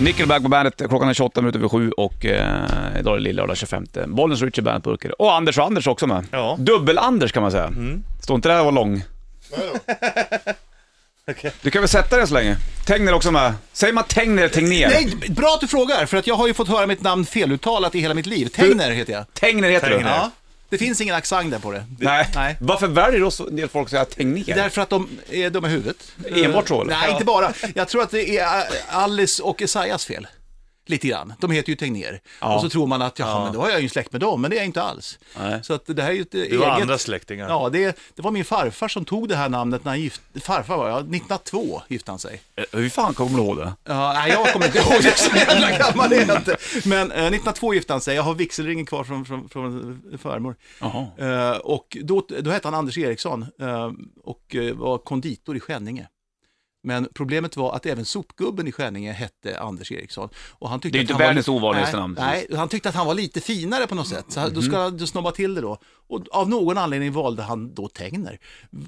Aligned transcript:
Nickelback 0.00 0.42
på 0.42 0.48
bandet, 0.48 0.82
klockan 0.88 1.08
är 1.08 1.14
28 1.14 1.40
minuter 1.40 1.58
över 1.58 1.68
sju 1.68 1.90
och 1.90 2.24
eh, 2.24 2.98
idag 3.00 3.12
är 3.12 3.16
det 3.18 3.22
lillördag 3.22 3.56
25. 3.56 3.86
Bollnäs 4.06 4.42
Richie 4.42 4.62
Bandet 4.64 4.82
Burkar. 4.82 5.20
Och 5.22 5.34
Anders 5.34 5.58
och 5.58 5.64
Anders 5.66 5.86
också 5.86 6.06
med. 6.06 6.24
Ja. 6.30 6.56
Dubbel-Anders 6.58 7.32
kan 7.32 7.42
man 7.42 7.50
säga. 7.50 7.72
Står 8.22 8.36
inte 8.36 8.48
där 8.48 8.58
och 8.58 8.64
var 8.64 8.72
lång. 8.72 9.02
Du 11.62 11.70
kan 11.70 11.82
väl 11.82 11.88
sätta 11.88 12.16
dig 12.16 12.26
så 12.26 12.34
länge. 12.34 12.56
Tegner 12.84 13.12
också 13.14 13.30
med. 13.32 13.54
Säger 13.72 13.92
man 13.94 14.04
Tegner 14.04 14.42
eller 14.42 14.54
Tegnér? 14.54 14.88
Nej, 14.88 15.16
bra 15.28 15.54
att 15.54 15.60
du 15.60 15.66
frågar, 15.66 16.06
för 16.06 16.16
att 16.16 16.26
jag 16.26 16.34
har 16.34 16.46
ju 16.46 16.54
fått 16.54 16.68
höra 16.68 16.86
mitt 16.86 17.02
namn 17.02 17.24
feluttalat 17.26 17.94
i 17.94 18.00
hela 18.00 18.14
mitt 18.14 18.26
liv. 18.26 18.46
Tegner 18.46 18.90
heter 18.90 19.12
jag. 19.12 19.34
Tegner 19.34 19.70
heter 19.70 19.88
Tegner. 19.88 20.02
du. 20.04 20.08
Ja, 20.08 20.30
det 20.78 20.84
finns 20.84 21.00
ingen 21.00 21.14
accent 21.14 21.50
där 21.50 21.58
på 21.58 21.72
det. 21.72 21.84
Nej. 21.98 22.28
Nej. 22.34 22.56
Varför 22.60 22.86
väljer 22.86 23.20
då 23.20 23.30
så 23.30 23.46
en 23.46 23.56
del 23.56 23.68
folk 23.68 23.86
att 23.86 23.90
säga 23.90 24.04
Tegnér? 24.04 24.54
Därför 24.54 24.82
att 24.82 24.90
de 24.90 25.08
är 25.30 25.50
dumma 25.50 25.68
i 25.68 25.70
huvudet. 25.70 25.96
Enbart 26.34 26.68
så, 26.68 26.82
eller? 26.82 26.96
Nej, 26.96 27.10
inte 27.12 27.24
bara. 27.24 27.52
Jag 27.74 27.88
tror 27.88 28.02
att 28.02 28.10
det 28.10 28.38
är 28.38 28.64
Alice 28.88 29.42
och 29.42 29.62
Esaias 29.62 30.04
fel. 30.04 30.26
Lite 30.88 31.08
grann. 31.08 31.32
De 31.40 31.50
heter 31.50 31.70
ju 31.70 31.76
Tegnér. 31.76 32.20
Ja. 32.40 32.54
Och 32.54 32.60
så 32.60 32.68
tror 32.68 32.86
man 32.86 33.02
att, 33.02 33.18
jaha, 33.18 33.44
men 33.44 33.52
då 33.52 33.60
har 33.60 33.70
jag 33.70 33.80
ju 33.80 33.88
släkt 33.88 34.12
med 34.12 34.20
dem, 34.20 34.40
men 34.40 34.50
det 34.50 34.56
är 34.56 34.58
jag 34.58 34.66
inte 34.66 34.82
alls. 34.82 35.18
Nej. 35.38 35.60
Så 35.64 35.74
att 35.74 35.82
det 35.86 36.02
här 36.02 36.10
är 36.10 36.14
ju 36.14 36.20
ett 36.22 36.30
Du 36.30 36.58
har 36.58 36.66
eget... 36.66 36.82
andra 36.82 36.98
släktingar. 36.98 37.48
Ja, 37.48 37.68
det, 37.72 37.98
det 38.14 38.22
var 38.22 38.30
min 38.30 38.44
farfar 38.44 38.88
som 38.88 39.04
tog 39.04 39.28
det 39.28 39.36
här 39.36 39.48
namnet 39.48 39.84
när 39.84 39.92
han 39.92 40.00
gift... 40.00 40.22
Farfar 40.42 40.76
var 40.76 40.88
jag, 40.88 40.98
1902 40.98 41.82
gifte 41.88 42.10
han 42.12 42.18
sig. 42.18 42.40
Eh, 42.56 42.64
Hur 42.72 42.88
fan 42.88 43.14
kommer 43.14 43.38
du 43.38 43.44
ihåg 43.44 43.56
det? 43.56 43.72
Ja, 43.84 44.12
nej, 44.12 44.30
jag 44.32 44.52
kommer 44.52 44.66
inte 44.66 44.78
ihåg 44.78 45.02
det, 45.02 45.18
så 45.18 45.36
jävla 45.36 45.78
gammal 45.78 46.12
är 46.12 46.26
jag 46.28 46.36
inte. 46.38 46.56
Men 46.84 47.10
eh, 47.12 47.16
1902 47.18 47.74
gifte 47.74 47.92
han 47.92 48.00
sig, 48.00 48.16
jag 48.16 48.22
har 48.22 48.34
vigselringen 48.34 48.86
kvar 48.86 49.04
från, 49.04 49.24
från, 49.24 49.48
från 49.48 50.02
farmor. 50.22 50.56
Eh, 51.18 51.56
och 51.56 51.96
då, 52.02 52.26
då 52.40 52.50
hette 52.50 52.66
han 52.68 52.74
Anders 52.74 52.98
Eriksson 52.98 53.46
eh, 53.60 53.90
och 54.24 54.54
eh, 54.56 54.74
var 54.74 54.98
konditor 54.98 55.56
i 55.56 55.60
Skänninge. 55.60 56.08
Men 56.86 57.08
problemet 57.14 57.56
var 57.56 57.74
att 57.76 57.86
även 57.86 58.04
sopgubben 58.04 58.66
i 58.68 58.72
Skänninge 58.72 59.12
hette 59.12 59.58
Anders 59.60 59.92
Eriksson. 59.92 60.28
Och 60.52 60.68
han 60.70 60.80
tyckte 60.80 60.98
Det 60.98 61.00
är 61.00 61.00
att 61.00 61.02
inte 61.02 61.12
han 61.14 61.18
var 61.20 61.26
världens 61.26 61.46
li- 61.46 61.52
ovanligaste 61.52 61.96
namn. 61.96 62.16
Nej, 62.20 62.46
han 62.56 62.68
tyckte 62.68 62.88
att 62.88 62.94
han 62.94 63.06
var 63.06 63.14
lite 63.14 63.40
finare 63.40 63.86
på 63.86 63.94
något 63.94 64.08
sätt. 64.08 64.24
Så 64.28 64.40
då 64.40 64.60
Mhm. 64.60 64.62
ska 64.62 64.78
han 64.78 65.06
snobba 65.06 65.32
till 65.32 65.54
det 65.54 65.60
då. 65.60 65.78
Och 66.08 66.20
av 66.30 66.48
någon 66.48 66.78
anledning 66.78 67.12
valde 67.12 67.42
han 67.42 67.74
då 67.74 67.88
Tegner. 67.88 68.38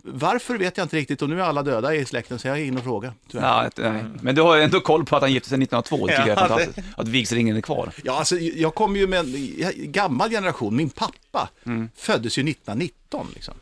Varför 0.02 0.58
vet 0.58 0.76
jag 0.76 0.84
inte 0.84 0.96
riktigt 0.96 1.22
och 1.22 1.28
nu 1.28 1.40
är 1.40 1.44
alla 1.44 1.62
döda 1.62 1.94
i 1.94 2.04
släkten 2.04 2.38
så 2.38 2.48
jag 2.48 2.52
har 2.52 2.58
ingen 2.58 2.82
fråga. 2.82 3.14
Ja, 3.30 3.70
nej. 3.76 4.04
Men 4.22 4.34
du 4.34 4.42
har 4.42 4.56
ju 4.56 4.62
ändå 4.62 4.80
koll 4.80 5.04
på 5.04 5.16
att 5.16 5.22
han 5.22 5.32
gifte 5.32 5.48
sig 5.48 5.58
1902, 5.58 6.06
det 6.06 6.12
tycker 6.16 6.28
jag 6.28 6.38
är 6.38 6.42
Ja, 6.42 6.48
fantastiskt. 6.48 6.88
Att 6.96 7.08
vigselringen 7.08 7.56
är 7.56 7.60
kvar. 7.60 7.90
Ja, 8.04 8.18
alltså, 8.18 8.38
jag 8.38 8.74
kommer 8.74 8.98
ju 8.98 9.06
med 9.06 9.20
en 9.20 9.92
gammal 9.92 10.30
generation. 10.30 10.76
Min 10.76 10.90
pappa 10.90 11.48
Mm. 11.66 11.88
föddes 11.96 12.38
ju 12.38 12.42
1919. 12.42 13.26
Liksom. 13.34 13.54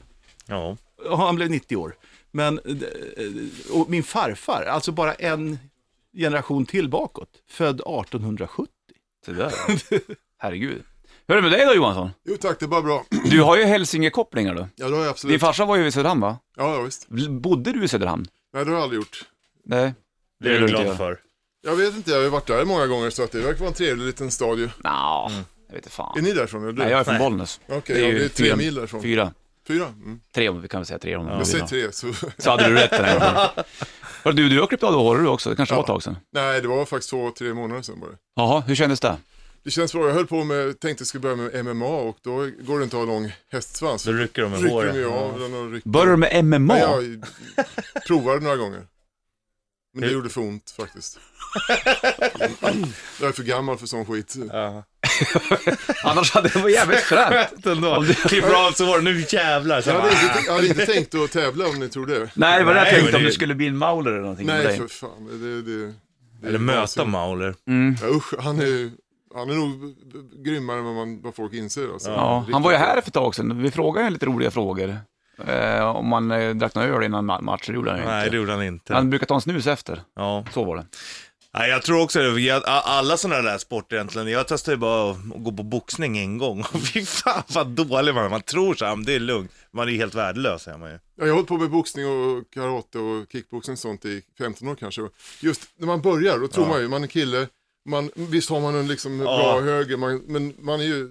Ja. 0.47 0.77
Och 1.11 1.19
han 1.19 1.37
blev 1.37 1.51
90 1.51 1.77
år. 1.77 1.95
Men, 2.33 2.59
eh, 2.59 2.75
och 3.73 3.91
min 3.91 4.03
farfar, 4.03 4.63
alltså 4.65 4.93
bara 4.93 5.15
en 5.15 5.59
generation 6.17 6.67
till 6.67 6.89
bakåt, 6.89 7.29
född 7.49 7.81
1870. 7.81 8.71
Så 9.27 9.33
där. 9.33 9.53
Herregud. 10.39 10.83
Hur 11.29 11.37
är 11.37 11.43
det 11.43 11.49
med 11.49 11.59
dig 11.59 11.67
då 11.67 11.75
Johansson? 11.75 12.11
Jo 12.25 12.37
tack, 12.37 12.59
det 12.59 12.65
är 12.65 12.69
bara 12.69 12.83
bra. 12.83 13.05
Du 13.31 13.43
har 13.43 13.57
ju 13.57 13.65
Hälsingekopplingar 13.65 14.55
då. 14.55 14.69
Ja, 14.77 14.89
det 14.89 14.97
har 14.97 14.97
jag 14.97 15.03
Din 15.05 15.11
absolut. 15.11 15.41
farsa 15.41 15.65
var 15.65 15.77
ju 15.77 15.87
i 15.87 15.93
Söderhamn 15.93 16.21
va? 16.21 16.39
Ja, 16.57 16.75
ja, 16.75 16.83
visst. 16.83 17.09
Bodde 17.31 17.73
du 17.73 17.85
i 17.85 17.89
Söderhamn? 17.89 18.27
Nej, 18.53 18.65
det 18.65 18.71
har 18.71 18.77
jag 18.77 18.83
aldrig 18.83 18.99
gjort. 19.01 19.25
Nej. 19.65 19.95
Det 20.41 20.57
är 20.57 20.61
du 20.61 20.67
glad 20.67 20.97
för. 20.97 21.21
Jag 21.63 21.77
vet 21.77 21.95
inte, 21.97 22.11
jag 22.11 22.19
har 22.19 22.25
ju 22.25 22.29
varit 22.31 22.47
där 22.47 22.65
många 22.65 22.87
gånger 22.87 23.11
så 23.11 23.23
att 23.23 23.33
det 23.33 23.39
verkar 23.39 23.59
vara 23.59 23.69
en 23.69 23.75
trevlig 23.75 24.07
liten 24.07 24.31
stad 24.31 24.59
ju. 24.59 24.65
Nja, 24.67 25.31
jag 25.69 25.75
vet 25.75 25.77
inte 25.77 25.89
Är 25.89 25.91
fan. 25.91 26.19
ni 26.23 26.33
därifrån? 26.33 26.63
Eller? 26.63 26.73
Nej, 26.73 26.91
jag 26.91 27.01
är 27.01 27.05
från 27.05 27.15
Nej. 27.15 27.23
Bollnäs. 27.23 27.61
Okej, 27.69 28.01
ja, 28.03 28.19
det 28.19 28.25
är 28.25 28.29
tre 28.29 28.57
mil 28.57 28.75
därifrån. 28.75 29.03
Fyra. 29.03 29.33
Fyra? 29.67 29.87
Mm. 29.87 30.21
Tre 30.35 30.49
om 30.49 30.61
vi 30.63 30.69
kan 30.69 30.81
väl 30.81 30.87
säga 30.87 30.99
tre 30.99 31.17
om 31.17 31.29
Jag 31.29 31.47
säger 31.47 31.67
tre, 31.67 31.93
så... 31.93 32.13
Så 32.39 32.51
hade 32.51 32.69
du 32.69 32.75
rätt 32.75 32.91
den 32.91 33.05
här 33.05 33.19
gången. 33.19 33.65
Du, 34.37 34.49
du 34.49 34.61
har 34.61 34.67
klippt 34.67 34.83
av 34.83 34.93
dig 34.93 35.01
håret 35.01 35.23
du 35.23 35.29
också, 35.29 35.51
det 35.51 35.57
kanske 35.57 35.75
var 35.75 35.83
ett 35.83 35.87
tag 35.87 36.03
sedan. 36.03 36.17
Nej, 36.33 36.61
det 36.61 36.69
var 36.69 36.85
faktiskt 36.85 37.11
två, 37.11 37.31
tre 37.31 37.55
månader 37.55 37.83
sedan 37.83 38.01
bara. 38.01 38.11
Jaha, 38.37 38.61
hur 38.61 38.75
kändes 38.75 39.01
det? 39.01 39.17
Det 39.63 39.71
känns 39.71 39.93
bra, 39.93 40.07
jag 40.07 40.15
höll 40.15 40.27
på 40.27 40.45
med, 40.45 40.81
tänkte 40.81 41.03
jag 41.03 41.09
skulle 41.09 41.21
börja 41.21 41.37
med 41.37 41.77
MMA 41.77 41.87
och 41.87 42.19
då 42.23 42.31
går 42.61 42.79
det 42.79 42.85
inte 42.85 42.97
att 42.97 43.07
ha 43.07 43.15
lång 43.15 43.33
hästsvans. 43.53 44.05
Då 44.05 44.13
rycker 44.13 44.43
de 44.43 44.51
med 44.51 44.61
rycker 44.61 44.75
håret. 44.75 45.07
av 45.07 45.41
den 45.41 45.55
och 45.55 45.73
rycker. 45.73 45.91
Började 45.91 46.13
du 46.13 46.17
med 46.17 46.45
MMA? 46.45 46.79
Ja, 46.79 47.01
jag 47.03 48.05
provade 48.07 48.41
några 48.41 48.57
gånger. 48.57 48.87
Men 49.93 50.03
det 50.03 50.11
gjorde 50.15 50.29
för 50.29 50.41
ont 50.41 50.71
faktiskt. 50.77 51.19
Jag 53.21 53.29
är 53.29 53.33
för 53.33 53.43
gammal 53.43 53.79
för 53.79 53.87
sån 53.87 54.07
skit. 54.07 54.35
Ja. 54.53 54.85
Annars 56.05 56.33
hade 56.33 56.49
det 56.49 56.59
varit 56.59 56.75
jävligt 56.75 57.01
fränt. 57.01 57.67
Ändå. 57.67 58.05
Klipper 58.27 58.67
av 58.69 58.73
så 58.73 58.87
var 58.87 58.99
det 58.99 59.05
nu 59.05 59.25
jävlar. 59.29 59.81
Så 59.81 59.91
Jag 59.91 60.01
hade, 60.01 60.13
inte, 60.13 60.39
jag 60.47 60.53
hade 60.55 60.67
inte 60.67 60.87
tänkt 60.87 61.15
att 61.15 61.31
tävla 61.33 61.69
om 61.69 61.79
ni 61.79 61.89
tror 61.89 62.07
det. 62.07 62.31
Nej, 62.35 62.59
det 62.59 62.65
var 62.65 62.75
det 62.75 62.81
jag 62.81 62.85
Nej, 62.85 62.93
tänkte 62.95 63.05
men 63.13 63.15
om 63.15 63.23
det- 63.23 63.29
du 63.29 63.33
skulle 63.33 63.55
bli 63.55 63.67
en 63.67 63.77
mauler 63.77 64.11
eller 64.11 64.21
någonting 64.21 64.47
med 64.47 64.57
Nej, 64.57 64.67
dig. 64.67 64.77
för 64.79 64.89
fan. 64.89 65.27
Det, 65.31 65.63
det, 65.63 65.87
det, 66.43 66.49
Eller 66.49 66.59
möta 66.59 67.05
Mauler. 67.05 67.55
Mm. 67.69 67.97
Ja, 68.03 68.09
usch, 68.09 68.35
han 68.39 68.59
är, 68.61 68.91
han 69.35 69.51
är 69.51 69.55
nog 69.55 69.95
grymmare 70.45 70.79
än 70.79 70.85
vad, 70.85 70.95
man, 70.95 71.23
vad 71.23 71.35
folk 71.35 71.53
inser. 71.53 71.93
Alltså. 71.93 72.11
Ja, 72.11 72.47
han 72.53 72.63
var 72.63 72.71
ju 72.71 72.77
här 72.77 73.01
för 73.01 73.09
ett 73.09 73.15
tag 73.15 73.35
sedan. 73.35 73.63
Vi 73.63 73.71
frågade 73.71 74.11
lite 74.11 74.27
roliga 74.27 74.51
frågor. 74.51 74.97
Eh, 75.47 75.81
om 75.97 76.09
man 76.09 76.31
eh, 76.31 76.55
drack 76.55 76.75
några 76.75 76.89
öl 76.89 77.03
innan 77.05 77.31
ma- 77.31 77.41
match, 77.43 77.67
det 77.67 77.73
gjorde 77.73 77.91
han 77.91 78.01
ju 78.01 78.07
Nej, 78.07 78.21
det 78.21 78.25
inte. 78.27 78.37
gjorde 78.37 78.53
han 78.53 78.63
inte. 78.63 78.95
Han 78.95 79.11
brukar 79.11 79.27
ta 79.27 79.35
en 79.35 79.41
snus 79.41 79.67
efter. 79.67 80.01
Ja. 80.17 80.45
Så 80.55 80.65
var 80.65 80.77
det. 80.77 80.87
Nej, 81.59 81.71
jag 81.71 81.83
tror 81.83 82.01
också 82.03 82.19
det. 82.19 82.41
Jag- 82.41 82.63
Alla 82.67 83.17
sådana 83.17 83.43
där 83.51 83.59
sporter 83.59 83.97
egentligen. 83.97 84.29
Jag 84.29 84.49
testade 84.49 84.75
ju 84.75 84.79
bara 84.79 85.11
att 85.11 85.17
gå 85.37 85.53
på 85.53 85.63
boxning 85.63 86.19
en 86.19 86.39
gång. 86.39 86.65
Fy 86.95 87.05
fan 87.05 87.43
vad 87.55 87.67
dålig 87.67 88.15
man 88.15 88.25
är. 88.25 88.29
Man 88.29 88.43
tror 88.43 88.75
så 88.75 88.85
här, 88.85 88.97
det 89.07 89.15
är 89.15 89.21
lugnt. 89.21 89.53
Man 89.73 89.89
är 89.89 89.93
ju 89.93 89.99
helt 89.99 90.15
värdelös 90.15 90.69
är 90.69 90.79
man 90.79 90.91
ju. 90.91 90.95
Ja, 90.95 91.01
jag 91.17 91.27
har 91.27 91.33
hållit 91.33 91.49
på 91.49 91.57
med 91.59 91.71
boxning 91.71 92.07
och 92.07 92.45
karate 92.55 92.99
och 92.99 93.27
kickboxning 93.33 93.73
och 93.75 93.79
sånt 93.79 94.05
i 94.05 94.23
15 94.39 94.69
år 94.69 94.75
kanske. 94.75 95.03
Just 95.41 95.63
när 95.79 95.87
man 95.87 96.03
börjar, 96.03 96.39
då 96.39 96.49
tror 96.49 96.67
Ja. 96.67 96.73
man 96.73 96.81
ju, 96.81 96.89
man 96.89 97.03
är 97.03 97.07
kille, 97.09 97.49
man, 97.89 98.11
visst 98.15 98.51
har 98.51 98.61
man 98.61 98.75
en 98.75 98.89
liksom 98.89 99.21
Ja. 99.21 99.25
bra 99.25 99.61
höger, 99.61 99.97
man, 99.97 100.17
men 100.27 100.55
man 100.61 100.81
är 100.81 100.85
ju 100.85 101.11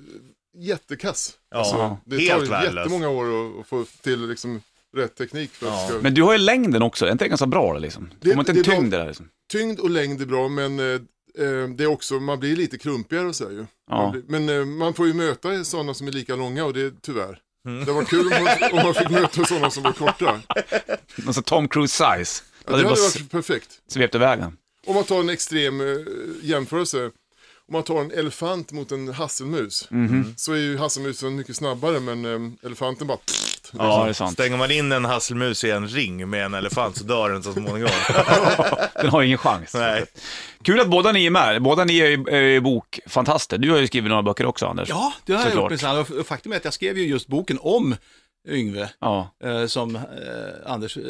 jättekass. 0.57 1.33
Ja, 1.51 1.57
Alltså, 1.57 1.97
det 2.05 2.17
helt 2.17 2.31
tar 2.33 2.41
ju 2.43 2.49
värdelös. 2.49 2.75
jättemånga 2.85 3.09
år 3.09 3.25
att, 3.25 3.59
att 3.59 3.67
få 3.67 3.85
till 4.01 4.27
liksom 4.27 4.61
rätt 4.95 5.15
teknik 5.15 5.51
för 5.51 5.67
att 5.67 5.73
Ja. 5.73 5.87
ska... 5.89 5.99
Men 6.01 6.13
du 6.13 6.23
har 6.23 6.31
ju 6.31 6.37
längden 6.37 6.81
också, 6.81 7.05
är 7.05 7.11
inte 7.11 7.25
det 7.25 7.29
ganska 7.29 7.45
bra 7.47 7.73
det 7.73 7.79
liksom? 7.79 8.09
Det- 8.21 8.29
Får 8.29 8.35
man 8.35 8.41
inte 8.41 8.51
en 8.51 8.55
det 8.55 8.61
är 8.61 8.63
bra. 8.63 8.75
tyngd 8.75 8.91
där 8.91 9.07
liksom? 9.07 9.29
Tyngd 9.51 9.79
och 9.79 9.89
längd 9.89 10.21
är 10.21 10.25
bra, 10.25 10.47
men 10.49 10.79
eh, 10.79 10.85
eh, 10.85 11.69
det 11.75 11.83
är 11.83 11.87
också, 11.87 12.13
man 12.19 12.39
blir 12.39 12.55
lite 12.55 12.77
krumpigare 12.77 13.27
och 13.27 13.35
så 13.35 13.43
här 13.43 13.51
ju. 13.51 13.65
Ja. 13.89 14.09
Blir, 14.11 14.23
men 14.27 14.49
eh, 14.59 14.65
man 14.65 14.93
får 14.93 15.07
ju 15.07 15.13
möta 15.13 15.63
sådana 15.63 15.93
som 15.93 16.07
är 16.07 16.11
lika 16.11 16.35
långa 16.35 16.65
och 16.65 16.73
det 16.73 16.81
är 16.81 16.93
tyvärr. 17.01 17.39
Det 17.85 17.91
var 17.91 18.03
kul 18.03 18.33
om 18.33 18.43
man, 18.43 18.57
om 18.71 18.83
man 18.85 18.93
fick 18.93 19.09
möta 19.09 19.45
sådana 19.45 19.69
som 19.71 19.83
var 19.83 19.91
korta. 19.91 20.41
Sån 21.33 21.43
Tom 21.43 21.67
Cruise 21.67 21.93
size. 21.93 22.43
Ja, 22.65 22.71
det 22.71 22.77
det 22.83 22.87
hade 22.89 23.01
varit 23.01 23.31
perfekt. 23.31 23.69
svept 23.87 24.15
iväg. 24.15 24.39
Om 24.87 24.95
man 24.95 25.03
tar 25.03 25.19
en 25.19 25.29
extrem 25.29 25.81
eh, 25.81 25.87
jämförelse. 26.41 27.05
Om 27.67 27.73
man 27.73 27.83
tar 27.83 28.01
en 28.01 28.11
elefant 28.11 28.71
mot 28.71 28.91
en 28.91 29.07
hasselmus. 29.07 29.87
Mhm. 29.89 30.33
Så 30.37 30.53
är 30.53 30.57
ju 30.57 30.77
hasselmusen 30.77 31.35
mycket 31.35 31.55
snabbare 31.55 31.99
men 31.99 32.25
eh, 32.25 32.51
elefanten 32.65 33.07
bara... 33.07 33.17
Ja, 33.79 34.03
det 34.03 34.09
är 34.09 34.13
sant. 34.13 34.33
Stänger 34.33 34.57
man 34.57 34.71
in 34.71 34.91
en 34.91 35.05
hasselmus 35.05 35.63
i 35.63 35.71
en 35.71 35.87
ring 35.87 36.29
med 36.29 36.45
en 36.45 36.53
elefant 36.53 36.97
så 36.97 37.03
dör 37.03 37.29
den 37.29 37.43
så 37.43 37.53
småningom. 37.53 37.89
Den 38.95 39.09
har 39.09 39.21
ingen 39.23 39.37
chans. 39.37 39.73
Nej. 39.73 40.05
Kul 40.63 40.79
att 40.79 40.89
båda 40.89 41.11
ni 41.11 41.25
är 41.25 41.29
med. 41.29 41.61
Båda 41.61 41.83
ni 41.83 41.99
är 41.99 42.41
ju 42.41 42.61
bokfantaster. 42.61 43.57
Du 43.57 43.71
har 43.71 43.77
ju 43.77 43.87
skrivit 43.87 44.09
några 44.09 44.23
böcker 44.23 44.45
också, 44.45 44.65
Anders. 44.65 44.89
Ja, 44.89 45.13
det 45.25 45.33
har 45.33 45.45
jag 45.45 45.55
gjort 45.55 45.69
minsann. 45.69 45.97
Och 45.99 46.27
Faktum 46.27 46.51
är 46.51 46.57
att 46.57 46.63
jag 46.65 46.73
skrev 46.73 46.97
ju 46.97 47.07
just 47.07 47.27
boken 47.27 47.59
om 47.61 47.95
Yngve, 48.47 48.89
Ja, 48.99 49.29
eh, 49.43 49.65
som 49.65 49.95
eh, 49.95 50.01
Anders 50.65 50.97
eh, 50.97 51.03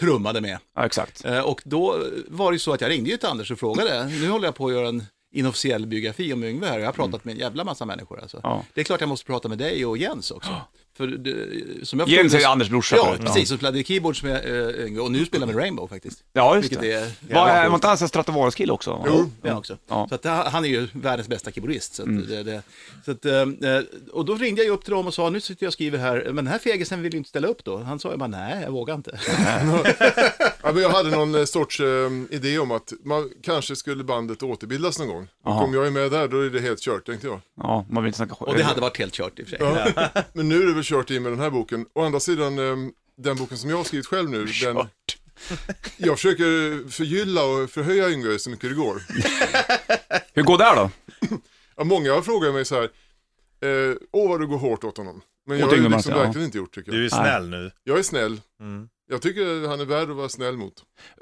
trummade 0.00 0.40
med. 0.40 0.58
ja 0.76 0.86
exakt. 0.86 1.24
Eh, 1.24 1.40
och 1.40 1.60
då 1.64 1.96
var 2.28 2.50
det 2.50 2.54
ju 2.54 2.58
så 2.58 2.72
att 2.72 2.80
jag 2.80 2.90
ringde 2.90 3.10
ju 3.10 3.16
till 3.16 3.28
Anders 3.28 3.50
och 3.50 3.58
frågade, 3.58 4.06
nu 4.06 4.28
håller 4.28 4.44
jag 4.46 4.54
på 4.54 4.66
att 4.66 4.72
göra 4.72 4.88
en 4.88 5.04
inofficiell 5.32 5.86
biografi 5.86 6.32
om 6.32 6.44
Yngve 6.44 6.66
här 6.66 6.74
och 6.74 6.80
jag 6.80 6.86
har 6.88 6.92
pratat 6.92 7.24
med 7.24 7.32
en 7.32 7.38
jävla 7.38 7.64
massa 7.64 7.84
människor. 7.84 8.20
Alltså. 8.22 8.40
Ja. 8.42 8.64
Det 8.74 8.80
är 8.80 8.84
klart 8.84 9.00
jag 9.00 9.08
måste 9.08 9.26
prata 9.26 9.48
med 9.48 9.58
dig 9.58 9.86
och 9.86 9.98
Jens 9.98 10.30
också. 10.30 10.50
För 10.96 11.06
det, 11.06 11.86
som 11.86 11.98
jag 11.98 12.08
Jens 12.08 12.34
är 12.34 12.38
ju 12.38 12.44
Anders 12.44 12.68
brorsa 12.68 12.96
Ja, 12.96 13.04
förut, 13.04 13.20
ja. 13.24 13.26
precis. 13.26 13.50
Och 13.52 13.56
spelade 13.58 13.84
keyboards 13.84 14.22
med 14.22 14.44
Yngve 14.86 15.00
och 15.00 15.10
nu 15.12 15.24
spelar 15.26 15.46
med 15.46 15.56
Rainbow 15.56 15.88
faktiskt. 15.88 16.22
Ja, 16.32 16.56
just 16.56 16.80
det. 16.80 16.92
är 16.92 17.10
Var, 17.34 17.48
är, 17.48 17.68
var 17.68 17.74
inte 17.74 17.86
han 17.86 17.96
en 18.00 18.08
Stratovaris-kille 18.08 18.72
också? 18.72 19.04
Jo. 19.06 19.30
det 19.42 19.48
är 19.48 19.52
han 19.52 19.58
också. 19.58 19.78
Ja. 19.88 20.06
Så 20.08 20.14
att, 20.14 20.24
han 20.52 20.64
är 20.64 20.68
ju 20.68 20.88
världens 20.92 21.28
bästa 21.28 21.50
keyboardist. 21.52 21.94
Så 21.94 22.02
att 22.02 22.08
Mm. 22.08 22.26
det, 22.28 22.42
det, 22.42 22.62
så 23.04 23.10
att, 23.10 23.24
eh, 23.24 23.32
eh, 23.70 23.82
och 24.12 24.24
då 24.24 24.34
ringde 24.34 24.62
jag 24.62 24.72
upp 24.72 24.84
till 24.84 24.92
dem 24.94 25.06
och 25.06 25.14
sa, 25.14 25.30
nu 25.30 25.40
sitter 25.40 25.64
jag 25.64 25.68
och 25.68 25.72
skriver 25.72 25.98
här, 25.98 26.22
men 26.26 26.36
den 26.36 26.46
här 26.46 26.58
fegisen 26.58 27.02
vill 27.02 27.12
ju 27.12 27.18
inte 27.18 27.28
ställa 27.30 27.48
upp 27.48 27.64
då. 27.64 27.78
Han 27.78 27.98
sa 27.98 28.10
ju 28.10 28.16
bara, 28.16 28.26
nej, 28.26 28.62
jag 28.62 28.70
vågar 28.70 28.94
inte. 28.94 29.18
Ja, 30.62 30.72
men 30.72 30.82
jag 30.82 30.90
hade 30.90 31.10
någon 31.10 31.34
eh, 31.34 31.44
sorts 31.44 31.80
eh, 31.80 32.10
idé 32.30 32.58
om 32.58 32.70
att 32.70 32.92
man 33.04 33.30
kanske 33.42 33.76
skulle 33.76 34.04
bandet 34.04 34.42
återbildas 34.42 34.98
någon 34.98 35.08
gång. 35.08 35.28
Och 35.44 35.62
om 35.62 35.74
jag 35.74 35.86
är 35.86 35.90
med 35.90 36.10
där 36.10 36.28
då 36.28 36.40
är 36.40 36.50
det 36.50 36.60
helt 36.60 36.80
kört 36.80 37.06
tänkte 37.06 37.26
jag. 37.26 37.40
Ja, 37.56 37.86
man 37.90 38.02
vill 38.02 38.08
inte 38.08 38.16
snacka. 38.16 38.34
Och 38.34 38.56
det 38.56 38.62
hade 38.62 38.80
varit 38.80 38.98
helt 38.98 39.14
kört 39.14 39.38
i 39.38 39.42
och 39.42 39.46
för 39.48 39.56
sig. 39.56 39.92
Ja. 39.96 40.08
Men 40.32 40.48
nu 40.48 40.62
är 40.62 40.66
det 40.66 40.74
väl 40.74 40.84
kört 40.86 41.10
i 41.10 41.20
med 41.20 41.32
den 41.32 41.40
här 41.40 41.50
boken. 41.50 41.86
Å 41.94 42.04
andra 42.04 42.20
sidan, 42.20 42.58
eh, 42.58 42.76
den 43.16 43.36
boken 43.36 43.58
som 43.58 43.70
jag 43.70 43.76
har 43.76 43.84
skrivit 43.84 44.06
själv 44.06 44.30
nu, 44.30 44.46
den, 44.46 44.88
jag 45.96 46.16
försöker 46.16 46.88
förgylla 46.90 47.44
och 47.44 47.70
förhöja 47.70 48.10
Yngve 48.10 48.38
så 48.38 48.50
mycket 48.50 48.70
det 48.70 48.76
går. 48.76 49.02
Hur 50.34 50.42
går 50.42 50.58
det 50.58 50.64
här 50.64 50.76
då? 50.76 50.90
Ja, 51.76 51.84
många 51.84 52.12
har 52.12 52.22
frågat 52.22 52.54
mig 52.54 52.64
så 52.64 52.74
här, 52.74 52.84
eh, 53.60 53.96
åh 54.12 54.28
vad 54.28 54.40
du 54.40 54.46
går 54.46 54.58
hårt 54.58 54.84
åt 54.84 54.96
honom. 54.96 55.20
Men 55.46 55.58
jag 55.58 55.66
har 55.66 55.76
liksom 55.76 56.12
ja. 56.12 56.18
verkligen 56.18 56.44
inte 56.44 56.58
gjort 56.58 56.74
tycker 56.74 56.92
Du 56.92 56.98
är 56.98 57.02
jag. 57.02 57.12
snäll 57.12 57.48
nu. 57.48 57.70
Jag 57.84 57.98
är 57.98 58.02
snäll, 58.02 58.40
Mm. 58.60 58.88
Jag 59.08 59.22
tycker 59.22 59.68
han 59.68 59.80
är 59.80 59.84
värd 59.84 60.10
att 60.10 60.16
vara 60.16 60.28
snäll 60.28 60.56
mot. 60.56 60.74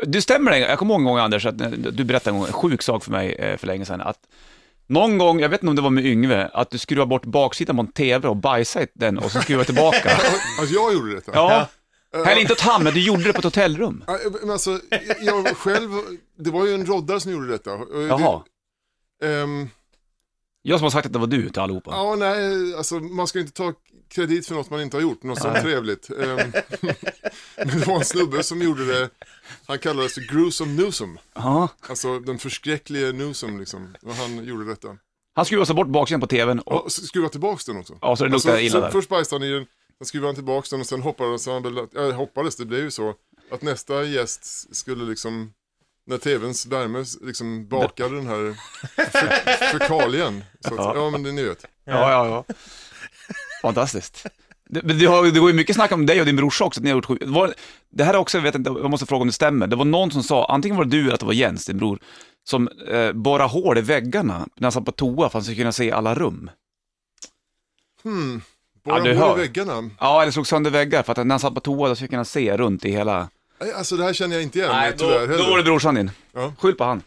Du 0.02 0.22
stämmer 0.22 0.50
det, 0.50 0.58
jag 0.58 0.78
kommer 0.78 0.94
ihåg 0.94 1.00
en 1.00 1.04
gång 1.04 1.18
Anders, 1.18 1.46
att 1.46 1.58
du 1.96 2.04
berättade 2.04 2.34
en 2.34 2.38
gång 2.38 2.46
en 2.46 2.52
sjuk 2.52 2.82
sak 2.82 3.04
för 3.04 3.10
mig 3.10 3.32
eh, 3.32 3.56
för 3.56 3.66
länge 3.66 3.84
sedan, 3.84 4.00
att 4.00 4.18
någon 4.86 5.18
gång, 5.18 5.40
jag 5.40 5.48
vet 5.48 5.62
inte 5.62 5.70
om 5.70 5.76
det 5.76 5.82
var 5.82 5.90
med 5.90 6.06
Yngve, 6.06 6.50
att 6.52 6.70
du 6.70 6.78
skruvade 6.78 7.08
bort 7.08 7.24
baksidan 7.24 7.76
på 7.76 7.80
en 7.82 7.92
TV 7.92 8.28
och 8.28 8.36
bajsade 8.36 8.84
i 8.84 8.88
den 8.94 9.18
och 9.18 9.30
så 9.30 9.40
skruvade 9.40 9.64
tillbaka. 9.66 10.10
Alltså 10.60 10.74
jag 10.74 10.94
gjorde 10.94 11.14
detta. 11.14 11.30
Ja. 11.34 11.68
Häll 12.24 12.38
inte 12.38 12.52
åt 12.52 12.60
hand, 12.60 12.84
men 12.84 12.94
du 12.94 13.00
gjorde 13.00 13.22
det 13.24 13.32
på 13.32 13.38
ett 13.38 13.44
hotellrum. 13.44 14.04
Ja, 14.06 14.18
Men 14.40 14.50
alltså, 14.50 14.80
jag 15.20 15.56
själv, 15.56 15.90
det 16.38 16.50
var 16.50 16.66
ju 16.66 16.74
en 16.74 16.86
roddare 16.86 17.20
som 17.20 17.32
gjorde 17.32 17.48
detta. 17.48 17.76
Det- 17.76 18.06
Jaha. 18.06 18.42
ehm, 19.24 19.68
Jag 20.62 20.78
som 20.78 20.84
har 20.84 20.90
sagt 20.90 21.06
att 21.06 21.12
det 21.12 21.18
var 21.18 21.26
du 21.26 21.50
till 21.50 21.62
allihopa. 21.62 21.90
ja, 21.90 22.14
nej, 22.18 22.74
alltså 22.74 22.94
man 22.94 23.26
ska 23.26 23.40
inte 23.40 23.52
ta 23.52 23.72
kredit 24.14 24.46
för 24.46 24.54
något 24.54 24.70
man 24.70 24.80
inte 24.82 24.96
har 24.96 25.02
gjort, 25.02 25.22
något 25.22 25.40
så 25.42 25.54
trevligt. 25.54 26.10
Ehm, 26.10 26.36
men 27.56 27.80
det 27.80 27.86
var 27.86 27.94
en 27.96 28.04
snubbe 28.04 28.42
som 28.42 28.62
gjorde 28.62 28.86
det, 28.86 29.08
han 29.66 29.78
kallades 29.78 30.14
Gruesome 30.16 30.72
Newsom. 30.82 31.18
Ja. 31.34 31.68
Alltså 31.88 32.18
den 32.20 32.38
förskräcklige 32.38 33.12
Newsom 33.12 33.58
liksom. 33.60 33.94
Och 34.02 34.14
han 34.14 34.44
gjorde 34.44 34.64
detta. 34.64 34.96
Han 35.34 35.44
skruvade 35.44 35.66
så 35.66 35.74
bort 35.74 35.86
baksidan 35.88 36.20
på 36.20 36.26
TVn 36.26 36.58
och, 36.60 36.84
Och 36.84 36.92
skruva 36.92 37.28
tillbaks 37.28 37.64
den 37.64 37.76
också. 37.76 37.98
ja, 38.00 38.16
så 38.16 38.24
det 38.24 38.30
luktade 38.30 38.62
illa 38.62 38.72
så 38.72 38.80
där. 38.80 38.90
Först 38.90 39.08
bajsade 39.08 39.44
han 39.44 39.48
i 39.48 39.52
den, 39.54 39.66
sen 39.98 40.06
skruvade 40.06 40.28
han 40.28 40.34
tillbaks 40.34 40.70
den 40.70 40.80
och 40.80 40.86
sen 40.86 41.02
hoppades 41.02 41.46
han, 41.46 41.62
väl- 41.62 41.88
ja, 41.92 42.12
hoppades, 42.12 42.56
det 42.56 42.64
blev 42.64 42.80
ju 42.80 42.90
så, 42.90 43.14
att 43.50 43.62
nästa 43.62 44.02
gäst 44.04 44.74
skulle 44.76 45.04
liksom, 45.04 45.52
när 46.06 46.18
tvns 46.18 46.66
värme 46.66 47.04
liksom 47.22 47.68
bakade 47.68 48.16
den 48.16 48.26
här 48.26 48.56
fe- 48.96 49.72
fekalien. 49.78 50.44
Så 50.60 50.74
att, 50.74 50.96
ja 50.96 51.10
men 51.10 51.22
det, 51.22 51.32
ni 51.32 51.42
vet. 51.44 51.64
Ja, 51.84 52.10
ja, 52.10 52.26
ja. 52.48 52.54
Fantastiskt. 53.62 54.26
Det, 54.70 54.80
det, 54.80 55.06
har, 55.06 55.24
det 55.24 55.40
går 55.40 55.50
ju 55.50 55.56
mycket 55.56 55.76
snack 55.76 55.92
om 55.92 56.06
dig 56.06 56.20
och 56.20 56.26
din 56.26 56.36
brorsa 56.36 56.64
också, 56.64 56.80
att 56.80 56.84
ni 56.84 56.90
har 56.90 56.96
gjort 56.96 57.06
sjukt. 57.06 57.24
Det, 57.24 57.30
var, 57.32 57.54
det 57.90 58.04
här 58.04 58.14
är 58.14 58.18
också, 58.18 58.38
jag 58.38 58.42
vet 58.42 58.54
inte, 58.54 58.70
jag 58.70 58.90
måste 58.90 59.06
fråga 59.06 59.20
om 59.20 59.26
det 59.26 59.32
stämmer. 59.32 59.66
Det 59.66 59.76
var 59.76 59.84
någon 59.84 60.10
som 60.10 60.22
sa, 60.22 60.46
antingen 60.46 60.76
var 60.76 60.84
det 60.84 60.90
du 60.90 61.00
eller 61.00 61.14
att 61.14 61.20
det 61.20 61.26
var 61.26 61.32
Jens, 61.32 61.66
din 61.66 61.78
bror, 61.78 61.98
som 62.44 62.68
eh, 62.68 63.12
borrade 63.12 63.50
hål 63.50 63.78
i 63.78 63.80
väggarna 63.80 64.48
när 64.56 64.64
han 64.64 64.72
satt 64.72 64.84
på 64.84 64.92
toa 64.92 65.16
för 65.16 65.24
att 65.26 65.32
han 65.32 65.42
skulle 65.42 65.56
kunna 65.56 65.72
se 65.72 65.92
alla 65.92 66.14
rum. 66.14 66.50
Hmm. 68.02 68.42
Ja, 68.84 68.90
Bara 68.92 69.02
du 69.04 69.14
hål 69.14 69.28
hör. 69.28 69.38
i 69.38 69.40
väggarna. 69.40 69.90
Ja, 70.00 70.22
eller 70.22 70.32
slog 70.32 70.46
sönder 70.46 70.70
väggar 70.70 71.02
för 71.02 71.12
att 71.12 71.26
när 71.26 71.32
han 71.32 71.40
satt 71.40 71.54
på 71.54 71.60
toa 71.60 71.88
då 71.88 71.94
skulle 71.94 72.06
han 72.06 72.08
kunna 72.10 72.24
se 72.24 72.56
runt 72.56 72.84
i 72.84 72.90
hela... 72.90 73.28
Alltså 73.74 73.96
det 73.96 74.04
här 74.04 74.12
känner 74.12 74.36
jag 74.36 74.42
inte 74.42 74.58
igen 74.58 74.70
Nej, 74.72 74.90
då, 74.92 74.98
tyvärr 74.98 75.26
då 75.26 75.32
heller. 75.32 75.50
var 75.50 75.56
det 75.58 75.64
brorsan 75.64 75.94
din. 75.94 76.10
Ja. 76.32 76.54
Skyll 76.58 76.74
på 76.74 76.84
han. 76.84 77.02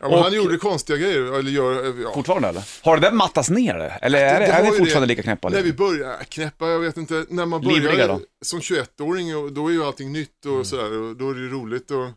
ja, 0.00 0.08
men 0.08 0.18
han 0.18 0.26
och- 0.26 0.34
gjorde 0.34 0.56
konstiga 0.56 0.98
grejer, 0.98 1.38
eller 1.38 1.50
gör, 1.50 2.02
ja. 2.02 2.12
Fortfarande 2.14 2.48
eller? 2.48 2.64
Har 2.82 2.96
det 2.96 3.02
där 3.02 3.12
mattats 3.12 3.50
ner 3.50 3.74
det? 3.78 3.88
Eller 4.02 4.18
är 4.24 4.40
det, 4.40 4.46
det 4.46 4.52
är 4.52 4.62
det 4.62 4.68
ju 4.68 4.78
fortfarande 4.78 5.06
lika 5.06 5.22
knäppa? 5.22 5.48
När 5.48 5.56
eller? 5.56 5.64
vi 5.66 5.72
började, 5.72 6.24
knäppa, 6.24 6.68
jag 6.68 6.78
vet 6.78 6.96
inte, 6.96 7.24
när 7.28 7.46
man 7.46 7.60
Livliga 7.62 7.92
börjar 7.92 8.08
då? 8.08 8.20
som 8.42 8.60
21-åring, 8.60 9.36
och 9.36 9.52
då 9.52 9.68
är 9.68 9.72
ju 9.72 9.84
allting 9.84 10.12
nytt 10.12 10.44
Mm. 10.44 10.58
och 10.58 10.66
sådär, 10.66 10.92
och 10.92 11.16
då 11.16 11.30
är 11.30 11.34
det 11.34 11.40
ju 11.40 11.48
roligt 11.50 11.90
att, 11.90 12.14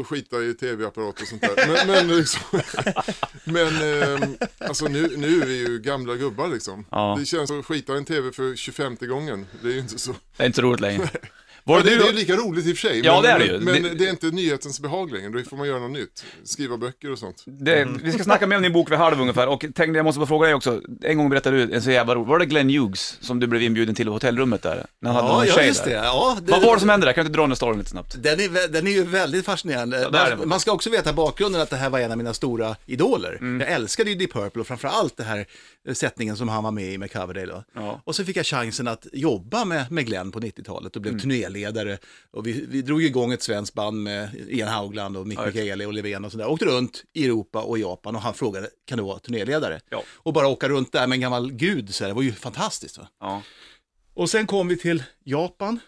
att 0.00 0.06
skita 0.06 0.42
i 0.42 0.54
tv-apparat 0.54 1.20
och 1.22 1.26
sånt 1.28 1.42
där. 1.42 1.66
Men, 1.68 1.86
men 1.86 2.16
liksom, 2.18 2.60
men 3.44 3.66
ehm, 4.22 4.36
alltså 4.58 4.84
nu, 4.84 5.16
nu 5.16 5.42
är 5.42 5.46
vi 5.46 5.58
ju 5.68 5.78
gamla 5.78 6.14
gubbar 6.16 6.48
liksom. 6.48 6.84
Ja. 6.90 7.16
Det 7.20 7.26
känns 7.26 7.48
som 7.48 7.60
att 7.60 7.66
skita 7.66 7.94
i 7.94 7.96
en 7.96 8.04
tv 8.04 8.32
för 8.32 8.56
25 8.56 8.96
gången, 9.00 9.46
det 9.62 9.68
är 9.68 9.72
ju 9.72 9.78
inte 9.78 9.98
så. 9.98 10.12
Det 10.36 10.42
är 10.42 10.46
inte 10.46 10.56
så 10.56 10.62
roligt 10.62 10.80
längre. 10.80 11.08
Var 11.70 11.76
Ja, 11.78 11.82
det 11.84 11.90
det, 11.90 11.96
du 11.96 12.02
det 12.02 12.08
är 12.08 12.12
lika 12.12 12.34
roligt 12.36 12.66
i 12.66 12.72
och 12.72 12.76
för 12.76 12.88
sig, 12.88 13.00
Ja, 13.04 13.12
men, 13.14 13.22
det 13.22 13.28
är 13.30 13.38
det 13.38 13.44
ju. 13.44 13.58
men 13.60 13.82
Det- 13.82 13.94
det... 13.94 14.06
är 14.06 14.10
inte 14.10 14.26
nyhetens 14.26 14.80
behag 14.80 15.12
längre, 15.12 15.28
då 15.28 15.42
får 15.42 15.56
man 15.56 15.66
göra 15.68 15.78
något 15.78 15.90
nytt. 15.90 16.24
Skriva 16.44 16.76
böcker 16.76 17.12
och 17.12 17.18
sånt. 17.18 17.44
Det, 17.46 17.88
vi 18.02 18.12
ska 18.12 18.24
snacka 18.24 18.46
mer 18.46 18.56
om 18.56 18.62
din 18.62 18.72
bok 18.72 18.90
vid 18.90 18.98
halv 18.98 19.20
ungefär 19.20 19.46
och 19.48 19.60
tänkte 19.60 19.82
jag 19.84 20.04
måste 20.04 20.18
bara 20.18 20.26
fråga 20.26 20.46
dig 20.46 20.54
också. 20.54 20.80
En 21.02 21.16
gång 21.18 21.30
berättade 21.30 21.66
du 21.66 21.74
en 21.74 21.82
så 21.82 21.90
jävla 21.90 22.14
rolig, 22.14 22.26
var 22.28 22.38
det 22.38 22.46
Glenn 22.46 22.70
Hughes 22.70 23.18
som 23.20 23.40
du 23.40 23.46
blev 23.46 23.62
inbjuden 23.62 23.94
till 23.94 24.06
på 24.06 24.12
hotellrummet 24.12 24.62
där? 24.62 24.86
När 25.02 25.10
han 25.12 25.16
hade 25.24 25.28
Ja, 25.28 25.36
någon 25.38 25.46
ja 25.56 25.62
just 25.62 25.84
där? 25.84 25.90
det. 25.90 25.96
Ja, 25.96 26.38
det. 26.42 26.52
Vad 26.52 26.62
var 26.62 26.74
det 26.74 26.80
som 26.80 26.88
hände 26.88 27.06
där? 27.06 27.12
Kan 27.12 27.24
du 27.24 27.26
inte 27.28 27.38
dra 27.38 27.46
den 27.46 27.56
storyn 27.56 27.78
lite 27.78 27.90
snabbt? 27.90 28.14
Den 28.22 28.40
är, 28.40 28.68
den 28.72 28.86
är 28.86 28.90
ju 28.90 29.02
väldigt 29.04 29.44
fascinerande. 29.44 29.96
det 29.98 30.04
är 30.18 30.30
man, 30.30 30.40
det. 30.40 30.46
man 30.46 30.60
ska 30.60 30.72
också 30.72 30.90
veta 30.90 31.12
bakgrunden 31.12 31.60
att 31.62 31.70
det 31.70 31.76
här 31.76 31.90
var 31.90 31.98
en 32.00 32.10
av 32.10 32.18
mina 32.18 32.34
stora 32.34 32.76
idoler. 32.86 33.36
Mm. 33.40 33.60
Jag 33.60 33.70
älskade 33.70 34.10
ju 34.10 34.16
Deep 34.16 34.32
Purple 34.32 34.60
och 34.60 34.66
framförallt 34.66 35.16
det 35.16 35.22
här 35.24 35.46
sättningen 35.92 36.36
som 36.36 36.48
han 36.48 36.64
var 36.64 36.70
med 36.70 36.92
i 36.92 36.98
med 36.98 37.12
Coverdale. 37.12 37.64
Ja. 37.74 38.00
Och 38.04 38.16
så 38.16 38.24
fick 38.24 38.36
jag 38.36 38.46
chansen 38.46 38.88
att 38.88 39.06
jobba 39.12 39.64
med, 39.64 39.92
med 39.92 40.06
Glenn 40.06 40.32
på 40.32 40.40
90-talet 40.40 40.96
och 40.96 41.02
blev 41.02 41.12
Mm. 41.12 41.20
turnéledare. 41.20 41.98
Och 42.30 42.46
vi, 42.46 42.66
vi 42.68 42.82
drog 42.82 43.02
igång 43.02 43.32
ett 43.32 43.42
svenskt 43.42 43.74
band 43.74 44.02
med 44.02 44.28
Ian 44.48 44.68
Haugland 44.68 45.16
och 45.16 45.26
Mick 45.26 45.38
Ja, 45.38 45.86
och 45.86 45.92
Levén 45.94 46.24
och 46.24 46.32
sådär. 46.32 46.46
Åkte 46.48 46.64
runt 46.64 47.04
i 47.12 47.24
Europa 47.24 47.62
och 47.62 47.78
Japan 47.78 48.16
och 48.16 48.22
han 48.22 48.34
frågade, 48.34 48.68
kan 48.86 48.98
du 48.98 49.04
vara 49.04 49.18
turnéledare? 49.18 49.80
Ja. 49.90 50.02
Och 50.16 50.32
bara 50.32 50.48
åka 50.48 50.68
runt 50.68 50.92
där 50.92 51.06
med 51.06 51.16
en 51.16 51.20
gammal 51.20 51.52
gud, 51.52 51.94
så 51.94 52.04
här, 52.04 52.08
det 52.08 52.14
var 52.14 52.22
ju 52.22 52.32
fantastiskt. 52.32 52.98
Va? 52.98 53.08
Ja. 53.20 53.42
Och 54.14 54.30
sen 54.30 54.46
kom 54.46 54.68
vi 54.68 54.76
till 54.76 55.02
Japan 55.24 55.80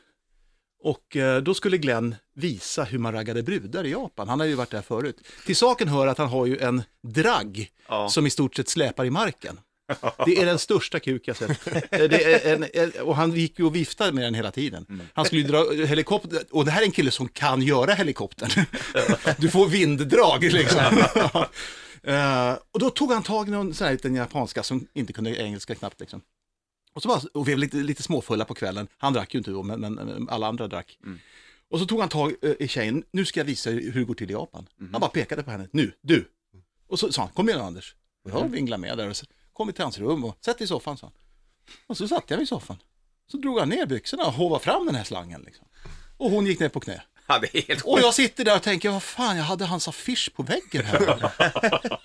och 0.84 1.16
eh, 1.16 1.42
då 1.42 1.54
skulle 1.54 1.78
Glenn 1.78 2.14
visa 2.34 2.84
hur 2.84 2.98
man 2.98 3.12
raggade 3.12 3.42
brudar 3.42 3.84
i 3.86 3.90
Japan. 3.90 4.28
Han 4.28 4.40
har 4.40 4.46
ju 4.46 4.54
varit 4.54 4.70
där 4.70 4.82
förut. 4.82 5.20
Till 5.46 5.56
saken 5.56 5.88
hör 5.88 6.06
att 6.06 6.18
han 6.18 6.28
har 6.28 6.46
ju 6.46 6.58
en 6.58 6.82
dragg 7.02 7.70
Ja. 7.88 8.08
som 8.08 8.26
i 8.26 8.30
stort 8.30 8.56
sett 8.56 8.68
släpar 8.68 9.04
i 9.04 9.10
marken. 9.10 9.60
Det 10.26 10.38
är 10.38 10.46
den 10.46 10.58
största 10.58 11.00
kuk 11.00 11.28
jag 11.28 11.36
sett. 11.36 11.66
Eh, 11.92 12.52
en, 12.52 12.66
en, 12.74 12.92
och 13.02 13.16
han 13.16 13.32
gick 13.32 13.58
ju 13.58 13.64
och 13.64 13.76
viftade 13.76 14.12
med 14.12 14.24
den 14.24 14.34
hela 14.34 14.50
tiden. 14.50 15.10
Han 15.14 15.24
skulle 15.24 15.40
ju 15.40 15.48
dra 15.48 15.72
helikopter, 15.86 16.42
och 16.50 16.64
det 16.64 16.70
här 16.70 16.82
är 16.82 16.86
en 16.86 16.92
kille 16.92 17.10
som 17.10 17.28
kan 17.28 17.62
göra 17.62 17.94
helikoptern. 17.94 18.50
Du 19.38 19.48
får 19.50 19.68
vinddrag 19.68 20.42
liksom. 20.42 20.80
Eh, 22.04 22.52
och 22.72 22.80
då 22.80 22.90
tog 22.90 23.12
han 23.12 23.22
tag 23.22 23.48
i 23.48 23.50
någon 23.50 23.74
sån 23.74 23.84
här 23.84 23.92
liten 23.92 24.14
japanska 24.14 24.62
som 24.62 24.86
inte 24.92 25.12
kunde 25.12 25.36
engelska 25.36 25.74
knappt 25.74 26.00
liksom. 26.00 26.20
Och, 26.94 27.02
så 27.02 27.08
bara, 27.08 27.20
och 27.34 27.48
vi 27.48 27.52
var 27.52 27.58
lite, 27.58 27.76
lite 27.76 28.02
småfulla 28.02 28.44
på 28.44 28.54
kvällen. 28.54 28.88
Han 28.98 29.12
drack 29.12 29.34
ju 29.34 29.38
inte 29.38 29.50
då, 29.50 29.62
men, 29.62 29.80
men 29.80 30.28
alla 30.28 30.46
andra 30.46 30.68
drack. 30.68 30.98
Och 31.70 31.78
så 31.78 31.86
tog 31.86 32.00
han 32.00 32.08
tag 32.08 32.34
eh, 32.42 32.52
i 32.58 32.68
tjejen. 32.68 33.04
Nu 33.10 33.24
ska 33.24 33.40
jag 33.40 33.44
visa 33.44 33.70
hur 33.70 33.92
det 33.92 34.04
går 34.04 34.14
till 34.14 34.30
i 34.30 34.32
Japan. 34.32 34.66
Han 34.92 35.00
bara 35.00 35.10
pekade 35.10 35.42
på 35.42 35.50
henne. 35.50 35.68
Nu, 35.70 35.92
du. 36.00 36.24
Och 36.88 36.98
så 36.98 37.12
sa 37.12 37.22
han, 37.22 37.30
kom 37.30 37.48
igen 37.48 37.60
Anders. 37.60 37.94
Och 38.24 38.30
jag 38.30 38.48
vinglade 38.48 38.80
med 38.80 38.98
där 38.98 39.08
och 39.08 39.16
så 39.16 39.26
kom 39.52 39.66
vi 39.66 39.72
till 39.72 39.84
hans 39.84 39.98
rum 39.98 40.24
och 40.24 40.38
sätt 40.44 40.58
dig 40.58 40.64
i 40.64 40.68
soffan, 40.68 40.96
sa 40.96 41.06
han. 41.06 41.14
Och 41.86 41.96
så 41.96 42.08
satt 42.08 42.24
jag 42.30 42.38
vid 42.38 42.48
soffan. 42.48 42.76
Så 43.30 43.36
drog 43.36 43.58
han 43.58 43.68
ner 43.68 43.86
byxorna 43.86 44.24
och 44.24 44.32
hovade 44.32 44.64
fram 44.64 44.86
den 44.86 44.94
här 44.94 45.04
slangen. 45.04 45.42
Liksom. 45.46 45.66
Och 46.16 46.30
hon 46.30 46.46
gick 46.46 46.60
ner 46.60 46.68
på 46.68 46.80
knä. 46.80 47.02
ja, 47.28 47.38
det 47.38 47.58
är 47.58 47.62
helt 47.68 47.84
Och 47.84 48.00
jag 48.00 48.14
sitter 48.14 48.44
där 48.44 48.56
och 48.56 48.62
tänker, 48.62 48.90
vad 48.90 49.02
fan, 49.02 49.36
jag 49.36 49.44
hade 49.44 49.64
hans 49.64 49.88
affisch 49.88 50.30
på 50.34 50.42
väggen 50.42 50.84
här. 50.84 51.30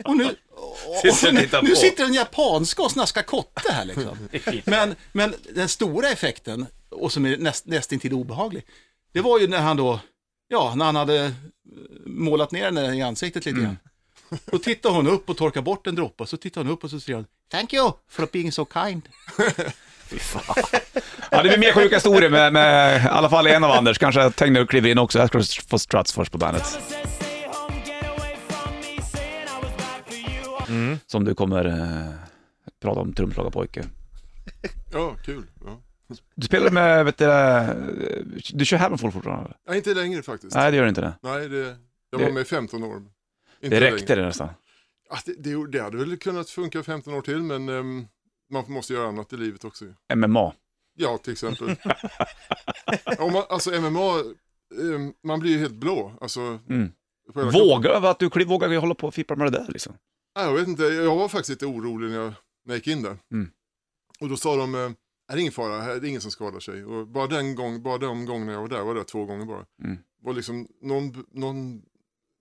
och 0.05 0.17
nu, 0.17 0.25
och, 0.51 1.05
och 1.05 1.33
nu, 1.33 1.49
nu 1.63 1.75
sitter 1.75 2.05
en 2.05 2.13
japanska 2.13 2.81
och 2.81 2.91
snaskar 2.91 3.21
kotte 3.21 3.71
här 3.71 3.85
liksom. 3.85 4.17
Men, 4.65 4.95
men 5.11 5.35
den 5.55 5.69
stora 5.69 6.09
effekten, 6.09 6.65
och 6.89 7.11
som 7.11 7.25
är 7.25 7.37
näst, 7.37 7.65
nästintill 7.65 8.13
obehaglig, 8.13 8.65
det 9.13 9.21
var 9.21 9.39
ju 9.39 9.47
när 9.47 9.61
han 9.61 9.77
då, 9.77 9.99
ja, 10.47 10.75
när 10.75 10.85
han 10.85 10.95
hade 10.95 11.25
eh, 11.25 11.31
målat 12.05 12.51
ner 12.51 12.63
henne 12.63 12.95
i 12.95 13.01
ansiktet 13.01 13.45
lite 13.45 13.59
grann. 13.59 13.77
Då 14.51 14.59
tittar 14.59 14.89
hon 14.89 15.07
upp 15.07 15.29
och 15.29 15.37
torkar 15.37 15.61
bort 15.61 15.87
en 15.87 15.95
droppe, 15.95 16.25
så 16.25 16.37
tittar 16.37 16.63
hon 16.63 16.73
upp 16.73 16.83
och 16.83 16.89
så 16.89 16.99
säger 16.99 17.15
hon, 17.15 17.25
Thank 17.51 17.73
you 17.73 17.91
for 18.09 18.25
being 18.33 18.51
so 18.51 18.65
kind. 18.65 19.01
Ja, 21.31 21.43
det 21.43 21.49
blir 21.49 21.57
mer 21.57 21.73
sjuka 21.73 21.95
historier 21.95 22.29
med, 22.29 22.53
med 22.53 23.01
i 23.05 23.07
alla 23.07 23.29
fall 23.29 23.47
en 23.47 23.63
av 23.63 23.71
Anders. 23.71 23.97
Kanske 23.97 24.31
Tegner 24.31 24.65
kliver 24.65 24.89
in 24.89 24.97
också. 24.97 25.19
Jag 25.19 25.27
ska 25.29 25.61
få 25.69 25.79
Struts 25.79 26.13
först 26.13 26.31
på 26.31 26.37
bandet. 26.37 26.79
Som 31.07 31.25
du 31.25 31.35
kommer 31.35 31.65
eh, 31.65 32.11
prata 32.81 32.99
om, 32.99 33.13
trumslagarpojke. 33.13 33.83
Ja, 34.93 35.15
kul. 35.25 35.43
Ja. 35.65 35.79
Du 36.35 36.45
spelar 36.45 36.71
med, 36.71 37.05
vet 37.05 37.17
du, 37.17 37.25
eh, 37.31 37.69
du 38.53 38.65
kör 38.65 38.77
Hammerfall 38.77 39.11
fortfarande? 39.11 39.51
Nej, 39.67 39.77
inte 39.77 39.93
längre 39.93 40.21
faktiskt. 40.23 40.55
Nej, 40.55 40.71
det 40.71 40.77
gör 40.77 40.83
du 40.83 40.89
inte 40.89 41.01
det. 41.01 41.13
Nej, 41.23 41.49
det, 41.49 41.57
jag 41.57 42.19
Det- 42.19 42.23
var 42.25 42.31
med 42.31 42.41
i 42.41 42.45
15 42.45 42.83
år. 42.83 42.95
Inte 42.95 43.09
Det 43.61 43.79
längre. 43.79 43.95
räckte 43.95 44.15
det 44.15 44.25
nästan. 44.25 44.49
Ja, 45.09 45.17
det, 45.25 45.33
det, 45.33 45.67
det 45.71 45.79
hade 45.81 45.97
väl 45.97 46.17
kunnat 46.17 46.49
funka 46.49 46.83
15 46.83 47.13
år 47.13 47.21
till, 47.21 47.43
men 47.43 47.69
ehm, 47.69 48.07
man 48.49 48.63
måste 48.67 48.93
göra 48.93 49.07
annat 49.07 49.33
i 49.33 49.37
livet 49.37 49.65
också. 49.65 49.85
MMA. 50.15 50.53
Ja, 50.95 51.17
till 51.17 51.33
exempel. 51.33 51.67
Om 53.19 53.33
man, 53.33 53.43
alltså 53.49 53.81
MMA, 53.81 54.19
ehm, 54.81 55.13
man 55.23 55.39
blir 55.39 55.51
ju 55.51 55.59
helt 55.59 55.75
blå. 55.75 56.13
Alltså, 56.21 56.59
Mm. 56.69 56.91
Vågar 57.53 57.89
över 57.89 58.09
att 58.11 58.19
du 58.19 58.45
vågar 58.45 58.79
hålla 58.79 58.95
på 58.95 59.07
och 59.07 59.13
fippla 59.13 59.35
med 59.35 59.51
det 59.51 59.57
där 59.59 59.67
liksom. 59.69 59.93
Ja, 60.35 60.43
jag 60.43 60.53
vet 60.53 60.67
inte, 60.67 60.83
jag 60.83 61.15
var 61.15 61.27
faktiskt 61.27 61.49
lite 61.49 61.65
orolig 61.65 62.09
när 62.09 62.17
jag, 62.17 62.33
när 62.65 62.73
jag 62.73 62.75
gick 62.75 62.87
in 62.87 63.01
där. 63.01 63.17
Mm. 63.31 63.51
Och 64.19 64.29
då 64.29 64.37
sa 64.37 64.55
de, 64.55 64.75
eh, 64.75 64.91
är 65.31 65.35
det 65.35 65.41
ingen 65.41 65.53
fara, 65.53 65.81
här 65.81 65.95
är 65.95 65.99
det 65.99 66.07
ingen 66.07 66.21
som 66.21 66.31
skadar 66.31 66.59
sig. 66.59 66.85
Och 66.85 67.07
bara, 67.07 67.27
den 67.27 67.55
gång, 67.55 67.83
bara 67.83 67.97
de 67.97 68.25
gångerna 68.25 68.51
jag 68.51 68.61
var 68.61 68.67
där, 68.67 68.83
var 68.83 68.95
det 68.95 69.03
två 69.03 69.25
gånger 69.25 69.45
bara. 69.45 69.65
Mm. 69.83 69.97
var 70.21 70.33
liksom 70.33 70.67
någon, 70.81 71.25
någon 71.31 71.81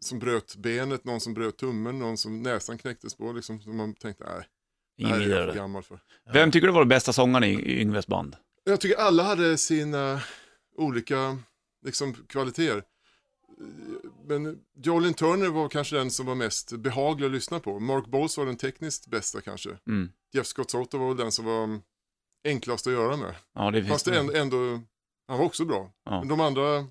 som 0.07 0.19
bröt 0.19 0.57
benet, 0.57 1.05
någon 1.05 1.21
som 1.21 1.35
bröt 1.35 1.57
tummen, 1.57 1.99
någon 1.99 2.17
som 2.17 2.43
näsan 2.43 2.79
knäcktes 2.79 3.15
på. 3.15 3.33
Liksom, 3.33 3.61
så 3.61 3.71
man 3.71 3.95
tänkte, 3.95 4.25
nej, 4.25 4.47
det 4.99 5.07
här 5.07 5.21
är 5.21 5.29
jag 5.29 5.49
för 5.49 5.55
gammal 5.55 5.83
för. 5.83 5.99
Vem 6.33 6.51
tycker 6.51 6.67
du 6.67 6.73
var 6.73 6.81
den 6.81 6.89
bästa 6.89 7.13
sångaren 7.13 7.45
i, 7.45 7.81
Yngves 7.81 8.07
band? 8.07 8.37
Jag 8.65 8.81
tycker 8.81 8.97
alla 8.97 9.23
hade 9.23 9.57
sina 9.59 10.21
olika 10.77 11.39
liksom, 11.85 12.15
kvaliteter. 12.15 12.83
Men 14.25 14.59
Jolin 14.83 15.15
Turner 15.15 15.49
var 15.49 15.69
kanske 15.69 15.97
den 15.97 16.11
som 16.11 16.27
var 16.27 16.35
mest 16.35 16.73
behaglig 16.73 17.27
att 17.27 17.33
lyssna 17.33 17.61
på. 17.61 17.81
Mark 17.81 18.07
Bowles 18.07 18.39
var 18.39 18.47
den 18.47 18.57
tekniskt 18.57 19.07
bästa 19.07 19.41
kanske. 19.41 19.71
Mm. 19.89 20.11
Jeff 20.33 20.47
Scott 20.47 20.71
Soto 20.71 20.99
var 20.99 21.09
väl 21.09 21.17
den 21.17 21.33
som 21.33 21.45
var 21.45 21.81
enklast 22.45 22.87
att 22.87 22.93
göra 22.93 23.17
med. 23.17 23.35
Ja, 23.55 23.71
det 23.71 23.85
Fast 23.85 24.05
det 24.05 24.19
ändå, 24.19 24.33
ändå 24.33 24.81
Han 25.29 25.39
var 25.39 25.45
också 25.45 25.65
bra. 25.65 25.93
Ja. 26.05 26.19
Men 26.19 26.29
de 26.29 26.41
andra, 26.41 26.87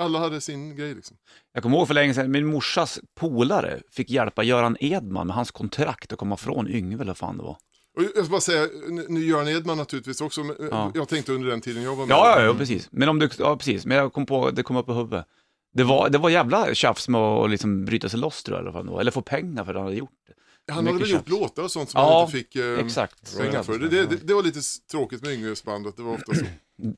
alla 0.00 0.18
hade 0.18 0.40
sin 0.40 0.76
grej 0.76 0.94
liksom. 0.94 1.16
Jag 1.52 1.62
kommer 1.62 1.76
ihåg 1.76 1.86
för 1.86 1.94
länge 1.94 2.14
sedan, 2.14 2.30
min 2.30 2.46
morsas 2.46 3.00
polare 3.14 3.80
fick 3.90 4.10
hjälpa 4.10 4.42
Göran 4.42 4.76
Edman 4.80 5.26
med 5.26 5.36
hans 5.36 5.50
kontrakt 5.50 6.12
att 6.12 6.18
komma 6.18 6.36
från 6.36 6.68
Yngve 6.68 7.02
eller 7.02 7.14
fan 7.14 7.36
det 7.36 7.42
var. 7.42 7.56
Och 7.96 8.02
jag 8.02 8.10
ska 8.24 8.30
bara 8.30 8.40
säga, 8.40 8.68
nu- 9.08 9.20
Göran 9.24 9.48
Edman 9.48 9.76
naturligtvis 9.78 10.20
också, 10.20 10.44
men, 10.44 10.56
eh, 10.60 10.66
Ja. 10.70 10.92
jag 10.94 11.08
tänkte 11.08 11.32
under 11.32 11.48
den 11.48 11.60
tiden 11.60 11.82
jag 11.82 11.96
var 11.96 12.06
med. 12.06 12.14
Ja, 12.14 12.40
ja, 12.40 12.44
ja, 12.46 12.54
precis. 12.54 12.88
Men 12.92 13.08
om 13.08 13.18
du, 13.18 13.28
ja 13.38 13.56
precis, 13.56 13.86
men 13.86 13.96
jag 13.96 14.12
kom 14.12 14.26
på, 14.26 14.50
det 14.50 14.62
kom 14.62 14.76
upp 14.76 14.88
i 14.88 14.92
huvudet. 14.92 15.24
Det 15.74 15.84
var, 15.84 16.08
det 16.08 16.18
var 16.18 16.30
jävla 16.30 16.74
tjafs 16.74 17.08
med 17.08 17.20
att 17.20 17.50
liksom 17.50 17.84
bryta 17.84 18.08
sig 18.08 18.18
loss 18.20 18.42
tror 18.42 18.56
jag, 18.56 18.62
eller, 18.62 18.72
vad 18.72 18.86
det 18.86 18.90
var. 18.92 19.00
eller 19.00 19.10
få 19.10 19.22
pengar 19.22 19.64
för 19.64 19.70
att 19.72 19.76
han 19.76 19.84
hade 19.84 19.96
gjort 19.96 20.10
det. 20.26 20.72
Han 20.72 20.86
hade 20.86 20.94
mycket 20.94 21.08
väl 21.08 21.12
gjort 21.14 21.28
tjafs. 21.28 21.40
låtar 21.40 21.62
och 21.62 21.70
sånt 21.70 21.90
som 21.90 22.00
Ja, 22.00 22.12
han 22.14 22.20
inte 22.22 22.32
fick 22.38 22.56
eh, 22.56 22.78
Exakt. 22.78 23.38
pengar 23.38 23.62
för. 23.62 23.78
Det, 23.78 23.88
det, 23.88 24.06
det, 24.06 24.16
det 24.26 24.34
var 24.34 24.42
lite 24.42 24.58
s- 24.58 24.86
tråkigt 24.90 25.22
med 25.22 25.32
Yngves 25.32 25.64
band, 25.64 25.86
att 25.86 25.96
det 25.96 26.02
var 26.02 26.14
ofta 26.14 26.34
så. 26.34 26.44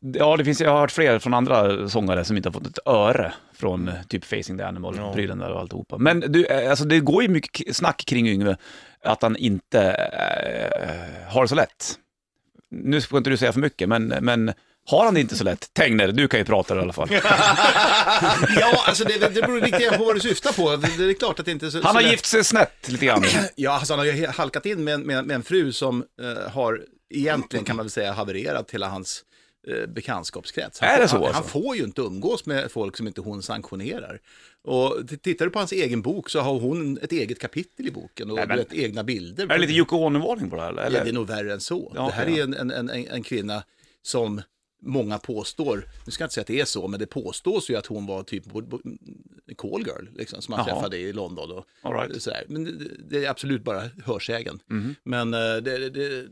Ja, 0.01 0.37
det 0.37 0.45
finns, 0.45 0.61
jag 0.61 0.71
har 0.71 0.81
hört 0.81 0.91
fler 0.93 1.19
från 1.19 1.35
andra 1.35 1.89
sångare 1.89 2.25
som 2.25 2.37
inte 2.37 2.49
har 2.49 2.53
fått 2.53 2.67
ett 2.67 2.79
öre 2.87 3.33
från 3.55 3.89
eh, 3.89 3.95
typ 4.09 4.25
Facing 4.25 4.59
the 4.59 4.65
Animal-prylen 4.65 5.39
där 5.39 5.51
och 5.51 5.61
alltihopa. 5.61 5.99
Men 5.99 6.21
du, 6.21 6.47
eh, 6.47 6.71
alltså 6.71 6.85
det 6.85 7.01
går 7.01 7.23
ju 7.23 7.29
mycket 7.29 7.77
snack 7.77 8.05
kring 8.07 8.29
Yngve, 8.29 8.57
att 9.05 9.23
han 9.23 9.37
inte 9.37 9.81
eh, 9.83 11.33
har 11.33 11.43
det 11.43 11.49
så 11.49 11.55
lätt. 11.55 11.95
Nu 12.71 13.01
ska 13.01 13.17
inte 13.17 13.31
du 13.31 13.37
säga 13.37 13.53
för 13.53 13.61
mycket, 13.61 13.89
men, 13.89 14.07
men 14.07 14.53
har 14.87 15.05
han 15.05 15.15
det 15.15 15.21
inte 15.21 15.37
så 15.37 15.45
lätt? 15.45 15.75
Tegner, 15.75 16.12
du 16.12 16.29
kan 16.29 16.41
ju 16.41 16.45
prata 16.45 16.77
i 16.77 16.79
alla 16.79 16.93
fall. 16.93 17.09
Ja, 18.61 18.85
alltså 18.87 19.05
det, 19.05 19.19
det 19.35 19.43
beror 19.43 19.61
lite 19.61 19.97
på 19.99 20.05
vad 20.05 20.17
du 20.17 20.21
syftar 20.21 20.53
på. 20.53 20.77
Det, 20.77 20.97
det 20.99 21.11
är 21.11 21.15
klart 21.15 21.39
att 21.41 21.47
det 21.47 21.53
inte 21.53 21.67
är 21.67 21.71
så, 21.71 21.77
Han 21.77 21.83
så 21.83 21.89
har 21.89 22.03
lätt. 22.03 22.11
gift 22.11 22.27
sig 22.27 22.45
snett 22.45 22.89
lite 22.89 23.07
grann. 23.07 23.25
Ja, 23.57 23.71
alltså 23.71 23.93
han 23.93 23.99
har 23.99 24.07
ju 24.07 24.27
halkat 24.27 24.67
in 24.67 24.85
med, 24.85 25.01
med, 25.01 25.25
med 25.25 25.35
en 25.35 25.43
fru 25.43 25.73
som 25.73 26.05
eh, 26.23 26.51
har 26.53 26.81
egentligen 27.15 27.65
kan 27.65 27.77
man 27.77 27.85
väl 27.87 27.91
säga 27.91 28.12
havererat 28.12 28.71
hela 28.71 28.89
hans 28.89 29.25
eh, 29.69 29.87
bekantskapskrets. 29.87 30.81
Han, 30.81 30.88
Är 30.90 31.00
det 31.00 31.02
får- 31.02 31.09
så, 31.09 31.16
han, 31.16 31.25
han 31.25 31.35
alltså? 31.35 31.50
får 31.61 31.76
ju 31.76 31.85
inte 31.85 32.00
umgås 32.02 32.47
med 32.47 32.71
folk 32.73 32.97
som 32.97 33.07
inte 33.07 33.21
hon 33.21 33.42
sanktionerar. 33.42 34.21
Och 34.64 34.97
tittar 35.23 35.45
du 35.45 35.50
på 35.50 35.59
hans 35.59 35.73
egen 35.73 36.02
bok 36.02 36.31
så 36.31 36.40
har 36.40 36.61
hon 36.61 36.99
ett 37.02 37.12
eget 37.12 37.38
kapitel 37.38 37.87
i 37.87 37.90
boken 37.90 38.31
och 38.31 38.37
Nej, 38.37 38.47
men- 38.49 38.57
vet, 38.57 38.73
egna 38.75 39.04
bilder. 39.04 39.45
Är 39.45 39.49
det 39.49 39.59
lite 39.59 39.73
Yoko 39.73 39.97
Ono-varning 39.97 40.50
på 40.50 40.57
det 40.57 40.62
här? 40.62 40.71
Eller? 40.71 40.99
Ja, 40.99 41.04
det 41.04 41.11
är 41.11 41.14
nog 41.14 41.26
värre 41.26 41.52
än 41.52 41.61
så. 41.61 41.92
Ja, 41.95 42.07
det 42.07 42.12
här 42.12 42.26
ja. 42.28 42.37
är 42.37 42.42
en, 42.42 42.54
en, 42.54 42.71
en, 42.71 42.90
en 42.90 43.23
kvinna 43.23 43.62
som 44.02 44.42
många 44.85 45.19
påstår, 45.19 45.85
nu 46.07 46.12
ska 46.12 46.23
jag 46.23 46.26
inte 46.26 46.35
säga 46.35 46.42
att 46.42 46.47
det 46.47 46.61
är 46.61 46.64
så, 46.64 46.88
men 46.88 47.00
det 47.00 47.07
påstås 47.07 47.71
ju 47.71 47.76
att 47.76 47.87
hon 47.87 48.07
var 48.07 48.23
typ 48.23 48.45
call 49.57 49.83
girl, 49.87 50.07
liksom, 50.16 50.42
som 50.42 50.54
han 50.54 50.64
Jaha. 50.66 50.75
träffade 50.76 50.99
i 50.99 51.12
London. 51.12 51.50
Och, 51.50 51.66
right. 51.92 52.23
Sådär. 52.23 52.45
Men 52.49 52.88
det, 53.09 53.25
är 53.25 53.31
absolut 53.31 53.62
bara 53.64 53.83
hörsägen. 54.04 54.61
Men 55.04 55.35
eh, 55.35 55.40
det, 55.57 55.88
det, 55.90 56.26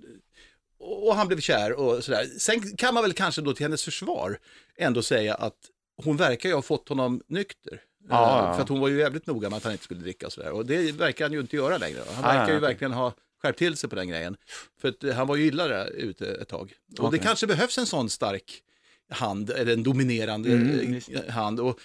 och 0.81 1.15
han 1.17 1.29
blev 1.29 1.41
kär 1.41 1.73
och 1.73 2.05
sådär. 2.05 2.25
Sen 2.39 2.77
kan 2.77 2.95
man 2.95 3.03
väl 3.03 3.13
kanske 3.13 3.43
då 3.43 3.53
till 3.55 3.65
hennes 3.65 3.85
försvar 3.85 4.39
ändå 4.77 5.03
säga 5.03 5.35
att 5.35 5.57
hon 6.05 6.17
verkar 6.17 6.49
ju 6.49 6.55
ha 6.55 6.63
fått 6.63 6.89
honom 6.89 7.23
nykter. 7.29 7.81
Ja, 8.09 8.49
Eh. 8.49 8.55
För 8.55 8.63
att 8.63 8.69
hon 8.69 8.81
var 8.81 8.89
ju 8.89 8.99
jävligt 8.99 9.27
noga 9.27 9.51
med 9.51 9.57
att 9.57 9.65
han 9.65 9.73
inte 9.73 9.85
skulle 9.85 10.01
dricka 10.01 10.27
och 10.27 10.33
sådär. 10.33 10.51
Och 10.53 10.67
det 10.67 10.93
verkar 10.93 11.25
han 11.25 11.33
ju 11.33 11.41
inte 11.41 11.57
göra 11.57 11.79
längre. 11.79 12.01
Han 12.15 12.37
verkar 12.37 12.55
ju 12.55 12.59
verkligen 12.61 12.93
ha 12.93 13.15
skärpt 13.43 13.59
till 13.59 13.77
sig 13.77 13.91
på 13.91 13.97
den 13.97 14.09
grejen. 14.09 14.37
För 14.81 14.89
att 14.89 15.05
eh, 15.05 15.15
han 15.15 15.27
var 15.27 15.37
ju 15.37 15.47
illa 15.47 15.85
ute 15.87 16.27
ett 16.27 16.49
tag. 16.49 16.73
Och 16.99 17.05
Okej. 17.05 17.19
det 17.19 17.25
kanske 17.27 17.47
behövs 17.47 17.79
en 17.79 17.87
sån 17.87 18.11
stark 18.11 18.63
hand, 19.11 19.51
eller 19.51 19.73
en 19.73 19.83
dominerande 19.83 20.53
Mm, 20.53 21.01
eh, 21.13 21.29
hand. 21.33 21.61
Och 21.61 21.81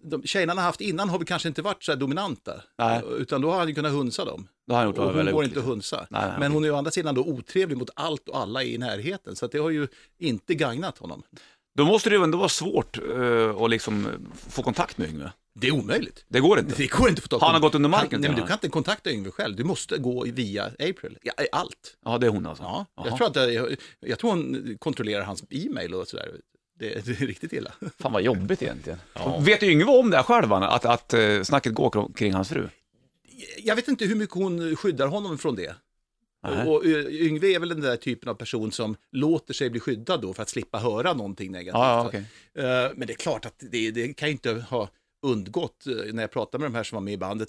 de 0.00 0.22
tjejerna 0.22 0.50
han 0.50 0.58
har 0.58 0.64
haft 0.64 0.80
innan 0.80 1.08
har 1.08 1.18
väl 1.18 1.26
kanske 1.26 1.48
inte 1.48 1.62
varit 1.62 1.84
så 1.84 1.92
här 1.92 1.96
dominanta. 1.96 2.62
Nej. 2.78 3.02
Utan 3.18 3.40
då 3.40 3.50
har 3.50 3.58
han 3.58 3.68
ju 3.68 3.74
kunnat 3.74 3.92
hunsa 3.92 4.24
dem. 4.24 4.48
Det 4.66 4.72
har 4.72 4.80
han 4.80 4.88
gjort. 4.88 4.98
Och 4.98 5.14
hon 5.14 5.32
går 5.32 5.44
inte 5.44 5.58
att 5.58 5.64
hunsa. 5.64 6.06
Nej, 6.10 6.22
nej, 6.28 6.38
Men 6.38 6.52
hon 6.52 6.64
är 6.64 6.68
ju 6.68 6.74
å 6.74 6.76
andra 6.76 6.90
sidan 6.90 7.14
då 7.14 7.22
otrevlig 7.22 7.78
mot 7.78 7.90
allt 7.94 8.28
och 8.28 8.38
alla 8.38 8.62
i 8.62 8.78
närheten. 8.78 9.36
Så 9.36 9.46
det 9.46 9.58
har 9.58 9.70
ju 9.70 9.88
inte 10.18 10.54
gagnat 10.54 10.98
honom. 10.98 11.22
Då 11.76 11.84
måste 11.84 12.10
det 12.10 12.16
ju 12.16 12.22
ändå 12.22 12.38
vara 12.38 12.48
svårt 12.48 12.98
uh, 12.98 13.62
att 13.62 13.70
liksom 13.70 14.08
få 14.48 14.62
kontakt 14.62 14.98
med 14.98 15.08
Yngve. 15.08 15.32
Det 15.54 15.66
är 15.66 15.72
omöjligt. 15.72 16.24
Det 16.28 16.40
går 16.40 16.58
inte. 16.58 16.74
Det 16.76 16.86
går 16.86 17.08
inte 17.08 17.18
att 17.18 17.22
få 17.22 17.28
tag 17.28 17.40
på 17.40 17.46
Har 17.46 17.52
han 17.52 17.60
gått 17.60 17.74
under 17.74 17.88
marken 17.88 18.12
Han, 18.12 18.20
nej, 18.20 18.30
men 18.30 18.40
du 18.40 18.46
kan 18.46 18.54
inte 18.54 18.68
kontakta 18.68 19.10
Yngve 19.10 19.30
själv. 19.30 19.56
Du 19.56 19.64
måste 19.64 19.98
gå 19.98 20.24
via 20.24 20.64
April. 20.64 21.18
Ja, 21.22 21.32
allt. 21.52 21.96
Ja, 22.04 22.18
det 22.18 22.26
är 22.26 22.30
hon 22.30 22.46
alltså. 22.46 22.62
Ja, 22.62 22.86
jag, 22.96 23.16
tror 23.16 23.26
att 23.26 23.36
jag, 23.52 23.76
jag 24.00 24.18
tror 24.18 24.30
hon 24.30 24.76
kontrollerar 24.78 25.22
hans 25.22 25.44
e-mail 25.50 25.94
och 25.94 26.08
sådär. 26.08 26.30
Det, 26.78 27.06
det 27.06 27.20
är 27.22 27.26
riktigt 27.26 27.52
illa. 27.52 27.72
Fan 27.98 28.12
vad 28.12 28.22
jobbigt 28.22 28.62
egentligen. 28.62 28.98
Vet 29.40 29.62
Yngve 29.62 29.84
om 29.92 30.10
det 30.10 30.16
här 30.16 30.24
själv, 30.24 30.52
att, 30.52 30.84
att 30.84 31.14
uh, 31.14 31.42
snacket 31.42 31.74
går 31.74 32.12
kring- 32.14 32.32
hans 32.32 32.48
fru? 32.48 32.68
Jag 33.58 33.76
vet 33.76 33.88
inte 33.88 34.04
hur 34.04 34.14
mycket 34.14 34.34
hon 34.36 34.76
skyddar 34.76 35.06
honom 35.06 35.38
från 35.38 35.56
det. 35.56 35.74
Nej. 36.42 36.66
Och, 36.68 36.74
och 36.74 36.86
eh, 36.86 37.06
Yngve 37.06 37.54
är 37.54 37.58
väl 37.58 37.68
den 37.68 37.80
där 37.80 37.96
typen 37.96 38.28
av 38.28 38.34
person 38.34 38.72
som 38.72 38.96
låter 39.12 39.54
sig 39.54 39.70
bli 39.70 39.80
skyddad 39.80 40.20
då 40.22 40.34
för 40.34 40.42
att 40.42 40.48
slippa 40.48 40.78
höra 40.78 41.12
någonting 41.12 41.52
negativt. 41.52 41.74
Ja, 41.78 41.98
ja, 42.02 42.06
okej. 42.06 42.24
Eh, 42.54 42.90
Men 42.94 43.06
det 43.06 43.12
är 43.12 43.16
klart 43.16 43.46
att 43.46 43.54
det, 43.70 43.90
det 43.90 44.14
kan 44.14 44.28
ju 44.28 44.32
inte 44.32 44.52
ha 44.52 44.88
undgått 45.22 45.86
eh, 45.86 46.12
när 46.14 46.22
jag 46.22 46.30
pratade 46.30 46.62
med 46.62 46.70
de 46.70 46.76
här 46.76 46.84
som 46.84 46.96
var 46.96 47.00
med 47.00 47.14
i 47.14 47.18
bandet. 47.18 47.48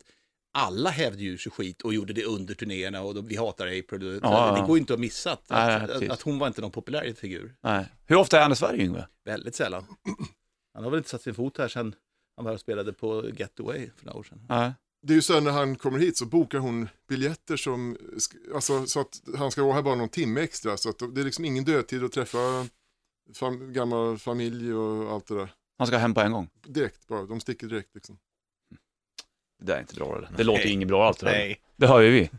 Alla 0.58 0.90
hävde 0.90 1.24
ju 1.24 1.38
sig 1.38 1.52
skit 1.52 1.82
och 1.82 1.94
gjorde 1.94 2.14
det 2.14 2.24
under 2.24 2.54
turnéerna 2.54 3.02
och 3.02 3.16
de, 3.16 3.28
vi 3.28 3.36
hatar 3.36 3.68
April. 3.68 4.20
Ja. 4.24 4.58
Det 4.60 4.68
går 4.68 4.78
ju 4.78 4.80
inte 4.80 4.94
att 4.94 5.00
missa 5.00 5.32
att, 5.32 5.50
Nej, 5.50 5.76
att, 5.76 6.10
att 6.10 6.22
hon 6.22 6.40
var 6.40 6.48
inte 6.48 6.62
någon 6.62 6.72
populär 6.72 7.14
figur. 7.14 7.56
Nej. 7.62 7.86
Hur 8.06 8.16
ofta 8.16 8.38
är 8.38 8.42
han 8.42 8.52
i 8.52 8.56
Sverige, 8.56 8.84
Yngve? 8.84 9.08
Väldigt 9.26 9.56
sällan. 9.56 9.86
Han 10.74 10.84
har 10.84 10.92
väl 10.92 10.98
inte 10.98 11.10
satt 11.10 11.22
sin 11.22 11.34
fot 11.34 11.58
här 11.58 11.68
sedan 11.68 11.96
han 12.36 12.46
var 12.46 12.54
och 12.54 12.60
spelade 12.60 12.94
på 12.94 13.30
Get 13.30 13.60
Away 13.60 13.90
för 13.98 14.06
några 14.06 14.20
år 14.20 14.24
sedan. 14.24 14.46
Nej. 14.50 14.74
Det 15.02 15.14
är 15.14 15.16
ju 15.16 15.22
så 15.22 15.34
här 15.34 15.42
när 15.42 15.52
han 15.52 15.76
kommer 15.76 16.00
hit 16.00 16.18
så 16.18 16.26
bokar 16.26 16.60
hon 16.60 16.90
biljetter 17.08 17.58
som, 17.58 17.98
alltså 18.54 18.86
så 18.86 19.00
att 19.00 19.22
han 19.38 19.52
ska 19.52 19.64
vara 19.64 19.74
här 19.74 19.82
bara 19.82 19.96
någon 19.96 20.10
timme 20.10 20.42
extra. 20.42 20.78
Så 20.78 20.90
att 20.90 21.00
det 21.16 21.22
är 21.22 21.26
liksom 21.26 21.46
ingen 21.46 21.64
dödtid 21.64 22.04
att 22.04 22.12
träffa 22.12 22.38
fam, 23.34 23.74
gammal 23.74 24.18
familj 24.18 24.74
och 24.74 25.14
allt 25.14 25.28
det 25.28 25.36
där. 25.36 25.54
Han 25.78 25.88
ska 25.88 25.98
hem 25.98 26.14
på 26.14 26.22
en 26.22 26.32
gång. 26.32 26.50
Direkt 26.68 27.08
bara, 27.08 27.24
de 27.26 27.40
sticker 27.40 27.68
direkt 27.68 27.96
liksom. 27.96 28.18
Det 29.60 29.66
där 29.66 29.76
är 29.76 29.80
inte 29.80 29.96
bra 29.96 30.16
eller? 30.18 30.30
Det 30.38 30.44
låter 30.44 30.64
ju 30.66 30.70
inget 30.72 30.88
bra 30.88 31.08
allt 31.08 31.20
det 31.20 31.26
där. 31.26 31.34
Nej. 31.34 31.58
Det 31.78 31.88
hör 31.88 32.00
ju 32.02 32.12
vi. 32.12 32.30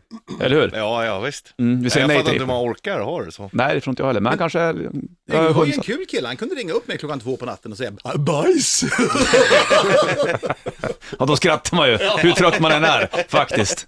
Eller 0.45 0.55
hur? 0.61 0.71
Ja, 0.75 1.05
ja 1.05 1.19
visst. 1.19 1.53
Mm, 1.57 1.83
vi 1.83 1.89
säger 1.89 2.03
jag 2.03 2.07
nej 2.07 2.17
fattar 2.17 2.31
till 2.31 2.41
inte 2.41 2.53
hur 2.53 2.59
man 2.61 2.71
orkar 2.71 2.99
ha 2.99 3.21
det 3.23 3.31
så. 3.31 3.49
Nej, 3.53 3.75
det 3.75 3.81
tror 3.81 3.91
inte 3.91 4.01
jag 4.01 4.07
heller. 4.07 4.19
Men 4.21 4.29
han 4.29 4.37
kanske... 4.37 4.59
är- 4.59 4.89
Jag 5.25 5.53
var 5.53 5.65
ju 5.65 5.73
en 5.73 5.81
kul 5.81 6.05
kille, 6.09 6.27
han 6.27 6.37
kunde 6.37 6.55
ringa 6.55 6.73
upp 6.73 6.87
mig 6.87 6.97
klockan 6.97 7.19
två 7.19 7.37
på 7.37 7.45
natten 7.45 7.71
och 7.71 7.77
säga 7.77 7.91
"Ah, 8.03 8.17
bajs. 8.17 8.83
Ja, 11.19 11.25
då 11.25 11.35
skrattar 11.35 11.77
man 11.77 11.89
ju. 11.89 11.97
Hur 12.17 12.31
trött 12.31 12.59
man 12.59 12.71
än 12.71 12.83
är, 12.83 13.09
faktiskt. 13.29 13.87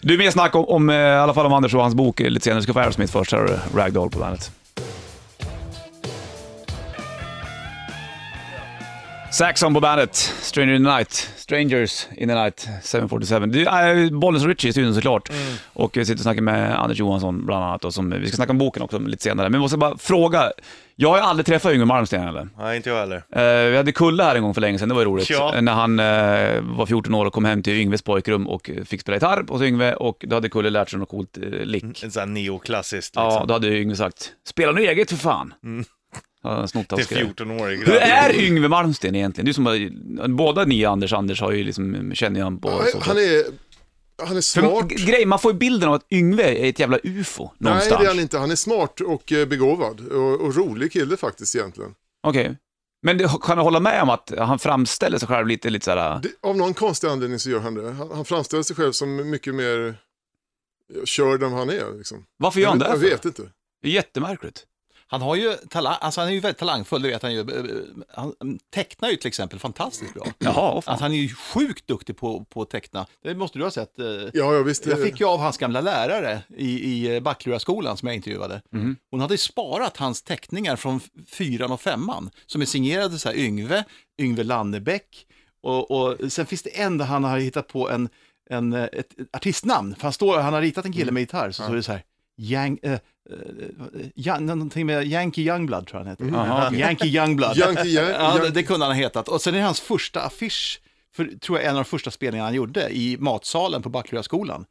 Du, 0.00 0.18
mer 0.18 0.30
snack 0.30 0.54
om, 0.54 0.64
om 0.64 0.90
eh, 0.90 0.96
i 0.96 0.98
alla 1.00 1.34
fall 1.34 1.46
om 1.46 1.52
Anders 1.52 1.74
och 1.74 1.82
hans 1.82 1.94
bok 1.94 2.20
lite 2.20 2.44
senare. 2.44 2.58
Du 2.58 2.62
ska 2.62 2.72
få 2.72 2.78
Aerosmith 2.80 3.12
först. 3.12 3.32
Här 3.32 3.38
har 3.38 3.46
du 3.46 3.78
Ragdoll 3.80 4.10
på 4.10 4.18
bandet. 4.18 4.50
Saxon 9.34 9.74
på 9.74 9.80
bandet, 9.80 10.14
Stranger 10.42 10.74
in 10.74 10.84
the 10.84 10.90
Night, 10.96 11.12
Strangers 11.36 12.06
in 12.16 12.28
the 12.28 12.34
Night, 12.34 12.68
747. 12.84 13.46
Det 13.46 13.62
är 13.64 14.10
Bollnäs 14.10 14.42
och 14.42 14.48
Richie 14.48 14.68
i 14.70 14.72
studion 14.72 14.94
såklart. 14.94 15.30
Och 15.72 15.96
vi 15.96 16.04
sitter 16.04 16.18
och 16.18 16.22
snackar 16.22 16.42
med 16.42 16.80
Anders 16.80 16.98
Johansson 16.98 17.46
bland 17.46 17.64
annat. 17.64 17.84
Och 17.84 17.94
som, 17.94 18.10
vi 18.20 18.26
ska 18.28 18.36
snacka 18.36 18.52
om 18.52 18.58
boken 18.58 18.82
också 18.82 18.98
lite 18.98 19.22
senare. 19.22 19.48
Men 19.48 19.52
vi 19.52 19.62
måste 19.62 19.78
bara 19.78 19.98
fråga. 19.98 20.52
Jag 20.96 21.08
har 21.08 21.16
ju 21.16 21.22
aldrig 21.22 21.46
träffat 21.46 21.72
Yngwie 21.72 21.84
Malmsteen 21.86 22.28
eller? 22.28 22.48
Nej, 22.58 22.76
inte 22.76 22.88
jag 22.90 22.96
heller. 23.00 23.16
Eh, 23.16 23.70
vi 23.70 23.76
hade 23.76 23.92
Kulle 23.92 24.22
här 24.22 24.34
en 24.36 24.42
gång 24.42 24.54
för 24.54 24.60
länge 24.60 24.78
sedan, 24.78 24.88
det 24.88 24.94
var 24.94 25.02
ju 25.02 25.08
roligt. 25.08 25.30
Ja. 25.30 25.54
Eh, 25.54 25.62
När 25.62 25.72
han 25.72 25.98
eh, 26.00 26.76
var 26.76 26.86
14 26.86 27.14
år 27.14 27.26
och 27.26 27.32
kom 27.32 27.44
hem 27.44 27.62
till 27.62 27.72
Yngves 27.80 28.02
pojkrum 28.02 28.46
och 28.48 28.70
fick 28.86 29.00
spela 29.00 29.16
gitarr 29.16 29.44
hos 29.48 29.62
Yngve 29.62 29.94
och 29.94 30.24
då 30.28 30.36
hade 30.36 30.48
Kulle 30.48 30.70
lärt 30.70 30.90
sig 30.90 30.98
något 30.98 31.08
coolt 31.08 31.36
eh, 31.38 31.42
lick. 31.48 32.02
En 32.02 32.10
sån 32.10 32.20
här 32.20 32.26
neoklassiskt 32.26 33.16
Ja, 33.16 33.28
liksom. 33.28 33.46
då 33.46 33.54
hade 33.54 33.68
Yngve 33.78 33.96
sagt 33.96 34.32
“Spela 34.48 34.72
nu 34.72 34.80
eget 34.80 35.10
för 35.10 35.16
fan”. 35.16 35.54
Ja, 36.44 36.66
snott 36.66 36.88
Till 36.88 36.98
hans 36.98 37.08
grej. 37.08 37.24
14-årig 37.24 37.78
Hur 37.78 37.94
är 37.94 38.34
Yngve 38.34 38.68
Malmsteen 38.68 39.14
egentligen? 39.14 39.46
Du 39.46 39.52
som 39.52 39.66
har, 39.66 40.28
båda 40.28 40.64
ni 40.64 40.84
Anders 40.84 41.12
Anders 41.12 41.40
har 41.40 41.52
ju 41.52 41.64
liksom, 41.64 42.12
känner 42.14 42.40
jag 42.40 42.62
på. 42.62 42.82
så. 42.92 42.98
Han 43.00 43.16
är, 43.18 43.44
han 44.22 44.36
är 44.36 44.40
smart. 44.40 44.92
För, 44.92 45.06
grej, 45.06 45.26
man 45.26 45.38
får 45.38 45.52
ju 45.52 45.58
bilden 45.58 45.88
av 45.88 45.94
att 45.94 46.06
Yngve 46.12 46.42
är 46.42 46.68
ett 46.68 46.78
jävla 46.78 46.98
ufo 47.02 47.50
Nej, 47.58 47.70
någonstans. 47.70 48.00
det 48.00 48.06
är 48.06 48.08
han 48.08 48.20
inte. 48.20 48.38
Han 48.38 48.50
är 48.50 48.56
smart 48.56 49.00
och 49.00 49.32
eh, 49.32 49.48
begåvad. 49.48 50.00
Och, 50.08 50.40
och 50.40 50.56
rolig 50.56 50.92
kille 50.92 51.16
faktiskt 51.16 51.56
egentligen. 51.56 51.94
Okej. 52.26 52.56
Men 53.02 53.18
det, 53.18 53.30
kan 53.42 53.56
du 53.56 53.62
hålla 53.62 53.80
med 53.80 54.02
om 54.02 54.10
att 54.10 54.32
han 54.38 54.58
framställer 54.58 55.18
sig 55.18 55.28
själv 55.28 55.46
lite, 55.46 55.70
lite 55.70 55.84
såhär... 55.84 56.20
Det, 56.22 56.48
av 56.48 56.56
någon 56.56 56.74
konstig 56.74 57.08
anledning 57.08 57.38
så 57.38 57.50
gör 57.50 57.60
han 57.60 57.74
det. 57.74 57.92
Han, 57.92 58.10
han 58.12 58.24
framställer 58.24 58.62
sig 58.62 58.76
själv 58.76 58.92
som 58.92 59.30
mycket 59.30 59.54
mer 59.54 59.94
körd 61.04 61.42
än 61.42 61.52
han 61.52 61.70
är. 61.70 61.98
Liksom. 61.98 62.24
Varför 62.36 62.60
gör 62.60 62.68
han 62.68 62.78
det? 62.78 62.88
jag, 62.88 62.96
vet 62.96 63.24
inte. 63.24 63.42
Det 63.82 63.88
är 63.88 63.92
jättemärkligt. 63.92 64.66
Han 65.06 65.22
har 65.22 65.36
ju 65.36 65.52
talang, 65.52 65.96
alltså 66.00 66.20
han 66.20 66.28
är 66.28 66.32
ju 66.32 66.40
väldigt 66.40 66.58
talangfull, 66.58 67.02
det 67.02 67.08
vet 67.08 67.22
han 67.22 67.32
ju. 67.34 67.40
Eh, 67.40 68.04
Han 68.14 68.58
tecknar 68.70 69.08
ju 69.10 69.16
till 69.16 69.28
exempel 69.28 69.58
fantastiskt 69.58 70.14
bra. 70.14 70.26
Jaha. 70.38 70.72
Alltså 70.74 70.90
han 71.04 71.12
är 71.12 71.16
ju 71.16 71.28
sjukt 71.34 71.86
duktig 71.86 72.16
på, 72.16 72.44
på 72.44 72.62
att 72.62 72.70
teckna. 72.70 73.06
Det 73.22 73.34
måste 73.34 73.58
du 73.58 73.64
ha 73.64 73.70
sett. 73.70 73.98
eh. 73.98 74.06
Ja, 74.06 74.28
ja 74.32 74.62
visst. 74.62 74.86
Jag 74.86 74.98
eh, 74.98 75.04
fick 75.04 75.20
ju 75.20 75.26
av 75.26 75.38
hans 75.38 75.58
gamla 75.58 75.80
lärare 75.80 76.40
i, 76.56 77.06
i 77.06 77.20
Backluraskolan 77.20 77.96
som 77.96 78.06
jag 78.08 78.16
intervjuade. 78.16 78.62
Mhm. 78.72 78.96
Hon 79.10 79.20
hade 79.20 79.38
sparat 79.38 79.96
hans 79.96 80.22
teckningar 80.22 80.76
från 80.76 81.00
fyran 81.28 81.72
och 81.72 81.80
femman 81.80 82.30
som 82.46 82.62
är 82.62 82.66
signerade 82.66 83.18
så 83.18 83.28
här 83.28 83.36
Yngve, 83.36 83.84
Yngve 84.20 84.42
Lannebäck 84.44 85.26
och, 85.62 85.90
och 85.90 86.32
sen 86.32 86.46
finns 86.46 86.62
det 86.62 86.80
en 86.80 86.98
där 86.98 87.04
han 87.06 87.24
har 87.24 87.38
hittat 87.38 87.68
på 87.68 87.90
en, 87.90 88.08
en, 88.50 88.72
eh, 88.72 88.84
ett 88.84 89.08
artistnamn. 89.32 89.94
För 89.94 90.02
han, 90.02 90.12
står, 90.12 90.38
han 90.38 90.52
har 90.54 90.60
ritat 90.60 90.84
en 90.84 90.92
kille 90.92 91.12
med 91.12 91.20
gitarr 91.20 91.50
så 91.50 91.62
står 91.62 91.74
det 91.74 91.82
så 91.82 91.92
här 91.92 92.02
Yang, 92.36 92.78
eh, 92.82 92.98
ja, 94.14 94.38
någonting 94.40 94.86
med 94.86 95.06
Yankee 95.06 95.42
Youngblood 95.42 95.86
tror 95.86 96.00
jag 96.00 96.04
han 96.06 96.10
heter. 96.10 96.38
Jaha, 96.38 96.66
okej. 96.68 96.80
Yankee 96.80 97.08
Youngblood. 97.08 97.56
Yankee, 97.56 97.88
Yan- 97.88 98.10
ja, 98.10 98.38
det, 98.42 98.50
det 98.50 98.62
kunde 98.62 98.86
han 98.86 98.94
ha 98.96 99.02
hetat. 99.02 99.28
Och 99.28 99.42
sen 99.42 99.54
är 99.54 99.58
det 99.58 99.64
hans 99.64 99.80
första 99.80 100.20
affisch, 100.22 100.80
för, 101.16 101.24
tror 101.24 101.58
jag 101.58 101.64
en 101.68 101.76
av 101.76 101.84
de 101.84 101.88
första 101.88 102.10
spelningarna 102.10 102.46
han 102.46 102.54
gjorde, 102.54 102.88
i 102.90 103.16
matsalen 103.20 103.82
på 103.82 103.88
Backlöjaskolan. 103.88 104.64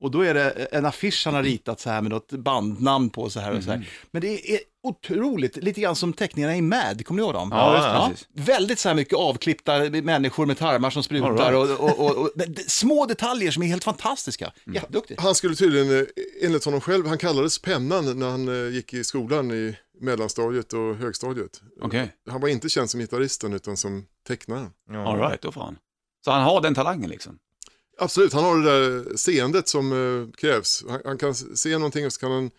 Och 0.00 0.10
då 0.10 0.20
är 0.20 0.34
det 0.34 0.50
en 0.50 0.86
affisch 0.86 1.22
han 1.24 1.34
har 1.34 1.42
ritat 1.42 1.80
så 1.80 1.90
här 1.90 2.00
med 2.02 2.10
något 2.10 2.32
bandnamn 2.32 3.10
på 3.10 3.30
så 3.30 3.40
här 3.40 3.56
och 3.56 3.62
så 3.62 3.70
här. 3.70 3.88
Men 4.10 4.22
det 4.22 4.52
är 4.54 4.60
otroligt, 4.82 5.56
lite 5.56 5.80
grann 5.80 5.96
som 5.96 6.12
teckningarna 6.12 6.56
i 6.56 6.62
Mad, 6.62 7.06
kommer 7.06 7.20
ni 7.20 7.24
ihåg 7.26 7.34
dem? 7.34 7.48
Ja, 7.52 8.08
precis. 8.08 8.28
Väldigt 8.32 8.78
så 8.78 8.88
här 8.88 8.94
mycket 8.96 9.18
avklippta 9.18 9.90
människor 9.90 10.46
med 10.46 10.58
tarmar 10.58 10.90
som 10.90 11.02
sprutar 11.02 11.52
right. 11.52 11.80
och, 11.80 11.90
och, 11.90 12.06
och, 12.06 12.16
och 12.16 12.30
små 12.66 13.06
detaljer 13.06 13.50
som 13.50 13.62
är 13.62 13.66
helt 13.66 13.84
fantastiska. 13.84 14.52
Jätteduktig. 14.66 15.16
Han 15.18 15.34
skulle 15.34 15.54
tydligen, 15.54 15.98
eh, 16.00 16.06
enligt 16.42 16.64
honom 16.64 16.80
själv, 16.80 17.06
han 17.06 17.18
kallades 17.18 17.58
Pennan 17.58 18.18
när 18.18 18.30
han 18.30 18.66
eh, 18.66 18.74
gick 18.74 18.94
i 18.94 19.04
skolan 19.04 19.50
i 19.50 19.76
mellanstadiet 20.00 20.72
och 20.72 20.94
högstadiet. 20.96 21.60
Okej, 21.80 22.12
Han 22.30 22.40
var 22.40 22.48
inte 22.48 22.68
känd 22.68 22.90
som 22.90 23.00
gitarristen 23.00 23.52
utan 23.52 23.76
som 23.76 24.06
tecknaren. 24.26 24.70
all 25.06 25.18
right, 25.18 25.42
då 25.42 25.52
fan. 25.52 25.78
Så 26.24 26.30
han 26.30 26.42
har 26.42 26.60
den 26.60 26.74
talangen 26.74 27.10
liksom? 27.10 27.38
Absolut, 27.98 28.32
han 28.32 28.44
har 28.44 28.58
det 28.58 28.64
där 28.64 29.16
seendet 29.16 29.68
som 29.68 29.92
eh, 29.92 30.32
krävs. 30.40 30.84
Han, 30.88 31.00
han 31.04 31.18
kan 31.18 31.34
se 31.34 31.78
någonting 31.78 32.06
och 32.06 32.12
så 32.12 32.20
kan 32.20 32.32
han 32.32 32.50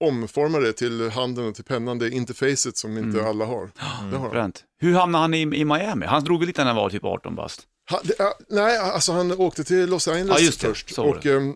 omforma 0.00 0.58
det 0.58 0.72
till 0.72 1.10
handen 1.10 1.48
och 1.48 1.54
till 1.54 1.64
pennan, 1.64 1.98
det 1.98 2.10
interfacet 2.10 2.76
som 2.76 2.98
inte 2.98 3.24
alla 3.26 3.44
har. 3.44 3.70
Det 4.10 4.16
har 4.16 4.34
han. 4.34 4.52
Hur 4.78 4.94
hamnade 4.94 5.22
han 5.22 5.34
i, 5.34 5.40
i 5.40 5.64
Miami? 5.64 6.06
Han 6.06 6.24
drog 6.24 6.38
väl 6.38 6.46
lite 6.46 6.60
när 6.60 6.66
han 6.72 6.76
var 6.76 6.90
typ 6.90 7.04
18 7.04 7.34
bast? 7.34 7.62
Han, 7.90 8.00
det, 8.04 8.14
ja, 8.18 8.34
nej, 8.48 8.78
alltså 8.78 9.12
han 9.12 9.32
åkte 9.32 9.64
till 9.64 9.86
Los 9.90 10.08
Angeles 10.08 10.62
Ja, 10.62 10.68
först 10.68 10.98
och 10.98 11.26
ehm, 11.26 11.54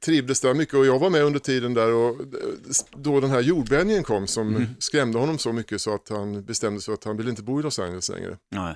trivdes 0.00 0.40
där 0.40 0.54
mycket 0.54 0.74
och 0.74 0.86
jag 0.86 0.98
var 0.98 1.10
med 1.10 1.22
under 1.24 1.40
tiden 1.40 1.74
där 1.74 1.92
och 1.92 2.20
eh, 2.20 2.26
då 2.96 3.20
den 3.20 3.30
här 3.30 3.40
jordbävningen 3.40 4.02
kom 4.02 4.26
som 4.26 4.52
Mhm. 4.52 4.66
skrämde 4.78 5.18
honom 5.18 5.38
så 5.38 5.52
mycket 5.52 5.80
så 5.80 5.94
att 5.94 6.08
han 6.08 6.44
bestämde 6.44 6.80
sig 6.80 6.86
för 6.86 6.92
att 6.92 7.04
han 7.04 7.16
ville 7.16 7.30
inte 7.30 7.42
bo 7.42 7.60
i 7.60 7.62
Los 7.62 7.78
Angeles 7.78 8.08
längre. 8.08 8.36
Nej. 8.54 8.74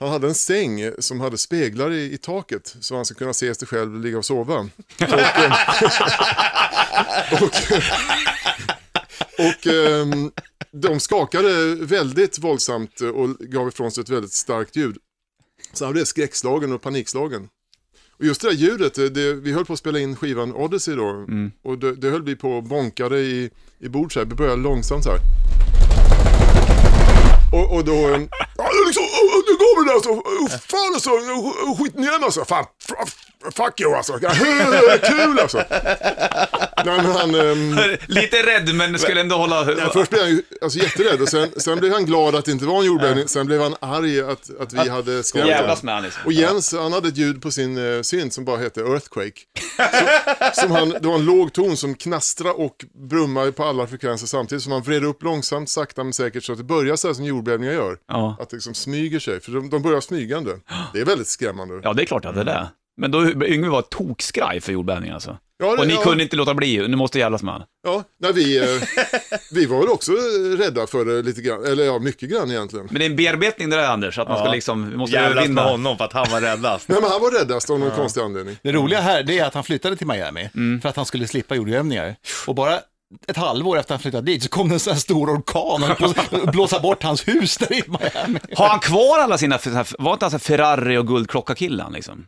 Han 0.00 0.08
hade 0.08 0.26
en 0.26 0.34
säng 0.34 0.90
som 0.98 1.20
hade 1.20 1.38
speglar 1.38 1.90
i, 1.90 2.12
i 2.12 2.18
taket 2.18 2.76
så 2.80 2.96
han 2.96 3.04
skulle 3.04 3.18
kunna 3.18 3.34
se 3.34 3.54
sig 3.54 3.68
själv 3.68 4.00
ligga 4.00 4.18
och 4.18 4.24
sova. 4.24 4.58
Och, 5.00 5.02
eh, 5.02 5.52
och, 7.42 7.52
och 9.38 9.66
ehm, 9.66 10.30
de 10.70 11.00
skakade 11.00 11.74
väldigt 11.74 12.38
våldsamt 12.38 13.00
och 13.00 13.28
gav 13.38 13.68
ifrån 13.68 13.90
sig 13.90 14.02
ett 14.02 14.08
väldigt 14.08 14.32
starkt 14.32 14.76
ljud. 14.76 14.96
Så 15.72 15.84
han 15.84 15.92
blev 15.92 16.04
skräckslagen 16.04 16.72
och 16.72 16.82
panikslagen. 16.82 17.48
Och 18.18 18.24
just 18.24 18.40
det 18.40 18.48
där 18.48 18.54
ljudet, 18.54 18.94
det, 18.94 19.08
det, 19.08 19.34
vi 19.34 19.52
höll 19.52 19.64
på 19.64 19.72
att 19.72 19.78
spela 19.78 19.98
in 19.98 20.16
skivan 20.16 20.54
Odyssey 20.54 20.94
då. 20.94 21.26
Och 21.62 21.78
det, 21.78 21.94
det 21.94 22.10
höll 22.10 22.22
vi 22.22 22.36
på 22.36 22.52
och 22.52 22.62
bonkade 22.62 23.18
i, 23.18 23.50
i 23.78 23.88
bord 23.88 24.12
så 24.12 24.20
här. 24.20 24.26
Vi 24.26 24.34
började 24.34 24.62
långsamt 24.62 25.04
så 25.04 25.10
här. 25.10 25.20
Och, 27.52 27.74
och 27.74 27.84
då, 27.84 27.92
eh, 27.92 28.20
ja, 28.56 28.70
liksom, 28.86 29.04
oh, 29.04 29.38
Alltså, 29.94 30.10
nu 30.10 30.48
så, 30.48 30.58
fan 30.68 30.94
alltså, 30.94 31.10
skit 31.78 31.78
skit 31.78 31.94
mig 31.94 32.08
alltså, 32.24 32.44
fan, 32.44 32.64
fuck 33.52 33.80
you 33.80 33.94
alltså, 33.94 34.18
kul 35.02 35.38
alltså. 35.38 35.64
Nej 36.84 36.96
men 36.96 37.06
han, 37.06 37.34
ehm, 37.34 37.96
Lite 38.06 38.36
rädd 38.36 38.74
men 38.74 38.98
skulle 38.98 39.20
ändå 39.20 39.36
hålla... 39.36 39.72
Ja, 39.72 39.90
först 39.92 40.10
blev 40.10 40.22
han 40.22 40.30
ju 40.30 40.42
alltså, 40.62 40.78
jätterädd 40.78 41.20
och 41.22 41.28
sen, 41.28 41.48
sen 41.56 41.78
blev 41.78 41.92
han 41.92 42.04
glad 42.04 42.34
att 42.34 42.44
det 42.44 42.52
inte 42.52 42.64
var 42.64 42.80
en 42.80 42.86
jordbävning. 42.86 43.28
Sen 43.28 43.46
blev 43.46 43.60
han 43.60 43.74
arg 43.80 44.20
att, 44.20 44.50
att 44.60 44.72
vi 44.72 44.88
hade 44.88 45.22
skrämt 45.22 45.52
honom. 45.56 45.76
med 45.82 45.94
han 45.94 46.02
liksom. 46.02 46.22
Och 46.26 46.32
Jens, 46.32 46.74
han 46.74 46.92
hade 46.92 47.08
ett 47.08 47.16
ljud 47.16 47.42
på 47.42 47.50
sin 47.50 47.78
uh, 47.78 48.02
synt 48.02 48.32
som 48.32 48.44
bara 48.44 48.56
hette 48.56 48.80
Earthquake. 48.80 49.40
Så, 50.54 50.60
som 50.60 50.70
han, 50.70 50.88
det 50.88 51.08
var 51.08 51.14
en 51.14 51.24
låg 51.24 51.52
ton 51.52 51.76
som 51.76 51.94
knastrade 51.94 52.54
och 52.54 52.84
brummade 53.10 53.52
på 53.52 53.64
alla 53.64 53.86
frekvenser 53.86 54.26
samtidigt. 54.26 54.64
Som 54.64 54.72
han 54.72 54.82
vred 54.82 55.04
upp 55.04 55.22
långsamt, 55.22 55.70
sakta 55.70 56.04
men 56.04 56.12
säkert 56.12 56.44
så 56.44 56.52
att 56.52 56.58
det 56.58 56.64
börjar 56.64 56.96
så 56.96 57.08
här 57.08 57.14
som 57.14 57.24
jordbävningar 57.24 57.72
gör. 57.72 57.96
Ja. 58.08 58.36
Att 58.40 58.50
det 58.50 58.56
liksom 58.56 58.74
smyger 58.74 59.18
sig, 59.18 59.40
för 59.40 59.52
de, 59.52 59.70
de 59.70 59.82
börjar 59.82 60.00
smygande. 60.00 60.52
Det 60.92 61.00
är 61.00 61.04
väldigt 61.04 61.28
skrämmande. 61.28 61.80
ja, 61.82 61.92
det 61.92 62.02
är 62.02 62.06
klart 62.06 62.24
att 62.24 62.34
det 62.34 62.40
är 62.40 62.44
det. 62.44 62.68
Men 62.98 63.10
då, 63.10 63.30
Yngve 63.44 63.68
var 63.68 63.82
tokskraj 63.82 64.60
för 64.60 64.72
jordbävningen 64.72 65.14
alltså. 65.14 65.38
Ja, 65.58 65.66
det- 65.76 65.80
Och 65.82 65.86
ni 65.86 65.94
ja. 65.94 66.00
kunde 66.02 66.22
inte 66.22 66.36
låta 66.36 66.54
bli, 66.54 66.88
nu 66.88 66.96
måste 66.96 67.18
jävlas 67.18 67.42
med 67.42 67.54
han. 67.54 67.62
Ja, 67.84 68.04
när 68.20 68.32
vi, 68.32 68.58
eh, 68.58 68.64
vi 69.52 69.66
var 69.66 69.78
väl 69.78 69.88
också 69.88 70.12
rädda 70.58 70.86
för 70.86 71.04
det 71.04 71.22
lite 71.22 71.40
grann, 71.40 71.64
eller 71.64 71.84
ja, 71.84 71.98
mycket 71.98 72.30
grann 72.30 72.50
egentligen. 72.50 72.86
Men 72.90 72.98
det 72.98 73.04
är 73.06 73.10
en 73.10 73.16
bearbetning 73.16 73.70
det 73.70 73.76
där 73.76 73.88
Anders, 73.88 74.18
att 74.18 74.28
man 74.28 74.38
ska 74.38 74.46
Ja. 74.46 74.52
liksom, 74.52 74.90
vi 74.90 74.96
måste 74.96 75.16
Jävlas 75.16 75.34
med 75.34 75.38
övervinna. 75.38 75.62
honom 75.62 75.96
för 75.98 76.04
att 76.04 76.12
han 76.12 76.26
var 76.30 76.40
räddast. 76.40 76.88
Nej 76.88 76.98
men 77.02 77.10
han 77.10 77.20
var 77.20 77.30
räddast 77.38 77.70
av 77.70 77.78
någon 77.78 77.90
konstig 77.90 78.20
anledning. 78.20 78.56
Det 78.62 78.72
roliga 78.72 79.00
här 79.00 79.22
det 79.22 79.38
är 79.38 79.44
att 79.44 79.54
han 79.54 79.64
flyttade 79.64 79.96
till 79.96 80.06
Miami 80.06 80.48
för 80.82 80.88
att 80.88 80.96
han 80.96 81.06
skulle 81.06 81.26
slippa 81.26 81.54
jordbävningar. 81.54 82.16
Och 82.46 82.54
bara 82.54 82.80
ett 83.26 83.36
halvår 83.36 83.78
efter 83.78 83.94
han 83.94 84.00
flyttade 84.00 84.26
dit 84.32 84.42
så 84.42 84.48
kom 84.48 84.68
det 84.68 84.74
en 84.74 84.80
sån 84.80 84.92
här 84.92 85.00
stor 85.00 85.30
orkan 85.30 85.82
och 85.82 85.90
att 86.44 86.52
blåsa 86.52 86.80
bort 86.80 87.02
hans 87.02 87.28
hus 87.28 87.56
där 87.56 87.72
i 87.72 87.82
Miami. 87.86 88.38
Har 88.56 88.68
han 88.68 88.78
kvar 88.80 89.18
alla 89.18 89.38
sina, 89.38 89.58
var 89.98 90.12
inte 90.12 90.24
han 90.26 90.40
Ferrari 90.40 90.96
och 90.96 91.06
guldklocka-killen 91.06 91.92
liksom? 91.92 92.26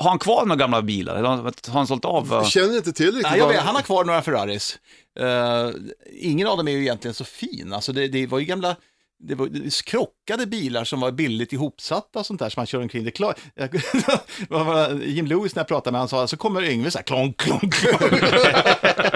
Har 0.00 0.08
han 0.10 0.18
kvar 0.18 0.42
några 0.46 0.56
gamla 0.56 0.82
bilar? 0.82 1.16
Eller 1.16 1.28
har 1.28 1.36
han- 1.72 1.86
sålt 1.86 2.04
av? 2.04 2.28
Jag 2.30 2.46
känner 2.46 2.76
inte 2.76 2.92
till 2.92 3.06
riktigt. 3.06 3.22
Nej, 3.30 3.38
jag 3.38 3.48
vet, 3.48 3.60
han 3.60 3.74
har 3.74 3.82
kvar 3.82 4.04
några 4.04 4.22
Ferraris. 4.22 4.78
Eh, 5.20 5.70
ingen 6.12 6.46
av 6.46 6.56
dem 6.56 6.68
är 6.68 6.72
ju 6.72 6.80
egentligen 6.80 7.14
så 7.14 7.24
fin. 7.24 7.72
Alltså 7.72 7.92
det, 7.92 8.08
det 8.08 8.26
var 8.26 8.38
ju 8.38 8.44
gamla 8.44 8.76
det 9.24 9.34
var 9.34 9.46
krockade 9.82 10.46
bilar 10.46 10.84
som 10.84 11.00
var 11.00 11.10
billigt 11.12 11.52
ihopsatta 11.52 12.18
och 12.18 12.26
sånt 12.26 12.40
där 12.40 12.48
som 12.50 12.60
man 12.60 12.66
kör 12.66 12.80
omkring. 12.82 13.04
Det 13.04 13.10
det 13.54 15.04
Jim 15.04 15.26
Lewis 15.26 15.54
när 15.54 15.60
jag 15.60 15.68
pratade 15.68 15.92
med 15.92 16.00
han 16.00 16.08
sa, 16.08 16.26
så 16.26 16.36
kommer 16.36 16.62
Yngve 16.62 16.90
så 16.90 16.98
här 16.98 17.02
klonk, 17.02 17.36
klonk, 17.36 17.74
klonk. 17.74 18.00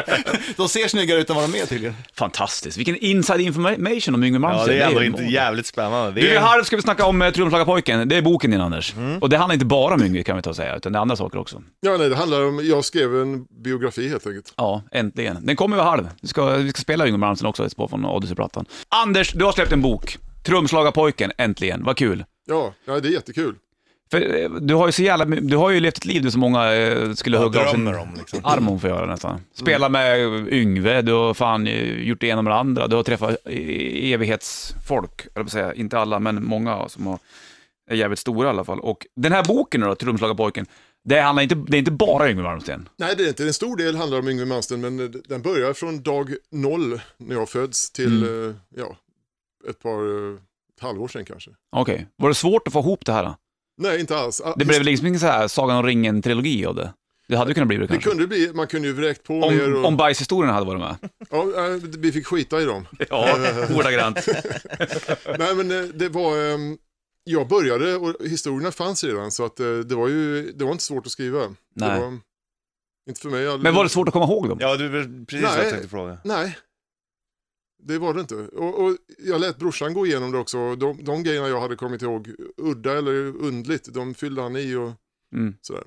De 0.56 0.68
ser 0.68 0.88
snyggare 0.88 1.20
ut 1.20 1.30
än 1.30 1.36
vad 1.36 1.50
de 1.50 1.58
är 1.60 1.66
tydligen. 1.66 1.94
Fantastiskt, 2.14 2.76
vilken 2.78 2.96
inside 2.96 3.40
information 3.40 4.14
om 4.14 4.22
Yngwie 4.24 4.34
Ja, 4.34 4.38
Malmsteen. 4.38 4.78
det 4.78 4.84
är 4.84 4.88
ändå 4.88 5.02
inte 5.04 5.22
jävligt 5.22 5.66
spännande. 5.66 6.12
Det 6.12 6.20
Du, 6.20 6.26
vid 6.26 6.36
är... 6.36 6.40
halv 6.40 6.62
ska 6.64 6.76
vi 6.76 6.82
snacka 6.82 7.06
om 7.06 7.22
uh, 7.22 7.30
Trumslagarpojken, 7.30 8.08
det 8.08 8.16
är 8.16 8.22
boken 8.22 8.50
din 8.50 8.60
Anders. 8.60 8.94
Mm. 8.94 9.18
Och 9.18 9.28
det 9.28 9.36
handlar 9.36 9.54
inte 9.54 9.66
bara 9.66 9.94
om 9.94 10.02
Yngwie 10.02 10.22
kan 10.22 10.36
vi 10.36 10.42
ta 10.42 10.50
och 10.50 10.56
säga, 10.56 10.76
utan 10.76 10.92
det 10.92 10.98
är 10.98 11.00
andra 11.00 11.16
saker 11.16 11.38
också. 11.38 11.62
Ja, 11.80 11.96
nej, 11.96 12.08
det 12.08 12.16
handlar 12.16 12.44
om, 12.46 12.60
jag 12.66 12.84
skrev 12.84 13.16
en 13.22 13.44
biografi 13.64 14.08
helt 14.08 14.26
enkelt. 14.26 14.52
Ja, 14.56 14.82
äntligen. 14.92 15.46
Den 15.46 15.56
kommer 15.56 15.76
vid 15.76 15.84
halv. 15.84 16.08
Vi 16.22 16.28
ska, 16.28 16.46
vi 16.56 16.70
ska 16.70 16.80
spela 16.80 17.06
Yngwie 17.06 17.18
Malmsteen 17.18 17.48
också, 17.48 17.66
ett 17.66 17.72
spår 17.72 17.88
från 17.88 18.04
Odyssey-plattan. 18.04 18.64
Anders, 18.88 19.32
du 19.32 19.44
har 19.44 19.52
släppt 19.52 19.72
en 19.72 19.82
bok. 19.82 20.18
Trumslagarpojken, 20.46 21.32
äntligen. 21.38 21.84
Vad 21.84 21.96
kul. 21.96 22.24
Ja, 22.48 22.74
ja 22.86 23.00
det 23.00 23.08
är 23.08 23.12
jättekul. 23.12 23.54
För 24.10 24.42
eh, 24.42 24.50
du 24.50 24.74
har 24.74 24.86
ju 24.86 24.92
så 24.92 25.02
jävla, 25.02 25.24
du 25.24 25.56
har 25.56 25.70
ju 25.70 25.80
levt 25.80 25.96
ett 25.96 26.04
liv 26.04 26.22
du 26.22 26.30
som 26.30 26.40
många 26.40 26.72
eh, 26.74 27.12
skulle 27.12 27.38
hugga 27.38 27.60
av 27.60 27.72
sin 27.72 27.84
drömmer 27.84 28.00
om, 28.00 28.14
liksom. 28.18 28.40
arm 28.44 28.68
om 28.68 28.80
för 28.80 28.88
att 28.88 28.94
göra 28.96 29.06
nästan. 29.06 29.40
Spela 29.54 29.88
med 29.88 30.18
Yngve, 30.52 31.02
du 31.02 31.12
har 31.12 31.34
fan 31.34 31.66
eh, 31.66 32.02
gjort 32.02 32.20
det 32.20 32.26
ena 32.26 32.42
med 32.42 32.52
det 32.52 32.56
andra, 32.56 32.86
du 32.86 32.96
har 32.96 33.02
träffat 33.02 33.30
eh, 33.44 34.12
evighetsfolk, 34.12 35.26
att 35.34 35.50
säga, 35.50 35.74
inte 35.74 35.98
alla 35.98 36.18
men 36.18 36.44
många 36.44 36.88
som 36.88 37.06
har, 37.06 37.18
är 37.90 37.96
jävligt 37.96 38.18
stora 38.18 38.46
i 38.46 38.50
alla 38.50 38.64
fall. 38.64 38.80
Och 38.80 39.06
den 39.16 39.32
här 39.32 39.44
boken 39.44 39.80
då, 39.80 39.94
Trumslagarpojken, 39.94 40.66
det, 41.04 41.20
handlar 41.20 41.42
inte, 41.42 41.54
det 41.54 41.76
är 41.76 41.78
inte 41.78 41.90
bara 41.90 42.30
Yngwie 42.30 42.44
Malmsteen. 42.44 42.88
Nej, 42.96 43.14
det 43.16 43.24
är 43.24 43.28
inte. 43.28 43.44
En 43.44 43.54
stor 43.54 43.76
del 43.76 43.96
handlar 43.96 44.18
om 44.18 44.28
Yngwie 44.28 44.46
Malmsteen, 44.46 44.80
men 44.80 45.22
den 45.28 45.42
börjar 45.42 45.72
från 45.72 46.02
dag 46.02 46.34
noll 46.50 47.00
när 47.18 47.34
jag 47.36 47.48
föds 47.48 47.90
till, 47.90 48.22
Mm. 48.24 48.48
eh, 48.50 48.54
ja, 48.76 48.96
ett 49.70 49.82
par, 49.82 50.28
eh, 50.28 50.34
ett 50.76 50.82
halvår 50.82 51.08
sedan 51.08 51.24
kanske. 51.24 51.50
Okej, 51.76 52.06
var 52.16 52.28
det 52.28 52.34
svårt 52.34 52.66
att 52.66 52.72
få 52.72 52.78
ihop 52.80 53.04
det 53.06 53.12
här? 53.12 53.24
Då? 53.24 53.36
Nej, 53.78 54.00
inte 54.00 54.16
alls. 54.16 54.40
Ah, 54.40 54.54
Det 54.56 54.64
blev 54.64 54.82
liksom 54.82 55.06
ingen 55.06 55.20
så 55.20 55.26
här 55.26 55.48
Sagan 55.48 55.76
om 55.76 55.82
ringen-trilogi 55.86 56.66
av 56.66 56.74
det? 56.74 56.92
Det 57.28 57.36
hade 57.36 57.54
kunnat 57.54 57.68
bli 57.68 57.76
det 57.76 57.82
Det 57.82 57.88
kanske? 57.88 58.10
kunde 58.10 58.26
bli, 58.26 58.52
man 58.54 58.66
kunde 58.66 58.88
ju 58.88 58.94
vräkt 58.94 59.22
på 59.22 59.50
mer 59.50 59.66
Om, 59.74 59.74
och, 59.80 59.84
om 59.84 59.96
bajshistorierna 59.96 60.52
hade 60.52 60.66
varit 60.66 60.80
med? 60.80 60.96
ja, 61.30 61.42
eh, 61.66 61.72
vi 61.98 62.12
fick 62.12 62.26
skita 62.26 62.60
i 62.62 62.64
dem. 62.64 62.86
Ja, 63.10 63.36
ordagrant. 63.78 64.28
Nej, 65.38 65.54
men 65.54 65.70
eh, 65.70 65.84
det 65.94 66.08
var, 66.08 66.54
ehm, 66.54 66.78
jag 67.24 67.48
började 67.48 67.94
och 67.96 68.14
historierna 68.26 68.72
fanns 68.72 69.04
redan 69.04 69.30
så 69.30 69.44
att 69.44 69.60
eh, 69.60 69.66
det 69.76 69.94
var 69.94 70.08
ju, 70.08 70.52
det 70.52 70.64
var 70.64 70.72
inte 70.72 70.84
svårt 70.84 71.06
att 71.06 71.12
skriva. 71.12 71.38
Nej. 71.74 71.90
Det 71.90 72.00
var, 72.00 72.18
inte 73.08 73.20
för 73.20 73.28
mig. 73.30 73.58
Men 73.58 73.74
var 73.74 73.84
det 73.84 73.90
svårt 73.90 74.08
att 74.08 74.12
komma 74.12 74.24
ihåg 74.24 74.48
dem? 74.48 74.58
Ja, 74.60 74.76
du, 74.76 74.90
precis 75.26 75.42
vad 75.44 75.52
Nej. 75.54 75.62
jag 75.62 75.70
tänkte 75.70 75.88
fråga. 75.88 76.18
Nej, 76.24 76.56
det 77.82 77.98
var 77.98 78.14
det 78.14 78.20
inte. 78.20 78.34
Och, 78.34 78.84
och 78.84 78.96
jag 79.18 79.40
lät 79.40 79.58
brorsan 79.58 79.94
gå 79.94 80.06
igenom 80.06 80.32
det 80.32 80.38
också. 80.38 80.76
De, 80.76 81.04
de 81.04 81.22
grejerna 81.22 81.48
jag 81.48 81.60
hade 81.60 81.76
kommit 81.76 82.02
ihåg, 82.02 82.30
udda 82.56 82.98
eller 82.98 83.14
undligt, 83.42 83.94
de 83.94 84.14
fyllde 84.14 84.42
han 84.42 84.56
i 84.56 84.74
och 84.74 84.92
Mm. 85.34 85.54
sådär. 85.60 85.82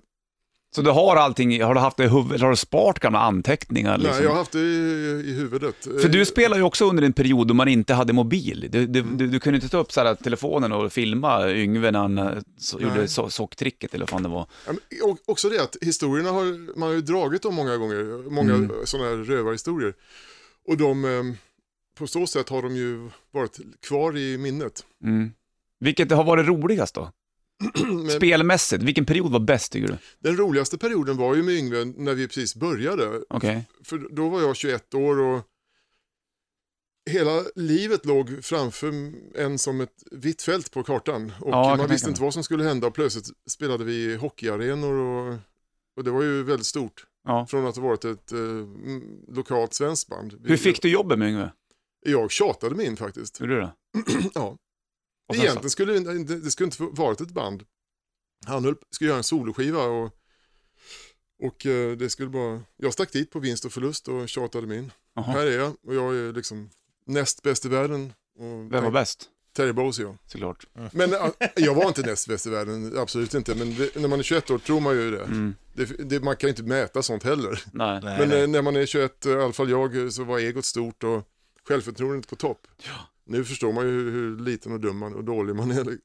Så 0.75 0.82
du 0.82 0.89
har 0.91 1.15
allting, 1.15 1.63
har 1.63 1.73
du 1.73 1.80
haft 1.80 1.97
det 1.97 2.04
i 2.04 2.08
huvudet, 2.08 2.41
har 2.41 2.49
du 2.49 2.56
sparat 2.56 2.99
gamla 2.99 3.19
anteckningar? 3.19 3.97
Liksom? 3.97 4.15
Nej, 4.15 4.23
jag 4.23 4.30
har 4.30 4.38
haft 4.38 4.52
det 4.52 4.60
i, 4.60 5.23
i 5.25 5.34
huvudet. 5.34 5.75
För 6.02 6.10
du 6.10 6.25
spelar 6.25 6.58
ju 6.58 6.63
också 6.63 6.89
under 6.89 7.04
en 7.04 7.13
period 7.13 7.47
då 7.47 7.54
man 7.54 7.67
inte 7.67 7.93
hade 7.93 8.13
mobil. 8.13 8.67
Du, 8.71 8.88
du, 8.88 9.02
du, 9.02 9.28
du 9.28 9.39
kunde 9.39 9.58
inte 9.58 9.69
ta 9.69 9.78
upp 9.78 9.91
så 9.91 10.02
här 10.02 10.15
telefonen 10.15 10.71
och 10.71 10.93
filma 10.93 11.49
Yngve 11.52 11.91
när 11.91 11.99
han 11.99 12.17
eh, 12.17 12.32
så, 12.58 12.80
gjorde 12.80 13.08
so 13.08 13.30
socktricket 13.30 13.93
eller 13.93 14.04
vad 14.04 14.10
fan 14.10 14.23
det 14.23 14.30
var. 14.30 14.47
Ja, 14.67 14.71
men, 14.73 15.10
och, 15.12 15.17
också 15.25 15.49
det 15.49 15.63
att 15.63 15.78
historierna 15.82 16.32
har 16.32 16.78
man 16.80 16.89
har 16.89 16.95
ju 16.95 17.02
dragit 17.02 17.45
om 17.45 17.56
många 17.56 17.78
gånger, 17.78 18.30
många 18.30 18.54
Mm. 18.54 18.71
sådana 18.86 19.10
här 19.10 19.15
rövarhistorier. 19.17 19.93
Och 20.67 20.78
de, 20.78 21.06
eh, 21.06 21.23
på 21.99 22.07
så 22.07 22.27
sätt 22.27 22.49
har 22.49 22.62
de 22.62 22.75
ju 22.75 23.09
varit 23.31 23.59
kvar 23.81 24.17
i 24.17 24.38
minnet. 24.38 24.85
Mm. 25.03 25.31
Vilket 25.79 26.12
har 26.12 26.23
varit 26.23 26.47
roligast 26.47 26.95
då? 26.95 27.12
Men 27.85 28.09
Spelmässigt, 28.09 28.83
vilken 28.83 29.05
period 29.05 29.31
var 29.31 29.39
bäst 29.39 29.71
tycker 29.71 29.88
du? 29.88 29.97
den 30.19 30.38
roligaste 30.38 30.77
perioden 30.77 31.17
var 31.17 31.35
ju 31.35 31.43
med 31.43 31.55
Yngve 31.55 31.85
när 31.85 32.13
vi 32.13 32.27
precis 32.27 32.55
började. 32.55 33.21
Okej. 33.29 33.67
För 33.83 34.07
då 34.12 34.29
var 34.29 34.41
jag 34.41 34.55
21 34.55 34.93
år 34.93 35.19
och 35.19 35.41
hela 37.09 37.43
livet 37.55 38.05
låg 38.05 38.43
framför 38.43 38.93
en 39.35 39.57
som 39.57 39.81
ett 39.81 40.03
vitt 40.12 40.41
fält 40.41 40.71
på 40.71 40.83
kartan. 40.83 41.33
Och 41.41 41.51
Ja, 41.51 41.75
man 41.75 41.88
visste 41.88 42.09
inte 42.09 42.21
vad 42.21 42.33
som 42.33 42.43
skulle 42.43 42.63
hända. 42.63 42.91
Plötsligt 42.91 43.29
spelade 43.49 43.83
vi 43.83 43.93
i 43.93 44.15
hockeyarenor 44.15 44.93
och, 44.93 45.38
och 45.97 46.03
det 46.03 46.12
var 46.12 46.23
ju 46.23 46.43
väldigt 46.43 46.67
stort. 46.67 47.05
Ja. 47.27 47.45
Från 47.45 47.67
att 47.67 47.75
ha 47.75 47.83
varit 47.83 48.05
ett 48.05 48.31
eh, 48.31 48.39
lokalt 49.27 49.73
svenskt 49.73 50.09
band. 50.09 50.35
Hur 50.43 50.57
fick 50.57 50.81
du 50.81 50.89
jobbet 50.89 51.19
med 51.19 51.29
Yngve? 51.29 51.51
Jag 52.05 52.31
tjatade 52.31 52.75
mig 52.75 52.85
in 52.85 52.97
faktiskt. 52.97 53.39
Gjorde 53.39 53.55
du 53.55 53.62
det? 53.62 53.71
Ja. 54.33 54.57
Och 55.27 55.35
Egentligen 55.35 55.69
skulle 55.69 55.93
det, 55.99 56.15
inte- 56.15 56.35
det 56.35 56.51
skulle 56.51 56.65
inte 56.67 56.83
varit 56.83 57.21
ett 57.21 57.31
band. 57.31 57.63
Han 58.45 58.63
höll, 58.65 58.75
skulle 58.91 59.07
göra 59.07 59.17
en 59.17 59.23
soloskiva 59.23 59.83
och, 59.83 60.12
och 61.43 61.65
eh, 61.65 61.97
det 61.97 62.09
skulle 62.09 62.29
bara, 62.29 62.62
jag 62.77 62.93
stack 62.93 63.12
dit 63.12 63.31
på 63.31 63.39
vinst 63.39 63.65
och 63.65 63.73
förlust 63.73 64.07
och 64.07 64.29
tjatade 64.29 64.67
mig 64.67 64.77
in. 64.77 64.91
Jaha. 65.13 65.25
Här 65.25 65.45
är 65.47 65.57
jag 65.57 65.75
och 65.88 65.95
jag 65.95 66.15
är 66.15 66.33
liksom 66.33 66.69
näst 67.05 67.41
bäst 67.43 67.65
i 67.65 67.69
världen. 67.69 68.13
Och 68.39 68.73
Vem 68.73 68.83
var 68.83 68.91
bäst? 68.91 69.29
Terry 69.53 69.91
ja. 70.03 70.15
Såklart. 70.25 70.65
Men 70.93 71.13
äh, 71.13 71.29
jag 71.55 71.75
var 71.75 71.88
inte 71.88 72.01
näst 72.01 72.27
bäst 72.27 72.47
i 72.47 72.49
världen, 72.49 72.97
absolut 72.97 73.33
inte. 73.33 73.55
Men 73.55 73.75
det, 73.75 73.95
när 73.95 74.07
man 74.07 74.19
är 74.19 74.23
21 74.23 74.49
år 74.51 74.57
tror 74.57 74.79
man 74.79 74.95
ju 74.95 75.12
det. 75.12 75.23
Mm. 75.23 75.55
det, 75.73 75.85
det 75.85 76.19
man 76.23 76.35
kan 76.38 76.49
inte 76.49 76.63
mäta 76.63 77.03
sånt 77.03 77.23
heller. 77.23 77.63
Nej. 77.73 77.99
Nej, 78.03 78.19
Men 78.19 78.29
nej. 78.29 78.41
eh, 78.41 78.47
när 78.47 78.62
man 78.62 78.75
är 78.75 78.85
21, 78.85 79.25
eh, 79.25 79.31
i 79.31 79.35
alla 79.35 79.53
fall 79.53 79.69
jag, 79.69 79.97
eh, 80.03 80.09
så 80.09 80.23
var 80.23 80.39
egot 80.39 80.65
stort 80.65 81.03
och 81.03 81.27
självförtroendet 81.69 82.29
på 82.29 82.36
topp. 82.36 82.67
Nu 83.25 83.43
förstår 83.43 83.73
man 83.73 83.86
ju 83.86 83.91
hur, 83.91 84.12
hur 84.12 84.38
liten 84.39 84.71
och 84.71 84.79
dum 84.79 84.97
man 84.97 85.15
och 85.15 85.23
dålig 85.23 85.55
man 85.55 85.71
är. 85.71 85.97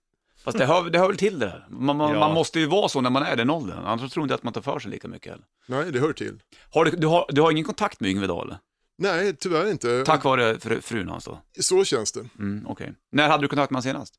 Fast 0.44 0.58
det 0.58 0.66
hör, 0.66 0.90
det 0.90 0.98
hör 0.98 1.08
väl 1.08 1.16
till 1.16 1.38
det 1.38 1.46
där. 1.46 1.66
Man, 1.70 1.96
man, 1.96 2.12
Ja. 2.12 2.18
man 2.18 2.34
måste 2.34 2.60
ju 2.60 2.66
vara 2.66 2.88
så 2.88 3.00
när 3.00 3.10
man 3.10 3.22
är 3.22 3.36
den 3.36 3.50
åldern. 3.50 3.78
Annars 3.84 4.12
tror 4.12 4.22
jag 4.22 4.24
inte 4.26 4.34
att 4.34 4.42
man 4.42 4.52
tar 4.52 4.60
för 4.62 4.78
sig 4.78 4.90
lika 4.90 5.08
mycket 5.08 5.30
heller. 5.32 5.44
Nej, 5.66 5.92
det 5.92 5.98
hör 6.00 6.12
till. 6.12 6.40
Har 6.70 6.84
du, 6.84 6.90
du, 6.90 7.06
har, 7.06 7.26
du 7.28 7.40
har 7.40 7.50
ingen 7.50 7.64
kontakt 7.64 8.00
med 8.00 8.10
Yngve 8.10 8.24
eller? 8.24 8.58
Nej, 8.98 9.36
tyvärr 9.36 9.70
inte. 9.70 10.04
Tack 10.04 10.24
vare 10.24 10.60
fru, 10.60 10.80
frun 10.80 11.08
hans 11.08 11.24
då? 11.24 11.40
Så 11.60 11.84
känns 11.84 12.12
det. 12.12 12.24
Mm, 12.38 12.66
okej. 12.66 12.94
När 13.12 13.28
hade 13.28 13.44
du 13.44 13.48
kontakt 13.48 13.70
med 13.70 13.76
honom 13.76 13.82
senast? 13.82 14.14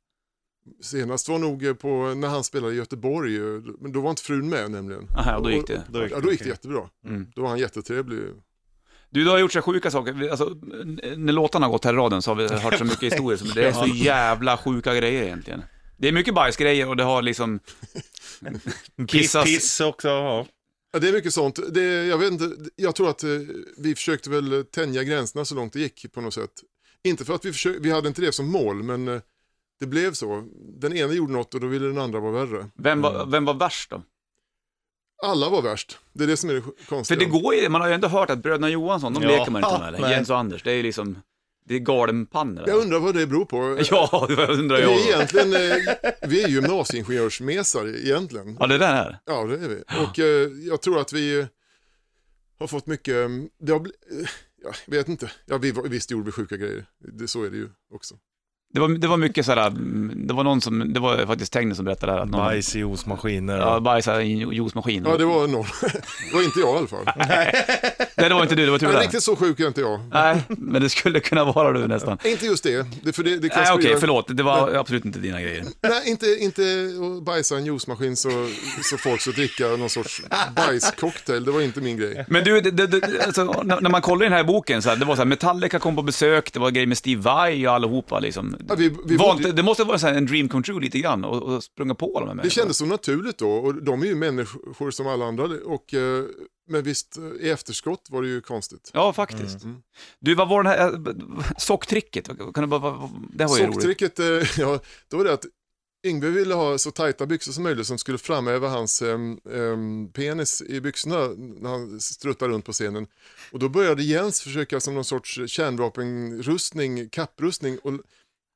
Senast 0.82 1.30
var 1.30 1.40
nog 1.40 1.66
eh, 1.66 1.74
på, 1.74 2.14
när 2.16 2.28
han 2.28 2.44
spelade 2.44 2.74
i 2.74 2.78
Göteborg, 2.78 3.36
eh, 3.38 3.62
men 3.82 3.92
då 3.92 4.02
var 4.02 4.10
inte 4.10 4.22
frun 4.22 4.50
med 4.50 4.72
nämligen. 4.72 5.08
Aha, 5.18 5.36
och 5.38 5.44
då 5.44 5.52
gick 5.52 5.68
det. 5.68 5.84
Då 5.90 6.04
gick 6.04 6.12
Ja, 6.12 6.20
då 6.20 6.32
gick 6.32 6.44
det 6.44 6.50
jättebra. 6.50 6.90
Mm. 7.06 7.28
Då 7.36 7.42
var 7.42 7.50
han 7.50 7.58
jättetrevlig. 7.60 8.20
Du, 9.16 9.24
du 9.24 9.30
har 9.30 9.38
gjort 9.38 9.54
så 9.54 9.62
sjuka 9.62 9.92
saker. 9.92 10.30
Alltså, 10.30 10.46
när 11.18 11.34
låtarna 11.34 11.66
har 11.66 11.72
gått 11.72 11.86
här 11.86 11.94
i 11.94 11.96
raden 11.96 12.22
så 12.22 12.32
har 12.32 12.36
vi 12.36 12.48
hört 12.48 12.78
så 12.78 12.84
mycket 12.84 13.04
historier. 13.14 13.38
Som, 13.38 13.48
det 13.56 13.68
är 13.68 13.74
så 13.74 13.88
jävla 13.88 14.58
sjuka 14.58 14.96
grejer 14.96 15.24
egentligen. 15.24 15.64
Det 15.98 16.08
är 16.08 16.12
mycket 16.12 16.34
bajsgrejer 16.34 16.90
och 16.90 16.98
det 16.98 17.04
har 17.04 17.22
liksom... 17.22 17.60
Piss, 19.08 19.36
Kissas- 19.36 19.44
piss 19.44 19.82
också. 19.82 20.08
Ja. 20.08 20.46
Ja, 20.94 21.00
det 21.00 21.10
är 21.10 21.14
mycket 21.14 21.34
sånt. 21.34 21.60
Det, 21.74 22.06
jag, 22.06 22.18
vet 22.18 22.32
inte, 22.32 22.50
jag 22.76 22.96
tror 22.96 23.10
att 23.10 23.24
eh, 23.24 23.30
vi 23.78 23.96
försökte 23.96 24.30
väl 24.30 24.66
tänja 24.72 25.04
gränserna 25.04 25.46
så 25.46 25.56
långt 25.56 25.74
det 25.74 25.80
gick 25.80 26.06
på 26.14 26.22
något 26.22 26.34
sätt. 26.34 26.52
Inte 27.04 27.26
för 27.26 27.36
att 27.36 27.46
vi, 27.46 27.52
försökte, 27.52 27.82
vi 27.82 27.92
hade 27.92 28.08
inte 28.08 28.22
det 28.22 28.32
som 28.32 28.52
mål, 28.52 28.84
men 28.84 29.08
eh, 29.08 29.22
det 29.80 29.86
blev 29.86 30.14
så. 30.14 30.44
Den 30.82 30.98
ena 30.98 31.14
gjorde 31.14 31.34
något 31.34 31.54
och 31.54 31.60
då 31.60 31.68
ville 31.68 31.88
den 31.88 31.98
andra 31.98 32.20
vara 32.20 32.46
värre. 32.46 32.70
Vem 32.78 33.02
var, 33.02 33.26
vem 33.26 33.46
var 33.46 33.54
värst 33.54 33.90
då? 33.90 34.04
Alla 35.24 35.50
var 35.50 35.62
värst. 35.62 35.98
Det 36.14 36.24
är 36.24 36.28
det 36.28 36.38
som 36.38 36.50
är 36.50 36.54
det 36.54 36.62
För 36.62 36.72
konstiga. 36.86 37.20
det 37.20 37.26
går 37.26 37.56
ju, 37.56 37.70
man 37.70 37.82
har 37.82 37.88
ju 37.88 37.94
ändå 37.94 38.08
hört 38.08 38.30
att 38.30 38.40
bröderna 38.40 38.70
Johansson, 38.70 39.14
de 39.14 39.24
Ja. 39.24 39.30
leker 39.30 39.52
man 39.52 39.64
inte 39.64 39.80
med. 39.80 39.88
Eller? 39.88 40.00
Nej. 40.00 40.12
Jens 40.12 40.30
och 40.30 40.38
Anders, 40.38 40.64
det 40.64 40.72
är 40.72 40.76
ju 40.76 40.84
liksom, 40.84 41.22
det 41.66 41.76
är 41.76 41.80
galenpannor. 41.80 42.64
Jag 42.68 42.78
undrar 42.80 43.00
vad 43.00 43.16
det 43.16 43.28
beror 43.28 43.46
på. 43.46 43.78
Ja, 43.92 44.26
det 44.28 44.48
undrar 44.48 44.78
vi, 44.78 44.84
jag. 44.84 44.94
är 44.94 45.08
egentligen, 45.16 45.54
eh, 45.54 45.94
vi 46.28 46.44
är 46.44 46.48
gymnasieingenjörsmesar 46.48 47.88
egentligen. 48.06 48.58
Ja, 48.60 48.68
det 48.68 48.78
där 48.78 48.94
är. 49.06 49.20
Ja, 49.26 49.44
det 49.46 49.54
är 49.56 49.70
vi. 49.70 49.84
Och 50.06 50.20
eh, 50.20 50.50
jag 50.68 50.82
tror 50.82 51.00
att 51.00 51.14
vi 51.14 51.40
eh, 51.40 51.46
har 52.60 52.68
fått 52.68 52.86
mycket, 52.88 53.16
eh, 53.16 53.30
det 53.60 53.72
har 53.72 53.80
bli, 53.80 53.92
eh, 54.22 54.28
jag 54.62 54.74
vet 54.98 55.08
inte, 55.10 55.32
ja, 55.46 55.58
vi, 55.58 55.72
var- 55.72 55.84
visst 55.84 56.12
gjorde 56.12 56.26
vi 56.26 56.32
sjuka 56.32 56.58
grejer. 56.58 56.86
Det, 57.00 57.28
så 57.28 57.44
är 57.44 57.50
det 57.50 57.58
ju 57.58 57.70
också. 57.94 58.16
Det 58.74 58.80
var, 58.82 58.88
det 58.90 59.08
var 59.08 59.18
mycket 59.18 59.46
sådär, 59.46 59.68
mm, 59.68 60.12
det 60.28 60.34
var 60.34 60.44
någon 60.44 60.62
som, 60.62 60.94
det 60.94 61.00
var 61.00 61.26
faktiskt 61.26 61.54
Tegne 61.54 61.76
som 61.76 61.86
berättade 61.86 62.12
det 62.12 62.16
här. 62.16 62.24
Att 62.24 62.30
någon, 62.30 62.46
Bajs 62.46 62.76
i 62.76 62.80
juicemaskiner. 62.80 63.58
Ja, 63.58 63.80
bajsade 63.80 64.24
i 64.24 64.32
en 64.44 64.52
juicemaskin. 64.52 65.04
Ja, 65.08 65.18
det 65.18 65.26
var 65.26 65.48
någon. 65.48 65.66
det 66.30 66.34
var 66.36 66.44
inte 66.44 66.60
jag 66.60 66.76
i 66.76 66.78
alla 66.78 66.88
fall. 66.88 67.06
Nej, 68.18 68.30
det 68.30 68.34
var 68.36 68.42
inte 68.44 68.56
du, 68.56 68.66
det 68.66 68.72
var 68.72 68.78
tur 68.78 68.88
det. 68.88 69.00
riktigt 69.00 69.24
så 69.24 69.36
sjuk 69.36 69.60
är 69.60 69.68
inte 69.68 69.82
jag. 69.82 70.00
Nej, 70.12 70.44
men 70.48 70.82
det 70.82 70.90
skulle 70.90 71.20
kunna 71.20 71.44
vara 71.44 71.72
du 71.72 71.88
nästan. 71.88 72.18
Inte 72.24 72.46
just 72.46 72.64
det. 72.64 72.86
det, 73.04 73.14
för 73.14 73.24
det, 73.24 73.38
det 73.38 73.50
kan 73.50 73.64
Nej, 73.64 73.72
okej, 73.74 73.84
sprida- 73.86 74.00
förlåt. 74.00 74.26
Det 74.38 74.44
var 74.44 74.74
absolut 74.76 75.06
inte 75.06 75.20
dina 75.20 75.42
grejer. 75.42 75.64
Nej, 75.82 76.02
inte, 76.10 76.26
inte 76.40 76.62
bajsa 77.26 77.56
i 77.56 77.58
en 77.58 77.66
juicemaskin 77.66 78.16
så, 78.16 78.30
så 78.84 78.98
folk 78.98 79.22
ska 79.22 79.32
dricka 79.32 79.68
någon 79.68 79.90
sorts 79.90 80.22
bajscocktail. 80.56 81.46
Det 81.46 81.52
var 81.52 81.62
inte 81.62 81.82
min 81.82 81.98
grej. 81.98 82.26
Men 82.30 82.44
du, 82.44 82.62
det, 82.62 82.88
det, 82.88 83.26
alltså, 83.26 83.44
när, 83.64 83.82
när 83.82 83.90
man 83.90 84.02
kollar 84.02 84.26
i 84.26 84.30
den 84.30 84.38
här 84.38 84.44
boken, 84.44 84.82
så 84.82 84.90
här, 84.90 84.96
det 84.96 85.06
var 85.06 85.16
så 85.16 85.22
här, 85.22 85.26
Metallica 85.26 85.80
kom 85.80 85.96
på 85.96 86.02
besök, 86.02 86.54
det 86.54 86.60
var 86.60 86.72
grejer 86.72 86.88
med 86.88 86.98
Steve 86.98 87.22
Vai 87.22 87.68
och 87.68 87.74
allihopa 87.74 88.20
liksom. 88.20 88.56
Ja, 88.68 88.76
vi, 88.76 88.96
vi 89.06 89.18
var 89.18 89.34
bodde- 89.36 89.52
det 89.52 89.64
måste 89.64 89.84
vara 89.84 90.10
en 90.10 90.26
dream 90.26 90.50
come 90.50 90.64
true 90.64 90.82
lite 90.82 91.00
grann 91.00 91.26
och, 91.26 91.44
och 91.44 91.64
sprunga 91.64 91.96
på 91.96 92.06
de 92.14 92.14
här 92.14 92.22
Det 92.22 92.36
människorna. 92.36 92.50
kändes 92.50 92.78
så 92.78 92.86
naturligt 92.86 93.38
då 93.38 93.52
och 93.52 93.84
de 93.84 94.02
är 94.02 94.06
ju 94.06 94.16
människor 94.16 94.92
som 94.92 95.08
alla 95.08 95.26
andra. 95.26 95.44
Och, 95.66 95.94
eh, 95.94 96.24
men 96.68 96.84
visst, 96.84 97.18
i 97.40 97.50
efterskott 97.50 98.08
var 98.10 98.22
det 98.22 98.28
ju 98.28 98.42
konstigt. 98.42 98.92
Ja, 98.94 99.14
faktiskt. 99.14 99.64
Mm. 99.64 99.78
Du, 100.20 100.36
vad 100.36 100.50
var 100.50 100.64
den 100.64 100.72
här, 100.72 100.94
äh, 100.94 101.52
socktricket? 101.58 102.28
Kan 102.54 102.62
du 102.64 102.68
bara, 102.68 103.10
det 103.34 103.46
var 103.46 103.58
ju 103.58 103.64
roligt. 103.64 103.74
Socktricket, 103.76 104.20
eh, 104.20 104.26
ja, 104.60 104.80
då 105.08 105.18
var 105.18 105.24
det 105.24 105.34
att 105.34 105.46
Yngve 106.08 106.30
ville 106.30 106.54
ha 106.54 106.78
så 106.78 106.92
tajta 106.92 107.26
byxor 107.26 107.52
som 107.52 107.64
möjligt 107.64 107.88
som 107.88 107.98
skulle 107.98 108.18
framhäva 108.18 108.70
hans 108.70 109.02
em, 109.02 109.40
em, 109.54 110.10
penis 110.14 110.62
i 110.62 110.82
byxorna 110.82 111.28
när 111.38 111.70
han 111.70 112.00
struttade 112.00 112.54
runt 112.54 112.66
på 112.66 112.72
scenen. 112.72 113.08
Och 113.52 113.60
då 113.60 113.70
började 113.70 114.04
Jens 114.04 114.42
försöka 114.42 114.80
som 114.80 114.94
någon 114.94 115.06
sorts 115.06 115.40
kärnvapenrustning, 115.48 117.10
kapprustning 117.10 117.78
och, 117.80 117.94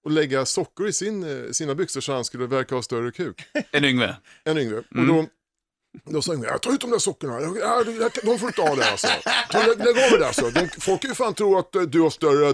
och 0.09 0.13
lägga 0.15 0.45
sockor 0.45 0.87
i 0.87 0.93
sin, 0.93 1.23
eh, 1.45 1.51
sina 1.51 1.75
byxor 1.75 2.01
så 2.01 2.13
han 2.13 2.25
skulle 2.25 2.45
verka 2.47 2.75
ha 2.75 2.81
större 2.81 3.11
kuk 3.11 3.41
En 3.71 3.85
Yngve. 3.85 4.15
än 4.45 4.57
Yngve. 4.57 4.83
Mm. 4.95 5.09
Och 5.09 5.15
då, 5.15 5.29
då 6.11 6.21
sa 6.21 6.33
Yngve, 6.33 6.47
"Ja, 6.47 6.57
ta 6.57 6.71
ut 6.73 6.81
de 6.81 6.91
där 6.91 6.99
sockorna, 6.99 7.39
ja, 7.59 7.83
de- 7.83 8.09
de 8.23 8.39
får 8.39 8.49
inte 8.49 8.61
ha 8.61 8.75
det 8.75 8.91
alltså. 8.91 9.07
Ta, 9.49 9.59
lägg, 9.67 9.77
lägg 9.77 9.87
av 10.05 10.11
med 10.11 10.19
det 10.19 10.27
alltså. 10.27 10.49
De, 10.49 10.69
folk 10.79 11.01
kan 11.01 11.11
ju 11.11 11.15
fan 11.15 11.33
tro 11.33 11.57
att 11.57 11.75
eh, 11.75 11.81
du 11.81 12.01
har 12.01 12.09
större 12.09 12.53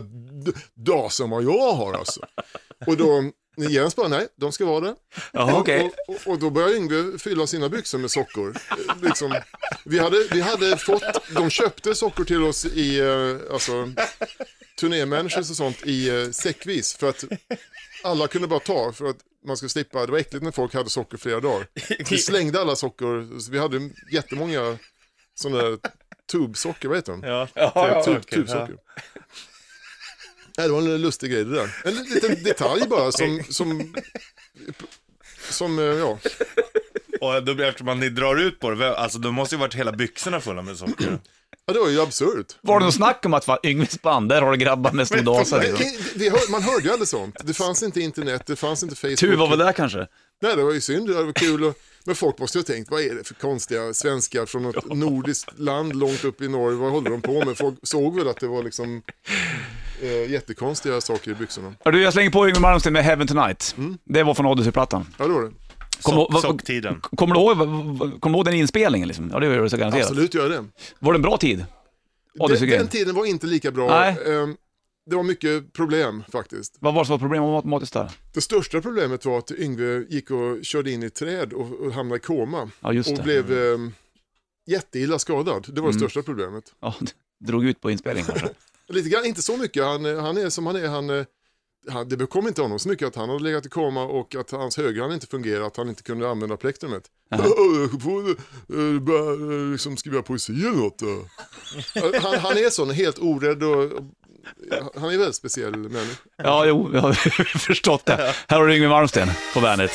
das 0.73 1.19
än 1.19 1.29
vad 1.29 1.43
jag 1.43 1.73
har 1.73 1.93
alltså. 1.93 2.21
Och 2.87 2.97
då, 2.97 3.31
Jens 3.57 3.95
bara, 3.95 4.07
nej, 4.07 4.27
de 4.35 4.51
ska 4.51 4.65
vara 4.65 4.81
det. 4.81 4.95
Jaha, 5.31 5.59
okej. 5.59 5.91
Och, 6.07 6.15
och, 6.15 6.27
och 6.27 6.39
då 6.39 6.49
började 6.49 6.75
Yngve 6.75 7.17
fylla 7.17 7.47
sina 7.47 7.69
byxor 7.69 7.97
med 7.97 8.11
sockor. 8.11 8.55
Eh, 8.69 8.75
Liksom, 9.01 9.35
vi, 9.85 9.99
hade, 9.99 10.17
vi 10.31 10.41
hade 10.41 10.77
fått, 10.77 11.03
de 11.35 11.49
köpte 11.49 11.95
sockor 11.95 12.23
till 12.23 12.43
oss 12.43 12.65
i, 12.65 12.99
eh, 12.99 13.53
alltså, 13.53 13.91
turnémanagers 14.79 15.49
och 15.49 15.55
sånt 15.55 15.85
i 15.85 16.09
eh, 16.09 16.29
säckvis. 16.31 16.95
För 16.97 17.09
att 17.09 17.23
alla 18.03 18.27
kunde 18.27 18.47
bara 18.47 18.59
ta, 18.59 18.91
för 18.91 19.05
att 19.05 19.17
man 19.47 19.57
skulle 19.57 19.69
slippa, 19.69 20.05
det 20.05 20.11
var 20.11 20.19
äckligt 20.19 20.43
när 20.43 20.51
folk 20.51 20.73
hade 20.73 20.89
socker 20.89 21.17
flera 21.17 21.39
dagar. 21.39 21.67
Vi 22.09 22.17
slängde 22.17 22.61
alla 22.61 22.75
sockor, 22.75 23.39
så 23.39 23.51
vi 23.51 23.59
hade 23.59 23.89
jättemånga 24.11 24.77
sådana 25.35 25.63
där 25.63 25.77
tubsocker, 26.31 26.87
vad 26.87 26.97
heter 26.97 27.11
de? 27.11 27.23
Ja, 27.23 27.47
ja, 27.53 28.03
Tub, 28.05 28.17
okej, 28.17 28.39
tubsocker. 28.39 28.77
Nej, 30.57 30.67
det 30.67 30.73
var 30.73 30.79
en 30.81 31.01
lustig 31.01 31.31
grej 31.31 31.45
det 31.45 31.55
där. 31.55 31.69
En 31.85 31.95
liten 31.95 32.43
detalj 32.43 32.87
bara 32.87 33.11
som, 33.11 33.43
som, 33.49 33.93
som 35.49 35.79
eh, 35.79 35.85
ja. 35.85 36.19
Och 37.21 37.43
då, 37.43 37.63
eftersom 37.63 37.85
man 37.85 37.99
ni 37.99 38.09
drar 38.09 38.35
ut 38.35 38.59
på 38.59 38.71
det, 38.71 38.97
alltså 38.97 39.19
då 39.19 39.31
måste 39.31 39.55
ju 39.55 39.59
varit 39.59 39.75
hela 39.75 39.91
byxorna 39.91 40.41
fulla 40.41 40.61
med 40.61 40.77
socker. 40.77 41.19
ja, 41.65 41.73
det 41.73 41.79
var 41.79 41.89
ju 41.89 42.01
absurt. 42.01 42.55
Var 42.61 42.79
det 42.79 42.85
någon 42.85 42.93
snack 42.93 43.25
om 43.25 43.33
att 43.33 43.47
va, 43.47 43.59
Yngves 43.63 44.01
band, 44.01 44.29
där 44.29 44.41
har 44.41 44.51
du 44.51 44.57
grabbar 44.57 44.91
med 44.91 45.07
stor 45.07 45.17
dasa 45.21 45.59
Det, 45.59 45.71
liksom? 45.71 46.51
man 46.51 46.63
hörde 46.63 46.83
ju 46.83 46.91
aldrig 46.91 47.07
sånt. 47.07 47.35
Det 47.43 47.53
fanns 47.53 47.83
inte 47.83 48.01
internet, 48.01 48.43
det 48.45 48.55
fanns 48.55 48.83
inte 48.83 48.95
Facebook. 48.95 49.19
Tur 49.19 49.35
var 49.35 49.49
väl 49.49 49.59
där 49.59 49.73
kanske? 49.73 50.07
Nej, 50.41 50.55
det 50.55 50.63
var 50.63 50.73
ju 50.73 50.81
synd, 50.81 51.07
det 51.07 51.23
var 51.23 51.33
kul. 51.33 51.63
Och, 51.63 51.79
men 52.03 52.15
folk 52.15 52.39
måste 52.39 52.57
ju 52.57 52.61
ha 52.61 52.65
tänkt, 52.65 52.91
vad 52.91 53.01
är 53.01 53.15
det 53.15 53.23
för 53.23 53.33
konstiga 53.33 53.93
svenskar 53.93 54.45
från 54.45 54.63
något 54.63 54.93
nordiskt 54.93 55.59
land 55.59 55.95
långt 55.95 56.23
upp 56.23 56.41
i 56.41 56.47
norr, 56.47 56.71
vad 56.71 56.91
håller 56.91 57.09
de 57.09 57.21
på 57.21 57.45
med? 57.45 57.57
Folk 57.57 57.75
såg 57.83 58.15
väl 58.15 58.27
att 58.27 58.39
det 58.39 58.47
var 58.47 58.63
liksom 58.63 59.01
eh, 60.01 60.31
jättekonstiga 60.31 61.01
saker 61.01 61.31
i 61.31 61.35
byxorna. 61.35 61.73
Ja, 61.83 61.91
du, 61.91 62.01
jag 62.01 62.13
slänger 62.13 62.29
på 62.31 62.47
Yngwie 62.47 62.61
Malmsteen 62.61 62.93
med 62.93 63.03
Heaven 63.03 63.27
Tonight. 63.27 63.75
Det 64.03 64.23
var 64.23 64.33
från 64.33 64.45
Odyssey-plattan. 64.45 65.07
Ja, 65.17 65.27
det 65.27 65.33
var 65.33 65.41
det. 65.43 65.51
Kommer 66.01 66.21
du 66.21 66.27
vad- 66.33 66.41
socktiden. 66.41 67.01
Kommer 67.01 67.35
du 67.35 67.41
ihåg, 67.41 67.57
kommer 68.21 68.33
du 68.33 68.37
ihåg 68.37 68.45
den 68.45 68.53
inspelningen 68.53 69.07
liksom? 69.07 69.29
Ja, 69.33 69.39
det 69.39 69.45
gör 69.45 69.61
du 69.63 69.69
så 69.69 69.77
garanterat. 69.77 70.05
Absolut 70.09 70.33
gör 70.33 70.41
jag 70.51 70.51
det. 70.63 70.69
Var 70.99 71.13
det 71.13 71.17
en 71.17 71.21
bra 71.21 71.37
tid? 71.37 71.57
Den, 71.57 72.41
Odyssey-grejen. 72.41 72.81
den 72.81 72.89
tiden 72.91 73.15
var 73.15 73.25
inte 73.25 73.47
lika 73.47 73.71
bra. 73.71 73.87
Nej. 73.99 74.17
Ehm, 74.27 74.55
det 75.09 75.15
var 75.15 75.23
mycket 75.23 75.73
problem 75.73 76.23
faktiskt. 76.31 76.75
Vad 76.79 76.93
var 76.93 77.01
det 77.01 77.05
som 77.05 77.13
var 77.13 77.19
problemet 77.19 77.47
automatiskt 77.47 77.93
där? 77.93 78.11
Det 78.33 78.41
största 78.41 78.81
problemet 78.81 79.25
var 79.25 79.37
att 79.37 79.51
Yngve 79.51 80.03
gick 80.09 80.31
och 80.31 80.65
körde 80.65 80.91
in 80.91 81.03
i 81.03 81.05
ett 81.05 81.15
träd 81.15 81.53
och, 81.53 81.71
och 81.85 81.93
hamnade 81.93 82.17
i 82.17 82.21
koma. 82.21 82.69
Ja, 82.79 82.93
just 82.93 83.09
och 83.09 83.17
det. 83.17 83.23
blev 83.23 83.51
eh, 83.51 83.77
jätteilla 84.67 85.19
skadad. 85.19 85.65
Det 85.67 85.81
var 85.81 85.87
det 85.89 85.95
Mm. 85.95 85.99
största 85.99 86.21
problemet. 86.21 86.63
Ja, 86.81 86.93
drog 87.45 87.65
ut 87.65 87.81
på 87.81 87.91
inspelningen 87.91 88.27
kanske. 88.31 88.49
Lite 88.89 89.09
grann, 89.09 89.25
inte 89.25 89.41
så 89.41 89.57
mycket. 89.57 89.83
Han, 89.83 90.05
han 90.05 90.37
är 90.37 90.49
som 90.49 90.65
han 90.65 90.75
är. 90.75 90.87
Han, 90.87 91.09
eh, 91.09 91.25
han, 91.89 92.09
det 92.09 92.17
bekom 92.17 92.47
inte 92.47 92.61
honom 92.61 92.79
så 92.79 92.89
mycket 92.89 93.07
att 93.07 93.15
han 93.15 93.29
hade 93.29 93.43
legat 93.43 93.65
i 93.65 93.69
koma 93.69 94.03
och 94.03 94.35
att 94.35 94.51
hans 94.51 94.77
högerhand 94.77 95.13
inte 95.13 95.27
fungerade, 95.27 95.65
att 95.65 95.77
han 95.77 95.89
inte 95.89 96.03
kunde 96.03 96.29
använda 96.29 96.57
plektrumet. 96.57 97.03
Eh, 98.69 98.99
börja, 98.99 99.65
eh, 99.65 99.71
liksom 99.71 99.97
skriva 99.97 100.21
poesi 100.21 100.51
eller 100.53 100.71
något. 100.71 101.01
Han, 102.23 102.39
han 102.39 102.57
är 102.57 102.69
sån, 102.69 102.89
helt 102.89 103.19
orädd 103.19 103.63
och, 103.63 103.91
han 104.95 105.13
är 105.13 105.17
väldigt 105.17 105.35
speciell 105.35 105.77
människa. 105.77 106.21
Ja, 106.37 106.65
jo, 106.65 106.89
jag 106.93 107.01
har 107.01 107.13
förstått 107.59 108.05
det. 108.05 108.33
Här 108.47 108.59
har 108.59 108.67
du 108.67 108.73
Yngwie 108.75 108.89
Malmsteen 108.89 109.29
på 109.53 109.61
bandet. 109.61 109.91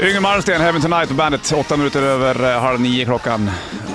Yngwie 0.00 0.20
Malmsteen, 0.20 0.60
Heaven 0.60 0.82
Tonight 0.82 1.08
på 1.08 1.14
bandet. 1.14 1.52
Åtta 1.52 1.76
minuter 1.76 2.02
över 2.02 2.54
eh, 2.54 2.60
halv 2.60 2.80
nio 2.80 3.04
klockan. 3.04 3.50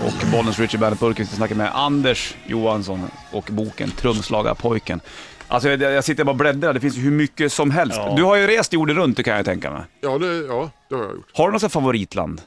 Och 0.05 0.27
Bollnäs 0.31 0.59
Richie 0.59 0.79
Bandet 0.79 0.99
Burken. 0.99 1.25
Vi 1.29 1.35
snackar 1.35 1.55
med 1.55 1.71
Anders 1.75 2.35
Johansson 2.45 3.01
och 3.31 3.47
boken 3.51 3.91
Trumslagarpojken. 3.91 5.01
Alltså 5.47 5.69
jag, 5.69 5.81
jag 5.81 6.03
sitter 6.03 6.23
bara 6.23 6.31
och 6.31 6.37
bläddrar, 6.37 6.73
det 6.73 6.79
finns 6.79 6.97
ju 6.97 7.01
hur 7.01 7.11
mycket 7.11 7.51
som 7.53 7.71
helst. 7.71 7.95
Ja. 7.97 8.13
Du 8.17 8.23
har 8.23 8.35
ju 8.35 8.47
rest 8.47 8.73
jorden 8.73 8.95
runt, 8.95 9.17
det 9.17 9.23
kan 9.23 9.35
jag 9.35 9.45
tänka 9.45 9.71
mig. 9.71 9.81
Ja, 10.01 10.17
det, 10.17 10.27
ja, 10.37 10.71
det 10.89 10.95
har 10.95 11.03
jag 11.03 11.11
gjort. 11.15 11.29
Har 11.33 11.47
du 11.47 11.51
något 11.51 11.61
sånt 11.61 11.73
favoritland? 11.73 12.41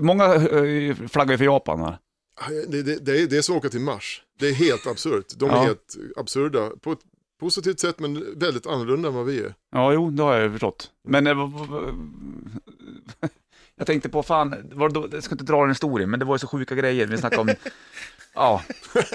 Många 0.00 0.24
eh, 0.34 0.94
flaggar 1.12 1.32
ju 1.32 1.38
för 1.38 1.44
Japan 1.44 1.80
va? 1.80 1.98
Det, 2.68 2.82
det, 2.82 3.04
det, 3.04 3.20
är, 3.22 3.26
det 3.26 3.36
är 3.38 3.42
som 3.42 3.54
att 3.56 3.58
åka 3.60 3.68
till 3.68 3.80
Mars. 3.80 4.22
Det 4.40 4.48
är 4.48 4.52
helt 4.54 4.86
absurt. 4.86 5.24
De 5.36 5.50
är 5.50 5.54
Ja. 5.54 5.62
helt 5.62 5.96
absurda. 6.16 6.70
På 6.82 6.92
ett 6.92 6.98
positivt 7.42 7.80
sätt 7.80 7.98
men 7.98 8.38
väldigt 8.38 8.66
annorlunda 8.66 9.08
än 9.08 9.14
vad 9.14 9.26
vi 9.26 9.38
är. 9.40 9.54
Ja, 9.72 9.92
jo, 9.92 10.10
det 10.10 10.22
har 10.22 10.34
jag 10.34 10.42
ju 10.44 10.50
förstått. 10.50 10.90
Men 11.08 11.26
eh, 11.26 11.32
jag 13.76 13.86
tänkte 13.86 14.08
på, 14.08 14.22
fan, 14.22 14.54
var 14.72 14.88
då, 14.88 15.08
jag 15.12 15.22
ska 15.22 15.34
inte 15.34 15.44
dra 15.44 15.60
den 15.60 15.68
historien, 15.70 16.10
men 16.10 16.20
det 16.20 16.26
var 16.26 16.34
ju 16.34 16.38
så 16.38 16.46
sjuka 16.46 16.74
grejer. 16.74 17.06
Vi 17.06 17.18
snackade 17.18 17.42
om, 17.42 17.48
ja, 18.34 18.62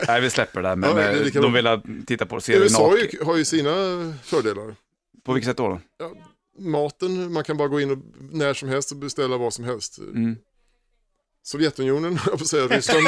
nej 0.08 0.22
vi 0.22 0.30
släpper 0.30 0.62
det. 0.62 0.68
här, 0.68 0.76
Men 0.76 0.90
Ja, 0.90 0.96
det- 0.96 1.04
eh, 1.20 1.24
det 1.24 1.40
de 1.40 1.54
vi- 1.54 1.58
ville 1.58 1.82
titta 2.08 2.26
på 2.26 2.42
serien 2.42 2.64
USA 2.64 2.98
ju, 2.98 3.24
har 3.26 3.38
ju 3.38 3.46
sina 3.46 3.72
fördelar. 4.24 4.76
På 5.24 5.34
vilket 5.34 5.48
sätt 5.50 5.58
då? 5.58 5.68
då? 5.68 5.80
Ja, 5.98 6.12
maten, 6.60 7.34
man 7.34 7.44
kan 7.44 7.58
bara 7.58 7.68
gå 7.68 7.82
in 7.82 7.92
och 7.92 7.98
när 8.32 8.54
som 8.54 8.70
helst 8.70 8.92
och 8.92 8.98
beställa 8.98 9.38
vad 9.38 9.54
som 9.54 9.66
helst. 9.66 9.98
Mm. 10.00 10.36
Sovjetunionen, 11.48 12.20
jag 12.26 12.40
får 12.40 12.46
säga 12.46 12.68
Ryssland. 12.68 13.08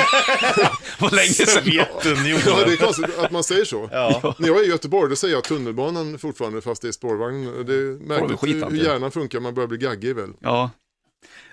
Vad 1.00 1.14
länge. 1.14 1.28
Sovjetunionen. 1.28 2.42
ja, 2.46 2.66
det 2.66 2.74
är 2.74 2.78
konstigt 2.78 3.18
att 3.20 3.32
man 3.32 3.44
säger 3.44 3.66
så. 3.66 3.90
Ja. 3.92 4.36
När 4.38 4.48
jag 4.48 4.60
är 4.60 4.64
i 4.64 4.68
Göteborg, 4.68 5.10
då 5.10 5.16
säger 5.16 5.34
jag 5.34 5.44
tunnelbanan 5.44 6.20
fortfarande 6.20 6.62
fast 6.62 6.82
det 6.82 6.88
är 6.88 6.92
spårvagn. 6.92 7.66
Det 7.66 7.74
är 7.74 8.08
märkligt 8.08 8.40
skit, 8.40 8.56
hur, 8.70 8.78
hjärnan 8.78 9.12
funkar, 9.12 9.40
man 9.40 9.54
börjar 9.54 9.68
bli 9.68 9.78
gaggig 9.78 10.16
väl. 10.16 10.30
Ja. 10.40 10.72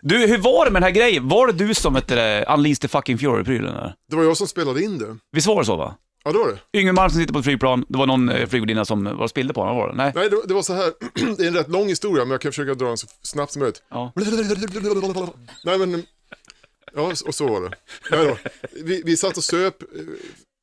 Du, 0.01 0.27
hur 0.27 0.39
var 0.39 0.65
det 0.65 0.71
med 0.71 0.83
den 0.83 0.87
här 0.87 1.01
grejen? 1.01 1.29
Var 1.29 1.47
det 1.47 1.53
du 1.53 1.75
som 1.75 1.95
hette 1.95 2.45
Unleash 2.49 2.81
the 2.81 2.89
fucking 2.89 3.19
Fury-prylen? 3.19 3.93
Det 4.11 4.17
var 4.17 4.25
jag 4.25 4.37
som 4.37 4.47
spelade 4.47 4.83
in 4.83 4.99
det. 4.99 5.17
Visst 5.33 5.47
var 5.47 5.61
det 5.61 5.67
så 5.67 5.77
va? 5.77 5.95
Ja, 6.25 6.33
det 6.33 6.39
var 6.39 6.49
det. 6.49 6.79
Yngwie 6.79 6.93
Malmsteen 6.93 7.23
sitter 7.23 7.33
på 7.33 7.39
ett 7.39 7.45
flygplan, 7.45 7.85
det 7.89 7.99
var 7.99 8.07
någon 8.07 8.29
eh, 8.29 8.47
flygvärdinna 8.47 8.85
som 8.85 9.05
var 9.05 9.13
och 9.13 9.31
spillde 9.31 9.55
på 9.55 9.61
honom, 9.61 9.77
var 9.77 9.89
det? 9.89 9.95
Nej? 9.95 10.13
Nej, 10.15 10.31
det, 10.31 10.43
det 10.49 10.55
var 10.55 10.63
så 10.63 10.75
här. 10.75 10.93
det 11.37 11.43
är 11.43 11.49
en 11.49 11.55
rätt 11.55 11.69
lång 11.69 11.89
historia, 11.89 12.25
men 12.25 12.31
jag 12.31 12.41
kan 12.41 12.53
försöka 12.53 12.75
dra 12.75 12.87
den 12.87 12.97
så 12.97 13.07
snabbt 13.23 13.53
som 13.53 13.61
möjligt. 13.61 13.83
Ja. 13.91 14.13
Nej, 15.65 15.79
men... 15.79 16.03
Ja, 16.97 17.13
och 17.27 17.35
så 17.35 17.49
var 17.49 17.61
det. 17.61 17.77
Nej. 18.11 18.37
Vi, 18.73 19.03
vi 19.05 19.17
satt 19.17 19.37
och 19.37 19.45
söp 19.45 19.83
eh, 19.83 19.89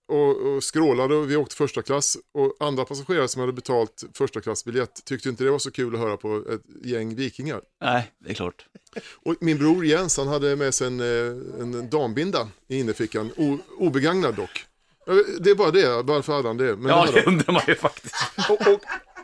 och, 0.08 0.38
och 0.38 0.63
skrålade 0.63 1.15
och 1.15 1.32
vi 1.32 1.36
åkte 1.36 1.56
första 1.56 1.82
klass. 1.82 2.17
Och 2.34 2.56
andra 2.60 2.86
passagerare 2.86 3.28
som 3.28 3.39
hade 3.39 3.54
betalt 3.54 4.04
första 4.13 4.41
klassbiljett 4.41 5.06
tyckte 5.06 5.30
inte 5.30 5.43
det 5.43 5.52
var 5.52 5.60
så 5.60 5.72
kul 5.72 5.96
att 5.96 6.02
höra 6.02 6.17
på 6.17 6.43
ett 6.54 6.86
gäng 6.86 7.15
vikingar. 7.15 7.62
Nej, 7.84 8.12
det 8.19 8.30
är 8.30 8.34
klart. 8.34 8.65
Och 9.24 9.36
min 9.39 9.58
bror 9.58 9.86
Jens, 9.86 10.17
han 10.17 10.28
hade 10.28 10.56
med 10.56 10.74
sig 10.74 10.88
en, 10.88 11.00
eh, 11.00 11.62
en 11.62 11.89
dambinda 11.89 12.48
i 12.67 12.80
innerfickan, 12.80 13.32
o, 13.38 13.58
obegagnad 13.80 14.36
dock. 14.36 14.65
Det 15.39 15.50
är 15.50 15.56
bara 15.56 15.72
det, 15.72 16.02
varför 16.02 16.34
hade 16.34 16.48
han 16.48 16.58
det? 16.58 16.76
Men 16.76 16.91
Ja, 16.91 17.08
det 17.13 17.26
undrar 17.26 17.54
man 17.54 17.62
ju 17.67 17.76
faktiskt. 17.76 18.15
och, 18.50 18.67
och, 18.67 18.82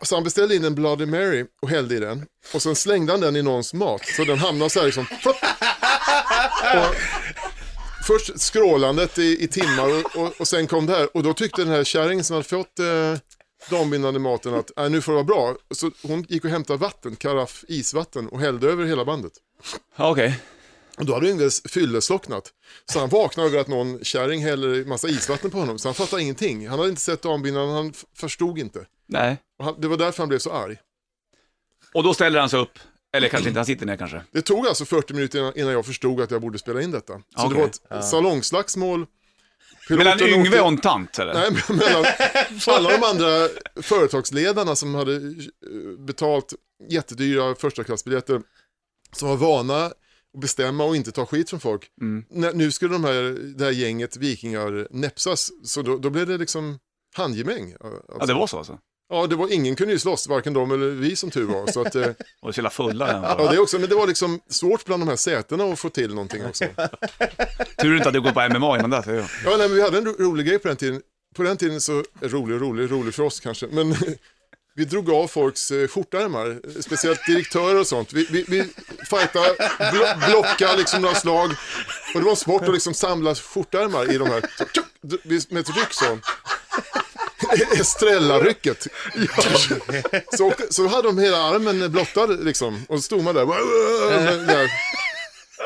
så 0.08 0.16
han 0.16 0.24
beställde 0.24 0.56
in 0.56 0.64
en 0.66 0.76
Bloody 0.76 1.06
Mary 1.06 1.46
och 1.62 1.70
hällde 1.70 1.96
i 1.96 2.00
den. 2.00 2.26
Och 2.54 2.62
sen 2.62 2.76
slängde 2.76 3.12
han 3.12 3.22
den 3.22 3.36
i 3.36 3.42
någons 3.42 3.74
mat. 3.74 4.06
Så 4.06 4.24
den 4.24 4.38
hamnade 4.38 4.70
så 4.70 4.80
här 4.80 4.86
liksom... 4.86 5.06
flopp. 5.06 5.36
Och 6.76 6.96
först 8.08 8.40
skrålandet 8.42 9.18
i, 9.18 9.44
i 9.44 9.48
timmar 9.48 9.88
och, 9.88 10.16
och, 10.16 10.34
och 10.40 10.48
sen 10.48 10.68
kom 10.68 10.86
det 10.86 10.94
här. 10.94 11.18
Och 11.18 11.24
då 11.24 11.34
tyckte 11.34 11.62
den 11.62 11.74
här 11.74 11.84
kärringen 11.84 12.24
som 12.24 12.34
hade 12.34 12.48
fått 12.48 12.80
eh, 12.80 13.18
dambindande 13.70 14.20
maten 14.20 14.54
att 14.54 14.80
äh, 14.80 14.90
nu 14.90 15.02
får 15.02 15.12
det 15.12 15.16
vara 15.16 15.24
bra. 15.24 15.56
Så 15.72 15.92
hon 16.04 16.26
gick 16.30 16.44
och 16.44 16.50
hämtade 16.50 16.80
vatten, 16.80 17.16
karaff 17.16 17.66
isvatten 17.68 18.28
och 18.28 18.40
hällde 18.40 18.68
över 18.68 18.86
hela 18.86 19.06
bandet. 19.06 19.34
Okej. 19.98 20.40
Och 20.98 21.06
då 21.06 21.14
hade 21.14 21.30
Yngves 21.30 21.62
fylleslocknat. 21.62 22.54
Så 22.86 23.00
han 23.00 23.10
vaknade 23.10 23.50
över 23.50 23.60
att 23.60 23.68
någon 23.68 24.04
kärring 24.04 24.44
häller 24.44 24.86
massa 24.86 25.08
isvatten 25.08 25.52
på 25.52 25.58
honom. 25.58 25.80
Så 25.80 25.88
han 25.88 25.96
fattade 25.96 26.22
ingenting. 26.22 26.68
Han 26.68 26.80
hade 26.80 26.90
inte 26.90 27.02
sett 27.02 27.22
dambindaren, 27.22 27.70
han 27.70 27.94
förstod 28.16 28.60
inte. 28.60 28.86
Nej. 29.08 29.38
Han, 29.64 29.82
det 29.82 29.88
var 29.88 29.98
därför 29.98 30.24
han 30.24 30.30
blev 30.30 30.40
så 30.40 30.52
arg. 30.52 30.78
Och 31.94 32.04
då 32.04 32.14
ställer 32.14 32.40
han 32.40 32.50
sig 32.50 32.60
upp, 32.60 32.80
eller 33.14 33.28
kanske 33.28 33.50
inte, 33.50 33.60
han 33.60 33.66
sitter 33.66 33.86
ner 33.86 33.98
kanske. 33.98 34.22
Det 34.32 34.42
tog 34.42 34.68
alltså 34.68 34.86
40 34.86 35.14
minuter 35.14 35.58
innan, 35.58 35.74
jag 35.74 35.86
förstod 35.86 36.22
att 36.22 36.32
jag 36.32 36.42
borde 36.42 36.60
spela 36.60 36.82
in 36.82 36.92
detta. 36.92 37.14
Så 37.14 37.46
Okej. 37.46 37.50
det 37.50 37.60
var 37.90 38.00
ett 38.00 38.06
salongslagsmål. 38.06 39.06
Piloten 39.88 40.18
Mellan 40.18 40.30
Yngve 40.30 40.62
och 40.62 40.68
en 40.68 40.78
tant 40.78 41.20
eller? 41.20 41.34
Nej, 41.34 41.64
mellan 41.70 42.06
alla 42.68 42.90
de 42.90 43.04
andra 43.04 43.48
företagsledarna 43.82 44.76
som 44.76 44.96
hade 44.96 45.16
eh, 45.16 46.00
betalt 46.00 46.54
jättedyra 46.90 47.56
förstaklassbiljetter. 47.56 48.42
Som 49.12 49.30
var 49.30 49.36
vana 49.36 49.86
att 49.86 50.42
bestämma 50.42 50.84
och 50.84 50.96
inte 50.96 51.12
ta 51.12 51.26
skit 51.26 51.50
från 51.50 51.60
folk. 51.60 51.92
Mm. 52.02 52.26
Nu 52.30 52.72
skulle 52.72 52.94
de 52.94 53.04
här, 53.04 53.24
det 53.58 53.64
här 53.64 53.72
gänget 53.72 54.18
vikingar 54.18 54.88
näpsas, 54.92 55.52
så 55.64 55.82
då, 55.82 55.98
då 55.98 56.10
blev 56.10 56.28
det 56.28 56.38
liksom 56.38 56.80
handgemäng. 57.16 57.74
Alltså. 57.80 58.16
Ja, 58.20 58.26
det 58.26 58.34
var 58.34 58.48
så 58.48 58.58
alltså? 58.58 58.80
Ja, 59.12 59.28
det 59.28 59.36
var, 59.36 59.54
ingen 59.54 59.76
kunde 59.76 59.94
ju 59.94 60.00
slåss, 60.00 60.28
varken 60.28 60.54
de 60.54 60.72
eller 60.72 60.88
vi 60.88 61.16
som 61.16 61.32
tur 61.32 61.46
var. 61.46 61.72
Så 61.72 61.82
att, 61.82 61.96
eh, 61.96 62.08
Och 62.42 62.56
så 62.56 62.60
jävla 62.60 62.70
fulla 62.70 63.06
den 63.06 63.24
ja, 63.24 63.52
det 63.52 63.60
också, 63.60 63.80
men 63.80 63.90
det 63.90 63.96
var 63.96 64.08
liksom 64.08 64.40
svårt 64.50 64.86
bland 64.86 65.02
de 65.02 65.10
här 65.10 65.16
sätena 65.16 65.64
att 65.64 65.80
få 65.80 65.90
till 65.90 66.14
någonting 66.14 66.46
också. 66.46 66.66
Tur 67.82 67.96
inte 67.96 68.08
att 68.08 68.14
du 68.14 68.22
går 68.22 68.32
på 68.32 68.60
MMA 68.60 68.78
innan 68.78 68.90
det. 68.90 69.28
Ja, 69.46 69.58
nej, 69.58 69.58
men 69.58 69.74
vi 69.74 69.82
hade 69.82 69.98
en 69.98 70.06
ro 70.06 70.16
rolig 70.20 70.48
grej 70.48 70.60
på 70.60 70.68
den 70.68 70.78
tiden. 70.78 71.02
På 71.36 71.44
den 71.44 71.58
tiden 71.58 71.82
så, 71.82 72.04
rolig 72.22 72.56
och 72.56 72.62
rolig, 72.62 72.92
rolig 72.92 73.14
för 73.14 73.24
oss 73.24 73.40
kanske, 73.40 73.68
men 73.72 73.96
vi 74.76 74.86
drog 74.86 75.10
av 75.10 75.28
folks 75.28 75.72
eh, 75.72 75.88
skjortärmar, 75.88 76.50
eh, 76.50 76.82
speciellt 76.82 77.26
direktörer 77.28 77.80
och 77.80 77.88
sånt. 77.88 78.14
Vi, 78.14 78.28
vi, 78.32 78.46
vi 78.48 78.64
fightade, 79.10 79.56
blo 79.92 80.28
blocka 80.28 80.76
liksom 80.76 81.02
några 81.02 81.16
slag. 81.16 81.50
Och 82.14 82.20
det 82.20 82.26
var 82.26 82.32
en 82.32 82.36
sport 82.36 82.62
att 82.62 82.74
liksom 82.74 82.94
samla 82.94 83.36
skjortärmar 83.36 84.12
i 84.12 84.18
de 84.18 84.28
här, 84.28 84.44
med 85.54 85.62
ett 85.62 85.78
ryck 85.78 85.94
så. 85.94 86.18
Estrella-rycket. 87.80 88.88
Så, 90.38 90.48
åkte- 90.48 90.74
så 90.74 90.88
hade 90.88 91.08
de 91.08 91.18
hela 91.18 91.38
armen 91.38 91.92
blottad 91.92 92.26
liksom. 92.28 92.86
Och 92.90 92.98
så 92.98 93.02
stod 93.02 93.24
man 93.24 93.36
där. 93.36 93.46
där. 94.48 94.70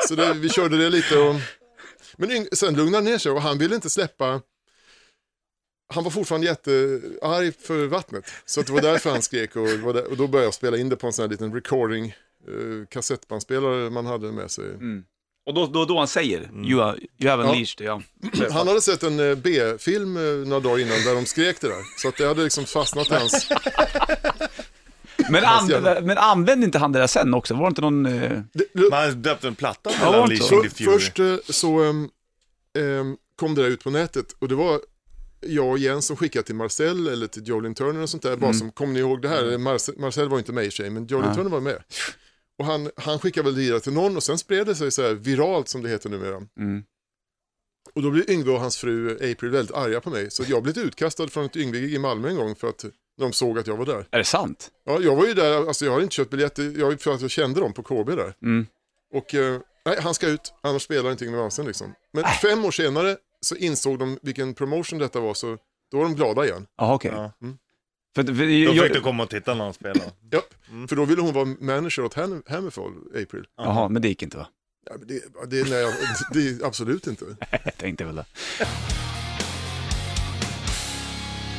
Så 0.08 0.14
det, 0.14 0.34
vi 0.34 0.48
körde 0.48 0.78
det 0.78 0.90
lite 0.90 1.18
och... 1.18 1.34
Men 2.16 2.46
sen 2.52 2.74
lugnade 2.74 2.96
han 2.96 3.04
ner 3.04 3.18
sig 3.18 3.32
och 3.32 3.42
han 3.42 3.58
ville 3.58 3.74
inte 3.74 3.90
släppa... 3.90 4.40
Han 5.94 6.04
var 6.04 6.10
fortfarande 6.10 6.46
jättearg 6.46 7.54
för 7.60 7.86
vattnet. 7.86 8.30
Så 8.44 8.62
det 8.62 8.72
var 8.72 8.80
därför 8.80 9.10
han 9.10 9.22
skrek 9.22 9.56
och, 9.56 9.62
och 10.10 10.16
då 10.16 10.26
började 10.26 10.46
jag 10.46 10.54
spela 10.54 10.76
in 10.76 10.88
det 10.88 10.96
på 10.96 11.06
en 11.06 11.12
sån 11.12 11.22
här 11.22 11.30
liten 11.30 11.54
recording 11.54 12.06
eh, 12.48 12.86
kassettbandspelare 12.90 13.90
man 13.90 14.06
hade 14.06 14.32
med 14.32 14.50
sig. 14.50 14.64
Och 15.46 15.54
då, 15.54 15.66
då, 15.66 15.84
då 15.84 15.98
han 15.98 16.08
säger, 16.08 16.50
you, 16.64 16.82
are, 16.82 16.98
you 17.18 17.30
have 17.30 17.42
unleashed, 17.42 17.86
ja. 17.86 18.02
Han 18.50 18.68
hade 18.68 18.80
sett 18.80 19.02
en 19.02 19.30
eh, 19.30 19.34
B-film 19.34 20.16
eh, 20.16 20.22
några 20.22 20.60
dagar 20.60 20.78
innan 20.78 21.04
där 21.04 21.14
de 21.14 21.26
skrek 21.26 21.60
det 21.60 21.68
där. 21.68 21.82
Så 21.98 22.08
att 22.08 22.16
det 22.16 22.26
hade 22.26 22.44
liksom 22.44 22.64
fastnat 22.64 23.10
i 23.10 23.14
hans... 23.14 23.48
Men, 25.30 25.44
an, 25.44 25.66
men 26.02 26.18
använde 26.18 26.66
inte 26.66 26.78
han 26.78 26.92
det 26.92 26.98
där 26.98 27.06
sen 27.06 27.34
också? 27.34 27.54
Var 27.54 27.62
det 27.62 27.68
inte 27.68 27.80
någon... 27.80 28.06
Eh... 28.06 28.40
Det, 28.52 28.90
Man 28.90 29.22
döpte 29.22 29.48
en 29.48 29.54
platta 29.54 29.90
Ja, 30.00 30.22
inte 30.22 30.36
så. 30.36 30.54
Unleashing 30.54 30.62
För, 30.62 30.68
the 30.68 30.84
Fury. 30.84 30.98
först 30.98 31.18
eh, 31.18 31.36
så 31.48 31.82
ehm, 31.82 32.08
ehm, 32.78 33.16
kom 33.36 33.54
det 33.54 33.62
där 33.62 33.68
ut 33.68 33.84
på 33.84 33.90
nätet 33.90 34.36
och 34.38 34.48
det 34.48 34.54
var 34.54 34.80
jag 35.40 35.68
och 35.68 35.78
Jens 35.78 36.06
som 36.06 36.16
skickade 36.16 36.46
till 36.46 36.54
Marcel 36.54 37.08
eller 37.08 37.26
till 37.26 37.48
Jolin 37.48 37.74
Turner 37.74 38.02
och 38.02 38.10
sånt 38.10 38.22
där. 38.22 38.36
Bara 38.36 38.52
som, 38.52 38.72
kommer 38.72 38.92
ni 38.92 39.00
ihåg 39.00 39.22
det 39.22 39.28
här? 39.28 39.58
Marcel, 39.58 39.94
Marcel 39.98 40.28
var 40.28 40.38
inte 40.38 40.52
med 40.52 40.64
i 40.64 40.70
sig, 40.70 40.90
men 40.90 41.06
Jolin. 41.06 41.34
Turner 41.34 41.50
var 41.50 41.60
med. 41.60 41.82
Och 42.58 42.64
han, 42.64 42.90
han 42.96 43.18
skickade 43.18 43.44
väl 43.44 43.54
vidare 43.54 43.80
till 43.80 43.92
någon 43.92 44.16
och 44.16 44.22
sen 44.22 44.38
spred 44.38 44.66
det 44.66 44.74
sig 44.74 44.90
så 44.90 45.02
här 45.02 45.14
viralt 45.14 45.68
som 45.68 45.82
det 45.82 45.88
heter 45.88 46.10
numera. 46.10 46.36
Mm. 46.36 46.84
Och 47.94 48.02
då 48.02 48.10
blev 48.10 48.30
Yngve 48.30 48.50
och 48.50 48.60
hans 48.60 48.76
fru 48.76 49.14
April 49.32 49.50
väldigt 49.50 49.76
arga 49.76 50.00
på 50.00 50.10
mig. 50.10 50.30
Så 50.30 50.44
jag 50.46 50.62
blev 50.62 50.78
utkastad 50.78 51.28
från 51.28 51.44
ett 51.44 51.56
Yngve 51.56 51.78
i 51.78 51.98
Malmö 51.98 52.28
en 52.28 52.36
gång 52.36 52.54
för 52.54 52.68
att 52.68 52.84
de 53.18 53.32
såg 53.32 53.58
att 53.58 53.66
jag 53.66 53.76
var 53.76 53.86
där. 53.86 54.06
Är 54.10 54.18
det 54.18 54.24
sant? 54.24 54.70
Ja, 54.84 55.00
jag 55.00 55.16
var 55.16 55.26
ju 55.26 55.34
där, 55.34 55.66
alltså 55.66 55.84
jag 55.84 55.92
hade 55.92 56.04
inte 56.04 56.14
köpt 56.14 56.30
biljetter, 56.30 56.74
jag, 56.78 57.00
för 57.00 57.14
att 57.14 57.20
jag 57.20 57.30
kände 57.30 57.60
dem 57.60 57.72
på 57.72 57.82
KB 57.82 58.16
där. 58.16 58.34
Mm. 58.42 58.66
Och 59.14 59.34
eh, 59.34 59.60
nej, 59.84 59.96
han 60.00 60.14
ska 60.14 60.28
ut, 60.28 60.54
annars 60.62 60.82
spelar 60.82 61.10
inte 61.10 61.24
Yngwie 61.24 61.40
Malmsteen 61.40 61.66
liksom. 61.66 61.94
Men 62.12 62.24
fem 62.24 62.64
år 62.64 62.70
senare 62.70 63.16
så 63.40 63.56
insåg 63.56 63.98
de 63.98 64.18
vilken 64.22 64.54
promotion 64.54 64.98
detta 64.98 65.20
var, 65.20 65.34
så 65.34 65.58
då 65.90 65.98
var 65.98 66.04
de 66.04 66.14
glada 66.14 66.44
igen. 66.44 66.66
Jaha, 66.76 66.94
okej. 66.94 67.10
Ja. 67.14 67.32
För, 68.14 68.24
för, 68.24 68.32
Då 68.66 68.74
jag, 68.74 68.84
fick 68.84 68.94
du 68.94 69.00
komma 69.00 69.22
och 69.22 69.30
titta 69.30 69.54
när 69.54 69.64
han 69.64 69.74
spelade. 69.74 70.10
Ja, 70.30 70.40
för 70.88 70.96
då 70.96 71.04
ville 71.04 71.22
hon 71.22 71.32
vara 71.32 71.44
manager 71.60 72.04
åt 72.04 72.16
Ham- 72.16 72.42
Hammerfall, 72.48 72.92
April. 73.22 73.44
Jaha, 73.56 73.88
men 73.88 74.02
det 74.02 74.08
gick 74.08 74.22
inte 74.22 74.36
va? 74.36 74.46
Ja, 74.86 74.92
men 74.98 75.08
det, 75.08 75.20
det, 75.56 75.70
nej, 75.70 75.86
det 76.32 76.48
är 76.48 76.66
absolut 76.66 77.06
inte. 77.06 77.24
Jag 77.64 77.76
tänkte 77.76 78.04
väl 78.04 78.16
det. 78.16 78.24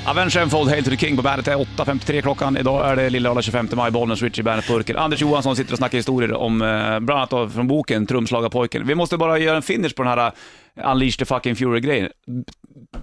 Avenged 0.08 0.34
Sevenfold, 0.34 0.70
Hail 0.70 0.84
to 0.84 0.90
the 0.90 0.98
King 0.98 1.16
på 1.16 1.22
bandet. 1.22 1.46
Det 1.46 1.52
är 1.52 1.58
8.53 1.58 2.22
klockan. 2.22 2.58
Idag 2.58 2.90
är 2.92 2.96
det 2.96 3.10
lilla 3.10 3.42
25 3.42 3.70
maj, 3.74 3.92
Bollnäs, 3.92 4.22
Richie, 4.22 4.44
Bandet 4.44 4.68
Burken. 4.68 4.98
Anders 4.98 5.22
Johansson 5.22 5.56
sitter 5.56 5.72
och 5.72 5.78
snackar 5.78 5.98
historier 5.98 6.34
om, 6.34 6.62
eh, 6.62 7.00
bland 7.00 7.34
annat 7.34 7.54
från 7.54 7.68
boken 7.68 8.06
Trumslagarpojken. 8.06 8.88
Vi 8.88 8.96
måste 8.96 9.18
bara 9.18 9.38
göra 9.38 9.56
en 9.56 9.62
finish 9.62 9.96
på 9.96 10.04
den 10.04 10.20
här 10.20 10.32
Unleash 10.76 11.18
the 11.18 11.26
fucking 11.26 11.56
Fury-grejen. 11.56 12.10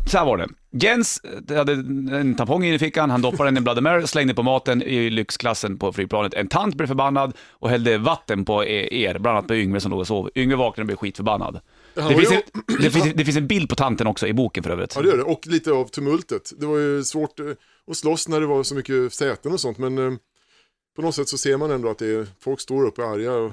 Så 0.06 0.18
här 0.18 0.24
var 0.24 0.38
det. 0.38 0.48
Jens 0.70 1.20
eh, 1.50 1.56
hade 1.56 1.72
en 2.16 2.34
tampong 2.34 2.64
in 2.64 2.74
i 2.74 2.78
fickan, 2.78 3.10
han 3.10 3.22
doppade 3.22 3.44
den 3.44 3.56
i 3.56 3.60
Bloody 3.60 3.80
Mary, 3.80 4.06
slängde 4.06 4.34
på 4.34 4.42
maten 4.42 4.82
i 4.82 5.10
lyxklassen 5.10 5.78
på 5.78 5.92
flygplanet. 5.92 6.34
En 6.34 6.48
tant 6.48 6.74
blev 6.74 6.86
förbannad 6.86 7.32
och 7.50 7.70
hällde 7.70 7.98
vatten 7.98 8.44
på 8.44 8.64
e- 8.64 9.02
er, 9.02 9.18
bland 9.18 9.36
annat 9.36 9.48
på 9.48 9.54
Yngve 9.54 9.80
som 9.80 9.90
låg 9.90 10.00
och 10.00 10.06
sov. 10.06 10.30
Yngve 10.34 10.56
vaknade 10.56 10.82
och 10.82 10.86
blev 10.86 10.96
skitförbannad. 10.96 11.60
Det 11.94 12.14
finns, 12.14 12.32
en, 12.32 12.40
det, 12.80 12.90
finns, 12.90 13.14
det 13.14 13.24
finns 13.24 13.36
en 13.36 13.46
bild 13.46 13.68
på 13.68 13.74
tanten 13.74 14.06
också 14.06 14.26
i 14.26 14.32
boken 14.32 14.62
för 14.62 14.70
övrigt. 14.70 14.92
Ja, 14.96 15.02
det 15.02 15.08
gör 15.08 15.16
det. 15.16 15.22
Och 15.22 15.46
lite 15.46 15.72
av 15.72 15.84
tumultet. 15.84 16.52
Det 16.60 16.66
var 16.66 16.78
ju 16.78 17.04
svårt 17.04 17.40
eh, 17.40 17.46
att 17.90 17.96
slåss 17.96 18.28
när 18.28 18.40
det 18.40 18.46
var 18.46 18.62
så 18.62 18.74
mycket 18.74 19.14
säten 19.14 19.52
och 19.52 19.60
sånt, 19.60 19.78
men 19.78 19.98
eh, 19.98 20.12
på 20.96 21.02
något 21.02 21.14
sätt 21.14 21.28
så 21.28 21.38
ser 21.38 21.56
man 21.56 21.70
ändå 21.70 21.90
att 21.90 21.98
det 21.98 22.06
är, 22.06 22.26
folk 22.40 22.60
står 22.60 22.86
upp 22.86 22.98
och 22.98 23.04
är 23.04 23.08
arga. 23.08 23.32
Och... 23.32 23.52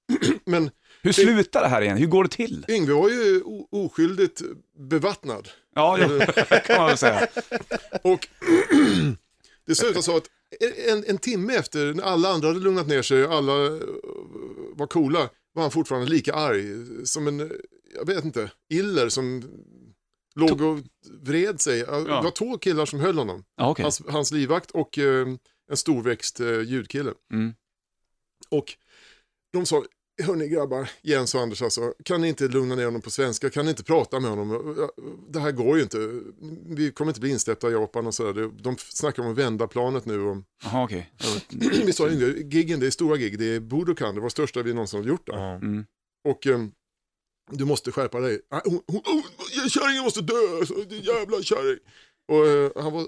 men 0.44 0.70
Hur 1.06 1.12
slutar 1.12 1.62
det 1.62 1.68
här 1.68 1.82
igen? 1.82 1.96
Hur 1.96 2.06
går 2.06 2.24
det 2.24 2.30
till? 2.30 2.64
Yngve 2.68 2.92
var 2.92 3.08
ju 3.08 3.42
oskyldigt 3.70 4.42
bevattnad. 4.78 5.48
Ja, 5.74 5.96
det 5.96 6.62
kan 6.66 6.76
man 6.76 6.86
väl 6.86 6.98
säga. 6.98 7.26
Och 8.02 8.28
det 9.66 9.74
slutade 9.74 10.02
så 10.02 10.16
att 10.16 10.30
en, 10.88 11.04
en 11.06 11.18
timme 11.18 11.54
efter, 11.54 11.94
när 11.94 12.02
alla 12.02 12.28
andra 12.28 12.48
hade 12.48 12.60
lugnat 12.60 12.86
ner 12.86 13.02
sig 13.02 13.24
och 13.24 13.34
alla 13.34 13.66
eh, 13.66 13.80
var 14.72 14.86
coola, 14.86 15.28
var 15.52 15.62
han 15.62 15.70
fortfarande 15.70 16.08
lika 16.08 16.34
arg. 16.34 16.66
Som 17.06 17.26
en, 17.26 17.52
jag 17.94 18.06
vet 18.06 18.24
inte, 18.24 18.50
iller 18.68 19.08
som 19.08 19.42
låg 20.34 20.60
och 20.60 20.78
vred 21.22 21.60
sig. 21.60 21.78
Det 21.78 22.04
var 22.04 22.30
två 22.30 22.58
killar 22.58 22.86
som 22.86 23.00
höll 23.00 23.18
honom. 23.18 23.44
Ja, 23.56 23.70
okej. 23.70 23.82
Hans, 23.82 24.02
hans 24.08 24.32
livvakt 24.32 24.70
och 24.70 24.98
eh, 24.98 25.26
en 25.70 25.76
storväxt 25.76 26.40
eh, 26.40 26.60
ljudkille. 26.60 27.12
Mm. 27.32 27.54
Och 28.50 28.74
de 29.52 29.66
sa, 29.66 29.84
hörni 30.22 30.48
grabbar, 30.48 30.90
Jens 31.02 31.34
och 31.34 31.40
Anders 31.40 31.62
alltså, 31.62 31.94
kan 32.04 32.20
ni 32.20 32.28
inte 32.28 32.48
lugna 32.48 32.74
ner 32.74 32.84
honom 32.84 33.00
på 33.02 33.10
svenska? 33.10 33.50
Kan 33.50 33.64
ni 33.64 33.70
inte 33.70 33.84
prata 33.84 34.20
med 34.20 34.30
honom? 34.30 34.88
Det 35.28 35.40
här 35.40 35.52
går 35.52 35.76
ju 35.76 35.82
inte. 35.82 35.98
Vi 36.66 36.92
kommer 36.92 37.10
inte 37.10 37.20
bli 37.20 37.30
insläppta 37.30 37.68
i 37.70 37.72
Japan 37.72 38.06
och 38.06 38.14
sådär. 38.14 38.50
De 38.62 38.76
snackar 38.78 39.22
om 39.22 39.32
att 39.32 39.38
vända 39.38 39.66
planet 39.66 40.06
nu. 40.06 40.42
Jaha, 40.64 40.84
okej. 40.84 41.12
Vi 41.86 41.92
sa 41.92 42.10
Yngve, 42.10 42.26
giggen, 42.26 42.80
det 42.80 42.86
är 42.86 42.90
stora 42.90 43.16
gig, 43.16 43.38
det 43.38 43.44
är 43.54 43.60
Budokan, 43.60 44.14
det 44.14 44.20
var 44.20 44.28
största 44.28 44.62
vi 44.62 44.72
någonsin 44.74 45.00
har 45.00 45.06
gjort 45.06 45.26
där. 45.26 45.54
Mm. 45.54 45.84
Och 46.28 46.46
ehm, 46.46 46.72
du 47.50 47.64
måste 47.64 47.92
skärpa 47.92 48.20
dig. 48.20 48.40
Ah, 48.50 48.60
Hon, 48.64 48.80
hon, 48.86 49.02
hon, 49.04 49.70
kärringen 49.70 50.02
måste 50.04 50.20
dö, 50.20 50.34
din 50.88 51.02
jävla 51.02 51.42
kärring. 51.42 51.78
Och 52.28 52.46
eh, 52.46 52.70
han 52.82 52.92
var 52.92 53.06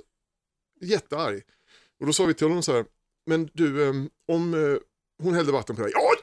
jättearg. 0.80 1.42
Och 2.00 2.06
då 2.06 2.12
sa 2.12 2.24
vi 2.26 2.34
till 2.34 2.46
honom 2.46 2.62
så 2.62 2.72
här, 2.72 2.84
men 3.26 3.50
du, 3.52 3.88
ehm, 3.88 4.10
om 4.32 4.54
eh, 4.54 4.78
hon 5.22 5.34
hällde 5.34 5.52
vatten 5.52 5.76
på 5.76 5.82
dig, 5.82 5.90
ja 5.94 6.14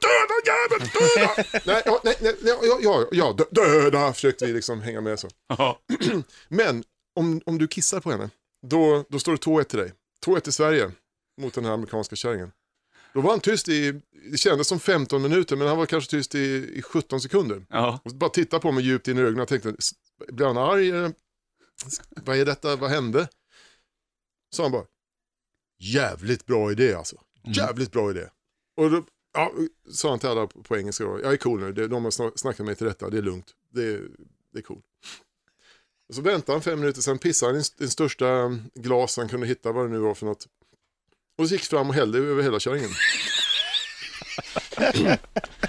döda 0.46 0.86
jäveln, 0.86 0.90
döda! 1.56 1.62
nej, 1.66 1.82
ja, 1.86 2.02
nej, 2.04 2.16
nej, 2.22 2.36
ja, 2.44 2.60
ja, 2.64 2.80
ja, 2.82 3.08
ja, 3.12 3.34
dö- 3.38 3.50
döda, 3.52 4.14
försökte 4.14 4.46
vi 4.46 4.54
liksom 4.54 4.82
hänga 4.82 5.02
med 5.02 5.20
så. 5.20 5.28
Men 6.48 6.84
om, 7.16 7.42
om 7.46 7.58
du 7.58 7.68
kissar 7.68 8.00
på 8.00 8.12
henne, 8.12 8.30
då, 8.68 9.06
då 9.10 9.20
står 9.20 9.32
det 9.32 9.38
2-1 9.38 9.64
till 9.64 9.80
dig. 9.80 9.94
2-1 10.26 10.40
till 10.40 10.54
Sverige 10.54 10.92
mot 11.42 11.54
den 11.54 11.66
här 11.66 11.72
amerikanska 11.72 12.16
kärringen. 12.16 12.52
Då 13.14 13.22
var 13.22 13.30
han 13.32 13.40
tyst 13.40 13.68
i, 13.70 14.02
det 14.32 14.38
kändes 14.38 14.68
som 14.68 14.80
15 14.80 15.22
minuter, 15.22 15.56
men 15.56 15.68
han 15.68 15.78
var 15.78 15.86
kanske 15.86 16.10
tyst 16.12 16.36
i, 16.36 16.72
i 16.76 16.82
17 16.82 17.22
sekunder. 17.22 17.66
Ja. 17.70 18.00
Och 18.06 18.12
bara 18.16 18.30
tittade 18.30 18.62
på 18.62 18.72
mig 18.72 18.84
djupt 18.84 19.08
in 19.08 19.18
i 19.18 19.22
ögonen 19.22 19.40
och 19.40 19.48
tänkte, 19.48 19.76
"S- 19.80 19.92
blir 20.28 20.46
han 20.46 20.58
arg? 20.58 20.90
Eh, 20.90 21.10
Vad 22.10 22.38
är 22.38 22.46
detta? 22.46 22.76
Vad 22.76 22.90
hände? 22.90 23.28
Så 24.56 24.64
han 24.64 24.72
bara, 24.72 24.86
jävligt 25.80 26.46
bra 26.46 26.72
idé 26.72 26.94
alltså. 26.94 27.16
Jävligt 27.44 27.92
bra 27.92 28.12
idé. 28.12 28.28
Och 28.78 28.92
då 28.92 29.04
ja, 29.36 29.52
sa 29.92 30.10
han 30.10 30.20
till 30.20 30.30
alla 30.30 30.48
på, 30.48 30.64
på 30.64 30.78
engelska, 30.78 31.04
då, 31.04 31.20
jag 31.24 31.34
är 31.34 31.38
cool 31.38 31.60
nu, 31.60 31.74
Det- 31.74 31.88
de 31.88 32.04
har 32.04 32.38
snackat 32.38 32.66
mig 32.66 32.76
till 32.76 32.88
rätta, 32.88 33.10
det 33.10 33.18
är 33.18 33.22
lugnt, 33.22 33.52
det 33.70 33.82
är, 33.84 34.02
det 34.54 34.60
är 34.60 34.64
cool. 34.64 34.82
Och 36.10 36.16
så 36.16 36.22
väntade 36.22 36.52
han 36.56 36.62
fem 36.62 36.80
minuter, 36.80 37.02
sen 37.02 37.18
pissade 37.18 37.52
han 37.52 37.62
i 37.62 37.64
den 37.78 37.90
största 37.90 38.28
mm, 38.30 38.62
glas 38.76 39.18
han 39.18 39.30
kunde 39.30 39.48
hitta, 39.48 39.72
vad 39.72 39.86
det 39.86 39.90
nu 39.92 40.00
var 40.00 40.14
för 40.14 40.26
något. 40.26 40.48
Och 41.38 41.48
så 41.48 41.54
gick 41.56 41.64
fram 41.64 41.90
och 41.90 41.96
hällde 41.96 42.18
över 42.20 42.44
hela 42.44 42.60
kärringen. 42.60 42.90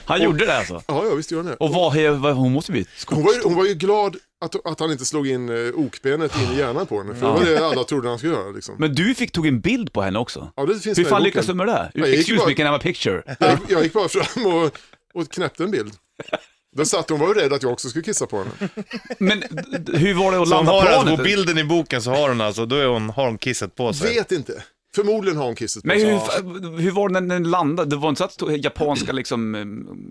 Han 0.05 0.23
gjorde 0.23 0.47
det 0.47 0.59
alltså? 0.59 0.83
Ja, 0.88 1.05
ja, 1.09 1.14
visst 1.14 1.31
gjorde 1.31 1.42
han 1.49 1.51
det. 1.59 1.64
Och 1.64 1.71
vad, 1.71 2.16
vad 2.16 2.35
hon 2.35 2.53
måste 2.53 2.73
bli 2.73 2.87
Hon 3.07 3.25
var, 3.25 3.33
ju, 3.33 3.40
hon 3.45 3.55
var 3.55 3.64
ju 3.66 3.75
glad 3.75 4.16
att, 4.45 4.66
att 4.66 4.81
han 4.81 4.92
inte 4.92 5.05
slog 5.05 5.29
in 5.29 5.49
eh, 5.49 5.75
okbenet 5.75 6.33
in 6.42 6.53
i 6.57 6.59
hjärnan 6.59 6.87
på 6.87 6.99
henne, 6.99 7.14
för 7.14 7.27
det 7.27 7.33
var 7.33 7.45
det 7.45 7.66
alla 7.66 7.85
trodde 7.85 8.09
han 8.09 8.19
skulle 8.19 8.33
göra. 8.33 8.51
Liksom. 8.51 8.75
Men 8.79 8.95
du 8.95 9.14
fick 9.14 9.33
tog 9.33 9.47
en 9.47 9.61
bild 9.61 9.92
på 9.92 10.03
henne 10.03 10.19
också? 10.19 10.53
Ja, 10.57 10.66
det 10.66 10.79
finns 10.79 10.99
Hur 10.99 11.03
med 11.05 11.07
i 11.07 11.11
fan 11.11 11.19
boken. 11.19 11.25
lyckas 11.25 11.47
du 11.47 11.55
med 11.55 11.66
det? 11.66 11.90
jag 11.95 12.09
gick 12.09 12.19
Excuse 12.19 12.38
bara- 12.38 12.49
me, 12.49 12.55
can 12.55 12.62
I 12.62 12.66
have 12.66 12.77
a 12.77 12.81
picture? 12.83 13.37
Jag, 13.40 13.59
jag 13.69 13.83
gick 13.83 13.92
bara 13.92 14.09
fram 14.09 14.47
och, 14.47 14.79
och 15.14 15.31
knäppte 15.31 15.62
en 15.64 15.71
bild. 15.71 15.92
Där 16.77 16.85
satt 16.85 17.11
hon 17.11 17.21
var 17.21 17.29
ju 17.29 17.35
rädd 17.35 17.53
att 17.53 17.62
jag 17.62 17.73
också 17.73 17.88
skulle 17.88 18.05
kissa 18.05 18.27
på 18.27 18.38
henne. 18.38 18.51
Men 19.19 19.40
d- 19.40 19.92
hur 19.99 20.14
var 20.14 20.33
det 20.33 20.42
att 20.42 20.49
Så 20.49 20.55
hon 20.55 20.66
landa 20.66 20.73
har 20.73 20.81
alltså, 20.87 21.03
planet? 21.03 21.16
på 21.19 21.23
bilden 21.25 21.59
i 21.59 21.64
boken 21.64 22.03
så 22.03 22.11
har 22.11 22.29
hon 22.29 22.40
alltså, 22.40 22.66
då 22.66 22.77
är 22.77 22.87
hon, 22.87 23.11
har 23.11 23.27
hon 23.27 23.38
kisset 23.38 23.77
på 23.77 23.92
sig. 23.92 24.14
Vet 24.14 24.33
inte. 24.33 24.62
Förmodligen 24.97 25.37
har 25.39 25.47
hon 25.47 25.55
kissat 25.55 25.83
på 25.83 25.87
Men 25.89 26.01
sig. 26.01 26.11
hur, 26.11 26.79
hur 26.79 26.91
var 26.91 27.09
det 27.09 27.21
när 27.21 27.35
den 27.35 27.51
landade? 27.51 27.91
Det 27.91 27.97
var 27.97 28.09
inte 28.09 28.19
så 28.19 28.25
att 28.25 28.33
stod- 28.33 28.57
japanska 28.57 29.13
liksom, 29.13 29.55
eh, 29.55 29.65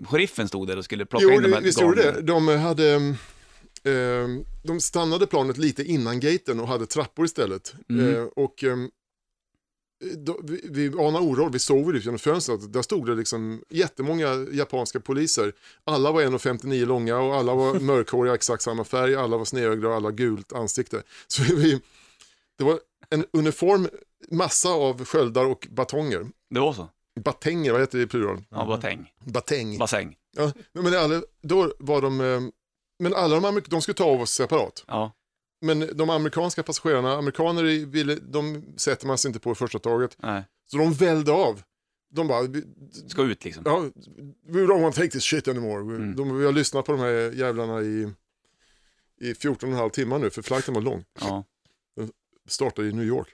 sheriffen 0.08 0.48
stod 0.48 0.68
där 0.68 0.76
och 0.78 0.84
skulle 0.84 1.06
plocka 1.06 1.24
Jo, 1.24 1.32
in 1.32 1.42
de 1.42 1.48
det, 1.48 1.54
här 1.54 1.62
visst 1.62 1.80
gjorde 1.80 2.02
det. 2.02 2.08
garnen? 2.08 2.26
De 2.26 2.58
hade... 2.58 2.94
Eh, 3.84 4.28
de 4.64 4.80
stannade 4.80 5.26
planet 5.26 5.58
lite 5.58 5.84
innan 5.84 6.20
gaten 6.20 6.60
och 6.60 6.68
hade 6.68 6.86
trappor 6.86 7.24
istället. 7.24 7.74
Mm. 7.90 8.14
Eh, 8.14 8.22
och 8.22 8.64
ehm, 8.64 8.90
då, 10.16 10.40
vi, 10.44 10.60
vi 10.70 10.86
anar 10.88 11.20
orolig, 11.20 11.52
vi 11.52 11.58
såg 11.58 11.96
ut 11.96 12.04
genom 12.04 12.18
fönstret, 12.18 12.72
där 12.72 12.82
stod 12.82 13.06
det 13.06 13.14
liksom 13.14 13.62
jättemånga 13.70 14.46
japanska 14.52 15.00
poliser. 15.00 15.52
Alla 15.84 16.12
var 16.12 16.22
1,59 16.22 16.86
långa 16.86 17.18
och 17.18 17.34
alla 17.36 17.54
var 17.54 17.74
mörkhåriga, 17.80 18.34
exakt 18.34 18.62
samma 18.62 18.84
färg, 18.84 19.14
alla 19.14 19.36
var 19.36 19.44
snedögda 19.44 19.88
och 19.88 19.94
alla 19.94 20.10
gult 20.10 20.52
ansikte. 20.52 21.02
Så 21.26 21.42
vi, 21.42 21.80
det 22.58 22.64
var 22.64 22.78
en 23.10 23.24
uniform 23.32 23.88
massa 24.30 24.68
av 24.68 25.04
sköldar 25.04 25.44
och 25.44 25.68
batonger. 25.70 26.26
Det 26.50 26.60
var 26.60 26.72
så? 26.72 26.88
Batänger, 27.20 27.72
vad 27.72 27.80
heter 27.80 27.98
det 27.98 28.04
i 28.04 28.06
plural? 28.06 28.44
Ja, 28.50 28.66
batäng. 28.66 29.12
Batäng. 29.24 29.78
Bassäng. 29.78 30.16
Ja, 30.36 30.52
men 30.72 30.94
alla, 30.94 31.22
då 31.42 31.72
var 31.78 32.02
de, 32.02 32.20
eh, 32.20 32.40
men 32.98 33.14
alla 33.14 33.34
de, 33.34 33.44
amerik- 33.44 33.70
de 33.70 33.82
skulle 33.82 33.94
ta 33.94 34.04
av 34.04 34.20
oss 34.20 34.30
separat. 34.30 34.84
Ja. 34.88 35.12
Men 35.60 35.90
de 35.96 36.10
amerikanska 36.10 36.62
passagerarna, 36.62 37.12
amerikaner 37.16 37.62
ville, 37.86 38.14
de 38.14 38.64
sätter 38.76 39.06
man 39.06 39.18
sig 39.18 39.28
inte 39.28 39.38
på 39.40 39.52
i 39.52 39.54
första 39.54 39.78
taget. 39.78 40.16
Nej. 40.22 40.44
Så 40.70 40.76
de 40.76 40.92
välde 40.92 41.32
av. 41.32 41.62
De 42.10 42.28
bara, 42.28 42.42
Ska 43.08 43.22
ut 43.22 43.44
liksom. 43.44 43.62
ja, 43.66 43.80
we 44.48 44.60
don't 44.60 44.82
want 44.82 44.94
to 44.94 45.00
take 45.00 45.10
this 45.12 45.24
shit 45.24 45.48
anymore. 45.48 45.80
Mm. 45.80 46.16
De, 46.16 46.38
vi 46.38 46.44
har 46.44 46.52
lyssnat 46.52 46.84
på 46.84 46.92
de 46.92 47.00
här 47.00 47.10
jävlarna 47.34 47.80
i, 47.82 48.12
i 49.20 49.34
14 49.34 49.68
och 49.68 49.72
en 49.74 49.80
halv 49.80 49.90
timmar 49.90 50.18
nu, 50.18 50.30
för 50.30 50.42
flighten 50.42 50.74
var 50.74 50.80
lång. 50.82 51.04
Ja. 51.20 51.44
Startade 52.46 52.88
i 52.88 52.92
New 52.92 53.06
York. 53.06 53.28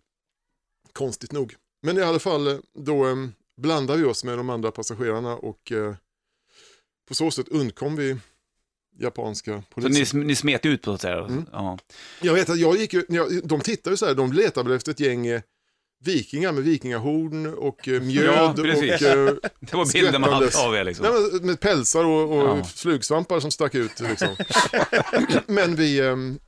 Konstigt 0.92 1.32
nog. 1.32 1.54
Men 1.82 1.98
i 1.98 2.02
alla 2.02 2.18
fall, 2.18 2.46
eh, 2.48 2.56
då 2.78 3.08
eh, 3.08 3.16
blandade 3.56 3.98
vi 3.98 4.04
oss 4.04 4.24
med 4.24 4.38
de 4.38 4.50
andra 4.50 4.70
passagerarna 4.70 5.36
och 5.36 5.72
eh, 5.72 5.94
på 7.08 7.14
så 7.14 7.30
sätt 7.30 7.48
undkom 7.48 7.96
vi 7.96 8.16
japanska 8.98 9.52
Så 9.52 9.80
polisen. 9.80 10.20
ni, 10.20 10.26
ni 10.26 10.34
smet 10.36 10.66
ut 10.66 10.82
på 10.82 10.90
så 10.90 10.94
att 10.94 11.00
säga? 11.00 11.18
Mm. 11.18 11.46
Ja. 11.52 11.78
Jag 12.20 12.34
vet 12.34 12.48
att 12.50 12.58
jag 12.58 12.76
gick 12.76 12.92
ju, 12.94 13.04
jag, 13.08 13.48
de 13.48 13.60
tittade 13.60 13.92
ju 13.92 13.96
så 13.96 14.06
här, 14.06 14.14
de 14.14 14.32
letade 14.32 14.68
väl 14.68 14.76
efter 14.76 14.92
ett 14.92 15.00
gäng 15.00 15.26
eh, 15.26 15.40
vikingar 16.04 16.52
med 16.52 16.62
vikingahorn 16.64 17.46
och 17.54 17.88
eh, 17.88 18.00
mjöd 18.02 18.24
Ja, 18.24 18.50
och 18.50 18.56
precis. 18.56 19.02
eh, 19.02 19.24
Det 19.60 19.74
var 19.76 19.92
bilden 19.92 20.20
man 20.20 20.32
hade 20.32 20.58
av 20.66 20.74
er 20.74 20.84
liksom. 20.84 21.06
nej, 21.06 21.30
men 21.32 21.46
med 21.46 21.60
pälsar 21.60 22.04
och, 22.04 22.32
och 22.38 22.58
Ja. 22.58 22.64
flugsvampar 22.64 23.40
som 23.40 23.50
stack 23.50 23.74
ut. 23.74 24.00
Liksom. 24.00 24.36
men 25.46 25.76
vi, 25.76 26.00
ehm, 26.00 26.38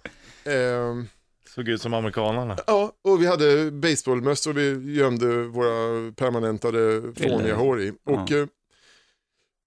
Såg 1.54 1.68
ut 1.68 1.82
som 1.82 1.94
amerikanerna. 1.94 2.56
ja, 2.66 2.92
och 3.02 3.22
vi 3.22 3.26
hade 3.26 3.70
baseballmössor 3.70 4.52
vi 4.52 4.94
gömde 4.94 5.42
våra 5.44 6.12
permanentade 6.12 7.02
fåniga 7.16 7.54
hår 7.56 7.82
i. 7.82 7.90
Och 7.90 8.30
Ja. 8.30 8.36
eh, 8.38 8.46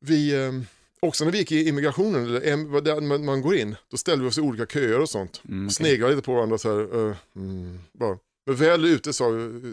vi, 0.05 0.45
eh, 0.45 0.51
också 0.99 1.23
när 1.25 1.31
vi 1.31 1.37
gick 1.37 1.51
i 1.51 1.67
immigrationen, 1.69 2.25
eller 2.25 2.81
där 2.81 3.01
man, 3.01 3.41
går 3.41 3.55
in, 3.55 3.75
då 3.91 3.97
ställde 3.97 4.23
vi 4.23 4.29
oss 4.29 4.37
i 4.37 4.41
olika 4.41 4.65
köer 4.65 4.99
och 4.99 5.09
sånt. 5.09 5.41
Mm, 5.47 5.65
okej. 5.65 5.73
Sneglade 5.73 6.15
lite 6.15 6.25
på 6.25 6.33
varandra 6.33 6.57
så 6.57 6.69
här. 6.77 7.15
mm, 7.35 7.79
bara. 7.93 8.17
Men 8.45 8.55
väl 8.55 8.85
ute 8.85 9.13
sa, 9.13 9.25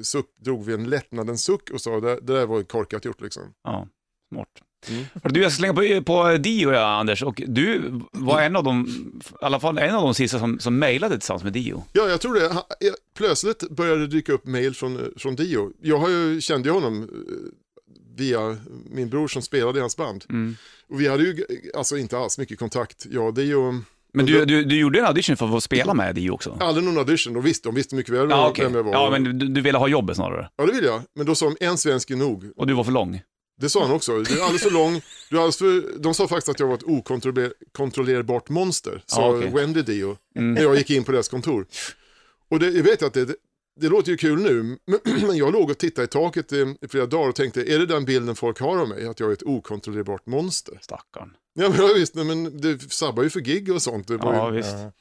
suck, 0.02 0.26
drog 0.36 0.64
vi 0.64 0.74
en 0.74 0.90
lättnadens 0.90 1.44
suck 1.44 1.70
och 1.70 1.80
sa 1.80 2.00
det, 2.00 2.14
det 2.20 2.32
där 2.32 2.46
var 2.46 2.62
korkat 2.62 3.04
gjort 3.04 3.20
liksom. 3.20 3.42
Ja, 3.64 3.88
smart. 4.32 4.48
Mm. 4.90 5.04
Du, 5.22 5.42
jag 5.42 5.52
ska 5.52 5.58
slänga 5.58 5.74
på, 5.74 6.02
på 6.04 6.36
Dio 6.36 6.72
ja, 6.72 6.86
Anders, 7.00 7.22
och 7.22 7.42
du 7.46 8.00
var 8.12 8.40
en 8.40 8.56
av 8.56 8.64
de, 8.64 8.86
i 9.30 9.44
alla 9.44 9.60
fall 9.60 9.78
en 9.78 9.94
av 9.94 10.02
de 10.02 10.14
sista 10.14 10.38
som, 10.38 10.58
som 10.58 10.78
mejlade 10.78 11.14
tillsammans 11.18 11.44
med 11.44 11.52
Dio. 11.52 11.84
Ja, 11.92 12.08
jag 12.08 12.20
tror 12.20 12.34
det. 12.34 12.48
Han- 12.52 12.62
Plötsligt 13.16 13.70
började 13.70 14.00
det 14.00 14.06
dyka 14.06 14.32
upp 14.32 14.46
mail 14.46 14.74
från, 14.74 15.12
från 15.16 15.36
Dio. 15.36 15.70
Jag 15.82 15.98
har 15.98 16.08
ju, 16.08 16.40
kände 16.40 16.68
ju 16.68 16.72
honom 16.74 17.02
eh, 17.02 17.08
via 18.16 18.56
min 18.90 19.08
bror 19.08 19.28
som 19.28 19.42
spelade 19.42 19.78
i 19.78 19.80
hans 19.80 19.96
band. 19.96 20.24
Mm. 20.28 20.56
Och 20.90 21.00
vi 21.00 21.08
hade 21.08 21.22
ju 21.22 21.44
alltså 21.76 21.96
inte 21.98 22.18
alls 22.18 22.38
mycket 22.38 22.58
kontakt. 22.58 23.06
Ja, 23.10 23.30
det 23.34 23.42
är 23.42 23.46
ju 23.46 23.80
Men 24.12 24.26
du, 24.26 24.44
du, 24.44 24.64
du 24.64 24.78
gjorde 24.78 24.98
en 24.98 25.04
audition 25.06 25.36
för 25.36 25.46
att 25.46 25.52
få 25.52 25.60
spela 25.60 25.94
med 25.94 26.14
Dio 26.14 26.30
också? 26.30 26.56
aldrig 26.60 26.84
någon 26.86 26.98
audition. 26.98 27.34
De 27.34 27.42
visste, 27.42 27.68
de 27.68 27.74
visste 27.74 27.94
mycket 27.96 28.14
väl 28.14 28.30
Ja, 28.30 28.52
vem 28.58 28.74
jag 28.74 28.82
var. 28.82 28.92
Ja, 28.92 29.10
men 29.10 29.24
du, 29.38 29.48
du 29.48 29.60
ville 29.60 29.78
ha 29.78 29.88
jobbet 29.88 30.16
snarare. 30.16 30.48
Ja, 30.56 30.66
det 30.66 30.72
vill 30.72 30.84
jag. 30.84 31.02
Men 31.16 31.26
då 31.26 31.34
sa 31.34 31.46
de 31.58 31.66
en 31.66 31.78
svensk 31.78 32.10
är 32.10 32.16
nog. 32.16 32.50
Och 32.56 32.66
du 32.66 32.72
var 32.74 32.84
för 32.84 32.92
lång. 32.92 33.20
Det 33.56 33.68
sa 33.70 33.82
han 33.82 33.90
också. 33.94 34.22
Du 34.22 34.38
är 34.38 34.42
alldeles 34.42 34.62
för 34.62 34.70
lång. 34.70 35.00
Du 35.30 35.36
är 35.36 35.40
alldeles 35.40 35.56
för... 35.58 35.98
De 35.98 36.14
sa 36.14 36.28
faktiskt 36.28 36.48
att 36.48 36.60
jag 36.60 36.66
var 36.66 36.74
ett 36.74 36.82
okontrollerbart 36.82 38.48
monster, 38.48 39.02
sa 39.06 39.20
Ja, 39.20 39.38
okej. 39.38 39.50
Wendy 39.54 39.82
Dio, 39.82 40.16
Mm. 40.36 40.54
när 40.54 40.62
jag 40.62 40.76
gick 40.76 40.90
in 40.90 41.04
på 41.04 41.12
deras 41.12 41.28
kontor. 41.28 41.66
Och 42.50 42.58
det, 42.58 42.70
jag 42.70 42.82
vet 42.82 43.02
att 43.02 43.14
det, 43.14 43.28
det 43.80 43.88
låter 43.88 44.10
ju 44.10 44.16
kul 44.16 44.38
nu, 44.42 44.62
men- 45.26 45.36
jag 45.36 45.52
låg 45.52 45.70
och 45.70 45.78
tittade 45.78 46.04
i 46.04 46.08
taket 46.08 46.52
i, 46.52 46.74
i 46.80 46.88
flera 46.88 47.06
dagar 47.06 47.28
och 47.28 47.34
tänkte, 47.34 47.72
är 47.72 47.78
det 47.78 47.86
den 47.86 48.04
bilden 48.04 48.36
folk 48.36 48.60
har 48.60 48.78
av 48.78 48.88
mig? 48.88 49.06
Att 49.06 49.20
jag 49.20 49.28
är 49.28 49.32
ett 49.32 49.42
okontrollerbart 49.42 50.26
monster? 50.26 50.78
Stackarn. 50.82 51.30
Ja, 51.54 51.68
men 51.68 51.86
ja, 51.86 51.92
visst, 51.94 52.14
nej, 52.14 52.24
men 52.24 52.60
det 52.60 52.92
sabbar 52.92 53.22
ju 53.22 53.30
för 53.30 53.40
gig 53.40 53.72
och 53.72 53.82
sånt. 53.82 54.08
Det 54.08 54.16
var 54.16 54.34
Ja, 54.34 54.50
ju, 54.50 54.56
visst. 54.56 54.74
Men, 54.74 54.92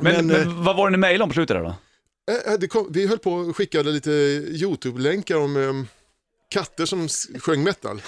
Men, 0.00 0.26
men, 0.26 0.64
vad 0.64 0.76
var 0.76 0.86
det 0.86 0.90
ni 0.90 0.98
mejlade 0.98 1.24
om 1.24 1.30
på 1.30 1.34
slutet 1.34 1.56
där 1.56 1.62
då? 1.64 1.74
Eh, 2.32 2.52
eh, 2.52 2.58
det 2.58 2.68
kom, 2.68 2.86
vi 2.90 3.06
höll 3.06 3.18
på 3.18 3.32
och 3.32 3.56
skickade 3.56 3.90
lite 3.90 4.10
YouTube-länkar 4.10 5.36
om 5.36 5.56
eh, 5.56 5.72
katter 6.54 6.86
som 6.86 7.08
sjöng 7.38 7.62
metal. 7.62 8.02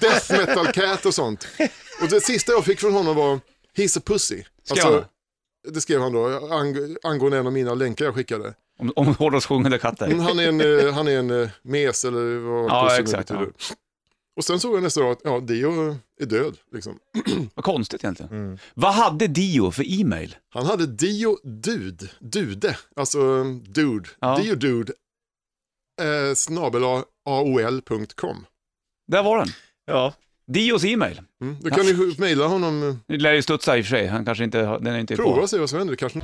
Death 0.00 0.32
metal 0.32 0.66
cat 0.66 1.06
och 1.06 1.14
sånt. 1.14 1.46
Och 2.02 2.08
det 2.08 2.20
sista 2.20 2.52
jag 2.52 2.64
fick 2.64 2.80
från 2.80 2.92
honom 2.92 3.16
var 3.16 3.40
He's 3.76 3.98
a 3.98 4.02
pussy. 4.04 4.42
Han 4.68 5.04
det 5.68 5.80
skrev 5.80 6.00
han 6.00 6.12
då, 6.12 6.26
ang 6.50 6.96
angående 7.02 7.38
en 7.38 7.46
av 7.46 7.52
mina 7.52 7.74
länkar 7.74 8.04
jag 8.04 8.14
skickade. 8.14 8.54
Om, 8.78 8.92
om 8.96 9.06
hårdrock 9.06 9.44
sjungande 9.44 9.78
katter? 9.78 10.08
Men 10.08 10.20
han 10.20 10.38
är 10.38 10.48
en, 10.48 10.60
eh, 10.86 10.94
han 10.94 11.08
är 11.08 11.18
en 11.18 11.42
eh, 11.42 11.48
mes 11.62 12.04
eller 12.04 12.38
vad 12.38 12.70
Ja, 12.70 12.88
pussy 12.88 13.02
exakt, 13.02 13.28
betyder. 13.28 13.52
Och 14.36 14.44
sen 14.44 14.60
såg 14.60 14.76
jag 14.76 14.82
nästa 14.82 15.00
dag 15.00 15.10
att 15.10 15.20
ja, 15.24 15.40
Dio 15.40 15.98
är 16.20 16.26
död. 16.26 16.56
Liksom. 16.72 16.98
Vad 17.54 17.64
konstigt 17.64 18.04
egentligen. 18.04 18.32
Mm. 18.32 18.58
Vad 18.74 18.94
hade 18.94 19.26
Dio 19.26 19.70
för 19.70 20.00
e-mail? 20.00 20.36
Han 20.48 20.66
hade 20.66 20.86
Dio 20.86 21.38
Dud, 21.42 22.10
Dude, 22.20 22.76
alltså 22.96 23.44
Dude, 23.44 24.08
Ja. 24.20 24.38
Dio 24.38 24.54
Dude, 24.54 24.92
eh, 26.02 26.34
snabel 26.34 26.82
aol.com. 27.24 28.46
Där 29.06 29.22
var 29.22 29.38
den. 29.38 29.48
Ja. 29.86 30.14
Dios 30.46 30.84
e-mail. 30.84 31.20
Mm. 31.42 31.56
Då 31.60 31.70
kan 31.70 31.86
ni 31.86 32.14
mejla 32.18 32.46
honom, 32.46 32.88
eh, 32.88 32.94
Det 33.06 33.16
lär 33.16 33.32
ju 33.32 33.42
studsa 33.42 33.78
i 33.78 33.80
och 33.80 33.84
för 33.84 33.90
sig. 33.90 34.06
Han 34.06 34.24
kanske 34.24 34.44
inte, 34.44 34.58
den 34.62 34.86
är 34.86 34.98
inte 34.98 35.16
prova 35.16 35.36
på. 35.36 35.42
och 35.42 35.50
se 35.50 35.58
vad 35.58 35.70
som 35.70 35.78
händer. 35.78 35.96
Kanske... 35.96 36.20